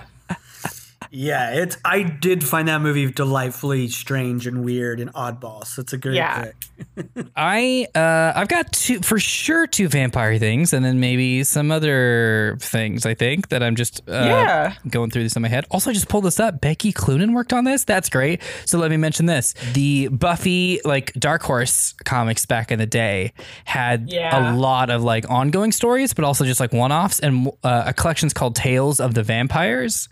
[1.12, 1.76] Yeah, it's.
[1.84, 5.66] I did find that movie delightfully strange and weird and oddball.
[5.66, 6.44] So it's a great Yeah.
[6.44, 7.26] pick.
[7.36, 12.56] I uh I've got two for sure two vampire things and then maybe some other
[12.60, 14.74] things I think that I'm just uh, Yeah.
[14.88, 15.66] going through this in my head.
[15.70, 16.60] Also I just pulled this up.
[16.60, 17.84] Becky Cloonan worked on this.
[17.84, 18.40] That's great.
[18.64, 19.54] So let me mention this.
[19.74, 23.32] The Buffy like Dark Horse comics back in the day
[23.64, 24.54] had Yeah.
[24.54, 28.32] a lot of like ongoing stories but also just like one-offs and uh, a collection's
[28.32, 30.08] called Tales of the Vampires.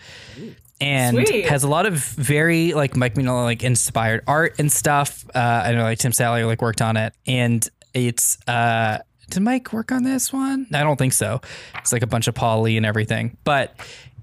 [0.81, 1.47] And Sweet.
[1.47, 5.25] has a lot of very like Mike Mignola like inspired art and stuff.
[5.35, 8.99] Uh, I know like Tim Sale like worked on it, and it's uh,
[9.31, 10.67] did Mike work on this one?
[10.73, 11.41] I don't think so.
[11.77, 13.75] It's like a bunch of Paul Lee and everything, but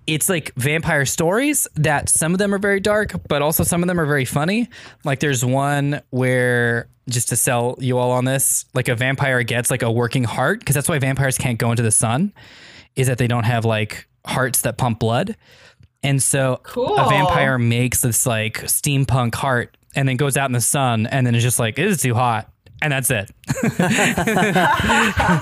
[0.08, 3.88] it's like vampire stories that some of them are very dark, but also some of
[3.88, 4.70] them are very funny.
[5.04, 9.70] Like there's one where just to sell you all on this, like a vampire gets
[9.70, 12.34] like a working heart because that's why vampires can't go into the sun,
[12.96, 15.36] is that they don't have like hearts that pump blood.
[16.06, 16.98] And so Cool.
[16.98, 21.26] a vampire makes this like steampunk heart and then goes out in the sun and
[21.26, 22.50] then it's just like, it is too hot.
[22.82, 23.32] And that's it.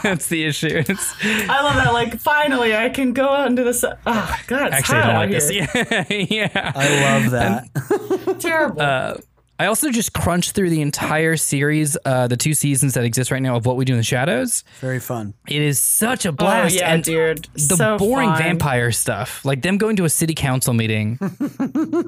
[0.04, 0.84] that's the issue.
[0.88, 1.92] It's, I love that.
[1.94, 3.94] Like, finally, I can go out into the sun.
[4.06, 5.68] Oh, ah, God, it's actually, I hot don't out like here.
[6.10, 6.30] this.
[6.32, 6.48] Yeah.
[6.54, 6.72] yeah.
[6.76, 8.38] I love that.
[8.40, 8.82] Terrible.
[8.82, 9.16] Uh,
[9.60, 13.42] I also just crunched through the entire series, uh, the two seasons that exist right
[13.42, 14.64] now of What We Do in the Shadows.
[14.80, 15.36] Very fun.
[15.48, 16.76] It is such a oh, blast.
[16.76, 17.48] yeah, and dude.
[17.54, 18.40] the so boring fun.
[18.40, 21.20] vampire stuff, like them going to a city council meeting,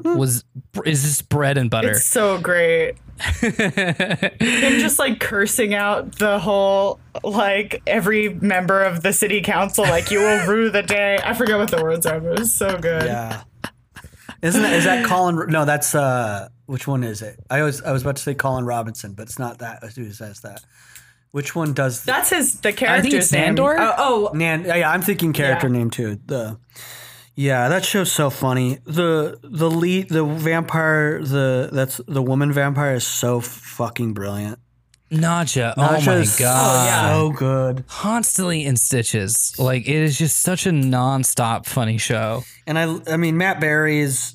[0.04, 0.44] was
[0.86, 1.92] is just bread and butter.
[1.92, 2.96] It's so great.
[3.42, 3.52] Him
[4.80, 10.20] just like cursing out the whole like every member of the city council, like you
[10.20, 11.20] will rue the day.
[11.24, 13.04] I forget what the words are, but it was so good.
[13.04, 13.44] Yeah.
[14.42, 15.50] Isn't that, is that Colin?
[15.50, 16.50] No, that's uh.
[16.66, 17.40] Which one is it?
[17.50, 20.42] I was I was about to say Colin Robinson, but it's not that who says
[20.42, 20.62] that.
[21.32, 22.04] Which one does?
[22.04, 23.56] That's his the character's it's name.
[23.56, 23.76] Nandor.
[23.78, 25.74] Oh, oh, Nan, yeah, I'm thinking character Yeah.
[25.74, 26.20] name too.
[26.26, 26.58] The
[27.36, 28.80] yeah, that show's so funny.
[28.86, 34.60] The the lead, the vampire, the that's the woman vampire is so fucking brilliant.
[35.12, 37.14] Nadja, oh my is god, yeah.
[37.14, 37.86] so good.
[37.88, 39.54] constantly in stitches.
[39.60, 42.44] Like it is just such a non-stop funny show.
[42.66, 44.34] And I, I mean, Matt Berry is.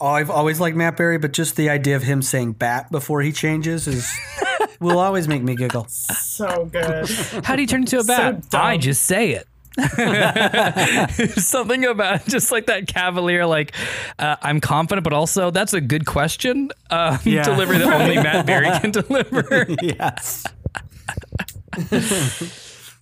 [0.00, 3.20] Oh, I've always liked Matt Berry, but just the idea of him saying "bat" before
[3.22, 4.10] he changes is
[4.80, 5.86] will always make me giggle.
[5.88, 7.08] so good.
[7.44, 8.48] How do you turn into a bat?
[8.50, 8.60] dumb.
[8.64, 9.46] I just say it.
[11.40, 13.72] Something about just like that cavalier, like
[14.18, 16.70] uh, I'm confident, but also that's a good question.
[16.90, 17.42] Um, Yeah.
[17.44, 19.66] Delivery that only Matt Berry can deliver.
[19.82, 20.44] yes.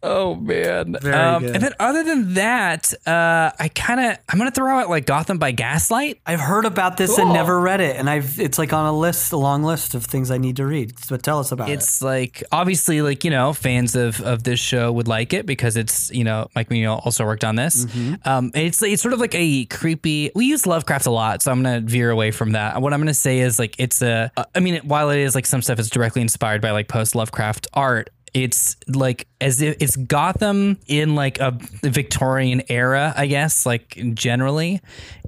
[0.07, 0.97] Oh man.
[1.01, 1.55] Very um, good.
[1.57, 5.39] And then other than that, uh, I kind of I'm gonna throw out like Gotham
[5.39, 6.21] by Gaslight.
[6.25, 7.25] I've heard about this Cool.
[7.25, 10.05] and never read it, and I've it's like on a list, a long list of
[10.05, 10.95] things I need to read.
[11.09, 11.73] But tell us about it.
[11.73, 15.77] It's like obviously like you know fans of of this show would like it because
[15.77, 17.87] it's you know Mike Mignola also worked on this.
[18.25, 20.31] Um, it's it's sort of like a creepy.
[20.35, 22.81] We use Lovecraft a lot, so I'm gonna veer away from that.
[22.81, 24.31] What I'm gonna say is like it's a.
[24.55, 27.67] I mean, while it is like some stuff is directly inspired by like post Lovecraft
[27.75, 28.11] art.
[28.37, 34.83] It's like as if it's Gotham in like a Victorian era, I guess, like generally,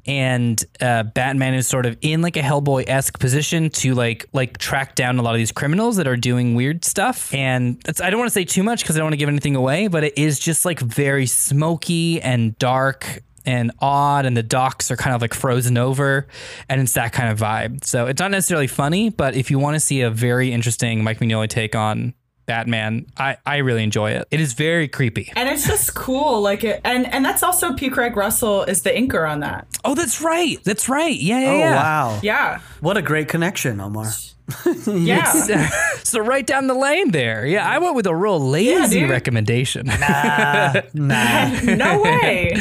[0.05, 4.59] and uh, Batman is sort of in like a Hellboy esque position to like like
[4.59, 7.33] track down a lot of these criminals that are doing weird stuff.
[7.33, 9.57] And I don't want to say too much because I don't want to give anything
[9.57, 14.91] away, but it is just like very smoky and dark and odd, and the docks
[14.91, 16.27] are kind of like frozen over,
[16.69, 17.85] and it's that kind of vibe.
[17.85, 21.21] So it's not necessarily funny, but if you want to see a very interesting Mike
[21.21, 22.13] Mignola take on
[22.49, 24.27] Batman, I, I really enjoy it.
[24.33, 25.33] It is very creepy.
[25.37, 26.41] and it's just cool.
[26.41, 27.91] Like it, and and that's also P.
[27.91, 29.69] Craig Russell is the inker on that.
[29.85, 30.59] Oh, that's right.
[30.65, 31.15] That's right.
[31.16, 31.75] Yeah, yeah, oh yeah.
[31.77, 34.07] wow, Yeah, what a great connection, Omar.
[34.87, 35.31] yeah.
[36.03, 37.45] so right down the lane there.
[37.47, 39.11] Yeah, I went with a real lazy dude.
[39.11, 39.87] recommendation.
[39.87, 41.51] Nah, nah.
[41.62, 42.55] no way.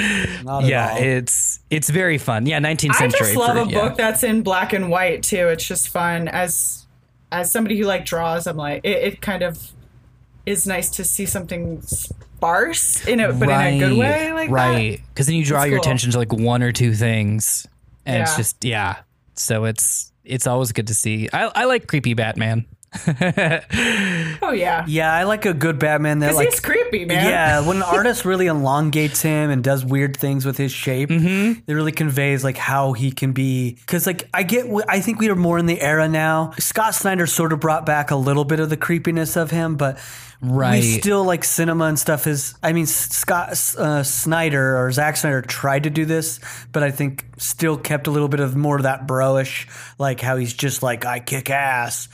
[0.44, 0.98] not at yeah, all.
[1.02, 2.46] it's it's very fun.
[2.46, 2.96] Yeah, 19th century.
[2.96, 3.20] I century.
[3.20, 3.88] just love for- a yeah.
[3.88, 5.48] book that's in black and white too.
[5.48, 6.86] It's just fun as
[7.32, 8.48] as somebody who like draws.
[8.48, 9.72] I'm like it, it kind of
[10.48, 14.32] is nice to see something sparse in it, but in a good way.
[14.32, 15.02] Like right.
[15.10, 15.84] Because then you draw It's your cool.
[15.84, 17.68] attention to like one or two things,
[18.06, 19.00] and it's just yeah.
[19.36, 21.28] So it's it's always good to see.
[21.34, 22.66] I I like creepy Batman.
[24.40, 24.86] Oh yeah.
[24.88, 27.26] Yeah, I like a good Batman that Because like he's creepy, man.
[27.26, 31.60] Yeah, when an artist really elongates him and does weird things with his shape, mm-hmm.
[31.68, 33.74] it really conveys like how he can be.
[33.74, 36.54] Because like I get, I think we are more in the era now.
[36.60, 39.98] Scott Snyder sort of brought back a little bit of the creepiness of him, but
[40.40, 40.82] Right.
[40.82, 42.28] we still like cinema and stuff.
[42.28, 46.40] Is I mean Scott uh, Snyder or Zack Snyder tried to do this,
[46.72, 50.38] but I think still kept a little bit of more of that broish, like how
[50.38, 52.08] he's just like I kick ass.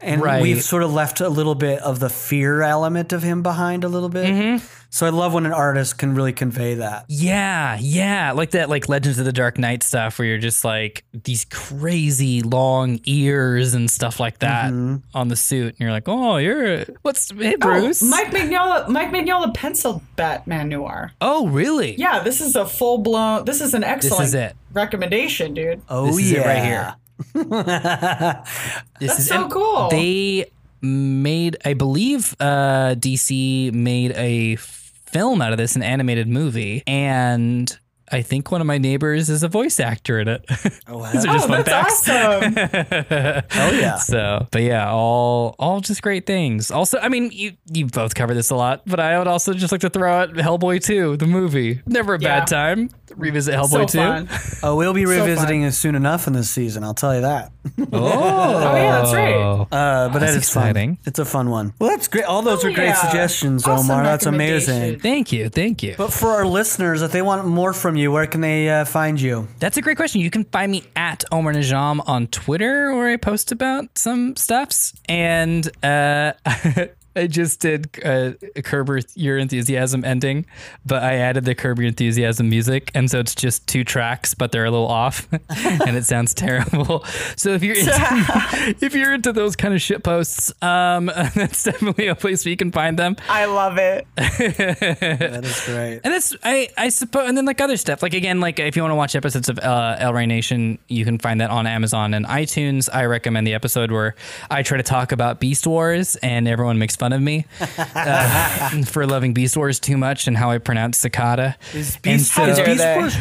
[0.00, 0.42] And Right.
[0.42, 3.88] we've sort of left a little bit of the fear element of him behind a
[3.88, 4.26] little bit.
[4.26, 4.66] Mm-hmm.
[4.90, 7.06] So I love when an artist can really convey that.
[7.08, 11.02] Yeah, yeah, like that, like Legends of the Dark Knight stuff, where you're just like
[11.12, 16.36] these crazy long ears and stuff like that on the suit, and you're like, oh,
[16.36, 18.02] you're what's hey Bruce?
[18.04, 18.88] Oh, Mike Mignola.
[18.88, 21.10] Mike Mignola penciled Batman Noir.
[21.20, 21.96] oh, really?
[21.96, 23.46] Yeah, this is a full blown.
[23.46, 24.54] This is an excellent is it.
[24.72, 25.82] recommendation, dude.
[25.88, 26.94] Oh This is yeah, it right here.
[27.34, 29.88] This That's is so cool.
[29.90, 30.50] They
[30.82, 37.76] made, I believe, uh, DC made a film out of this, an animated movie, and
[38.12, 40.44] I think one of my neighbors is a voice actor in it.
[40.86, 42.08] Oh, These are just oh, fun that's facts.
[42.08, 42.54] awesome.
[43.62, 43.96] Oh yeah.
[43.96, 46.70] So, but yeah, all all just great things.
[46.70, 49.72] Also, I mean, you you both cover this a lot, but I would also just
[49.72, 51.80] like to throw out Hellboy 2, the movie.
[51.86, 52.40] Never a Yeah.
[52.40, 52.90] bad time.
[53.16, 54.66] Revisit so Hellboy 2.
[54.66, 55.14] Oh, we'll be fun.
[55.14, 56.84] revisiting it soon enough in this season.
[56.84, 57.52] I'll tell you that.
[57.78, 59.34] Oh, Oh, yeah, that's right.
[59.34, 59.66] Uh,
[60.08, 60.96] but That's that is exciting.
[60.96, 61.02] fun.
[61.06, 61.72] It's a fun one.
[61.78, 62.24] Well, that's great.
[62.24, 62.94] All those Oh, are great yeah.
[62.94, 64.04] suggestions, Awesome Omar.
[64.04, 65.00] That's amazing.
[65.00, 65.94] Thank you, thank you.
[65.96, 69.20] But for our listeners, if they want more from you, where can they uh, find
[69.20, 69.48] you?
[69.60, 70.20] That's a great question.
[70.20, 74.92] You can find me at Omar Najam on Twitter, where I post about some stuffs.
[75.08, 76.32] And uh,
[77.16, 78.32] I just did uh,
[78.62, 80.46] Curb Your Enthusiasm ending,
[80.84, 84.52] but I added the Curb Your Enthusiasm music, and so it's just two tracks, but
[84.52, 87.04] they're a little off, and it sounds terrible.
[87.36, 87.92] So if you're into,
[88.80, 92.56] if you're into those kind of shit posts, um, that's definitely a place where you
[92.56, 93.16] can find them.
[93.28, 94.06] I love it.
[94.16, 96.00] That is great.
[96.04, 98.02] And that's I I suppose, and then like other stuff.
[98.02, 101.04] Like again, like if you want to watch episodes of uh, El Rey Nation, you
[101.04, 102.88] can find that on Amazon and iTunes.
[102.92, 104.14] I recommend the episode where
[104.50, 107.44] I try to talk about Beast Wars, and everyone makes fun of me
[107.78, 111.56] uh, for loving Beast Wars too much and how I pronounce cicada.
[111.74, 112.84] Is Beast, so- is Beast.
[112.96, 113.16] Wars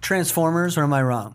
[0.00, 1.34] Transformers, or am I wrong?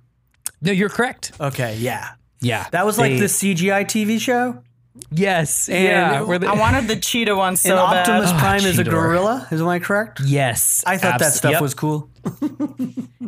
[0.61, 1.31] No, you're correct.
[1.39, 2.11] Okay, yeah.
[2.41, 4.63] Yeah, That was like They- the CGI TV show.
[5.11, 6.21] Yes, And yeah.
[6.21, 8.35] where they- I wanted the cheetah one so and Optimus bad.
[8.35, 9.47] Ah, Prime is a gorilla.
[9.51, 10.21] Is am I correct?
[10.25, 11.61] yes, I thought that stuff yep.
[11.61, 12.09] was cool.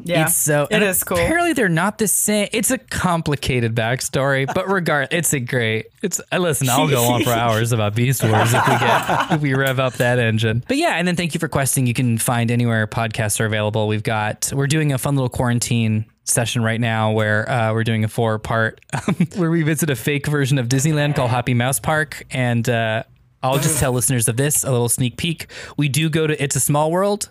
[0.04, 1.18] Yeah, It's so it and is cool.
[1.18, 2.50] Apparently, they're not the same.
[2.54, 5.88] It's a complicated backstory, but regard, it's a great.
[6.02, 6.68] It's I listen.
[6.70, 9.94] I'll go on for hours about Beast Wars if we get if we rev up
[9.96, 10.64] that engine.
[10.68, 11.86] But yeah, and then thank you for questing.
[11.86, 13.88] You can find anywhere podcasts are available.
[13.88, 18.04] We've got we're doing a fun little quarantine session right now where uh, we're doing
[18.04, 18.82] a four part
[19.36, 22.68] where we visit a fake version of Disneyland called Happy Mouse Park and.
[22.70, 23.04] uh
[23.44, 25.48] I'll just tell listeners of this a little sneak peek.
[25.76, 27.28] We do go to It's a Small World,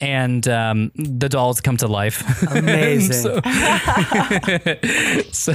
[0.00, 2.42] and um, the dolls come to life.
[2.50, 3.12] Amazing.
[5.32, 5.52] so,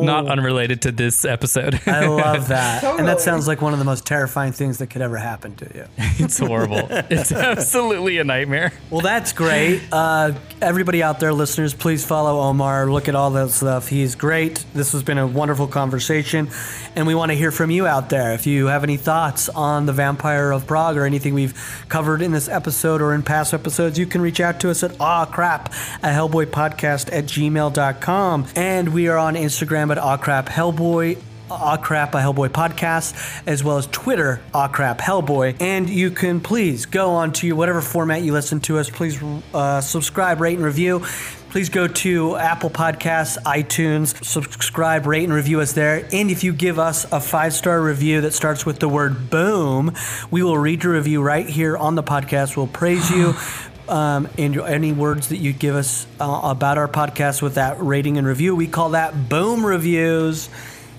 [0.00, 1.80] not unrelated to this episode.
[1.86, 2.84] I love that.
[2.84, 5.70] And that sounds like one of the most terrifying things that could ever happen to
[5.74, 5.84] you.
[5.98, 6.86] it's horrible.
[7.10, 8.72] It's absolutely a nightmare.
[8.90, 9.82] Well, that's great.
[9.90, 10.32] Uh,
[10.62, 12.90] everybody out there, listeners, please follow Omar.
[12.90, 13.88] Look at all that stuff.
[13.88, 14.64] He's great.
[14.72, 16.48] This has been a wonderful conversation.
[16.94, 18.34] And we want to hear from you out there.
[18.34, 22.30] If you have any thoughts on the Vampire of Prague or anything we've covered in
[22.32, 25.72] this episode or in past episodes, you can reach out to us at awcrap
[26.02, 28.46] at hellboypodcast at gmail.com.
[28.56, 31.22] And we are on Instagram at awcraphellboy.
[31.50, 35.56] Aw Crap, a Hellboy podcast, as well as Twitter, Aw Crap Hellboy.
[35.60, 38.90] And you can please go on to your whatever format you listen to us.
[38.90, 39.18] Please
[39.54, 41.04] uh, subscribe, rate, and review.
[41.50, 46.06] Please go to Apple Podcasts, iTunes, subscribe, rate, and review us there.
[46.12, 49.94] And if you give us a five star review that starts with the word boom,
[50.30, 52.56] we will read your review right here on the podcast.
[52.56, 53.34] We'll praise you.
[53.88, 57.80] Um, and your- any words that you give us uh, about our podcast with that
[57.80, 60.50] rating and review, we call that boom reviews.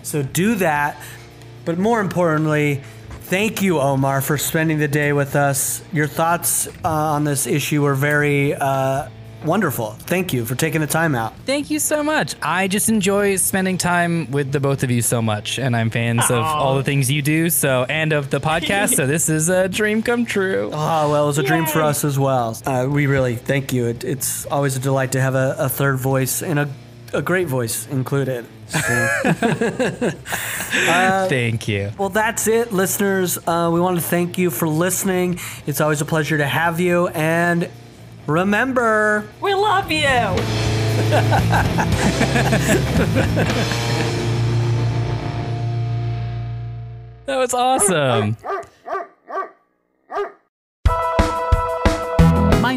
[0.01, 0.99] So do that.
[1.65, 2.81] But more importantly,
[3.25, 5.83] thank you, Omar, for spending the day with us.
[5.93, 9.09] Your thoughts uh, on this issue were very uh,
[9.43, 9.91] wonderful.
[9.91, 11.35] Thank you for taking the time out.
[11.45, 12.35] Thank you so much.
[12.41, 16.29] I just enjoy spending time with the both of you so much, and I'm fans
[16.29, 17.49] of all the things you do.
[17.49, 18.95] So and of the podcast.
[18.95, 20.69] so this is a dream come true.
[20.73, 22.57] Oh, well, it was a dream for us as well.
[22.65, 23.87] Uh, we really thank you.
[23.87, 26.69] It, it's always a delight to have a, a third voice and a,
[27.13, 28.45] a great voice included.
[30.69, 31.91] Thank you.
[31.97, 33.37] Well, that's it, listeners.
[33.47, 35.39] Uh, we want to thank you for listening.
[35.65, 37.07] It's always a pleasure to have you.
[37.07, 37.67] And
[38.29, 40.05] remember, We love you.
[47.25, 48.37] That was awesome.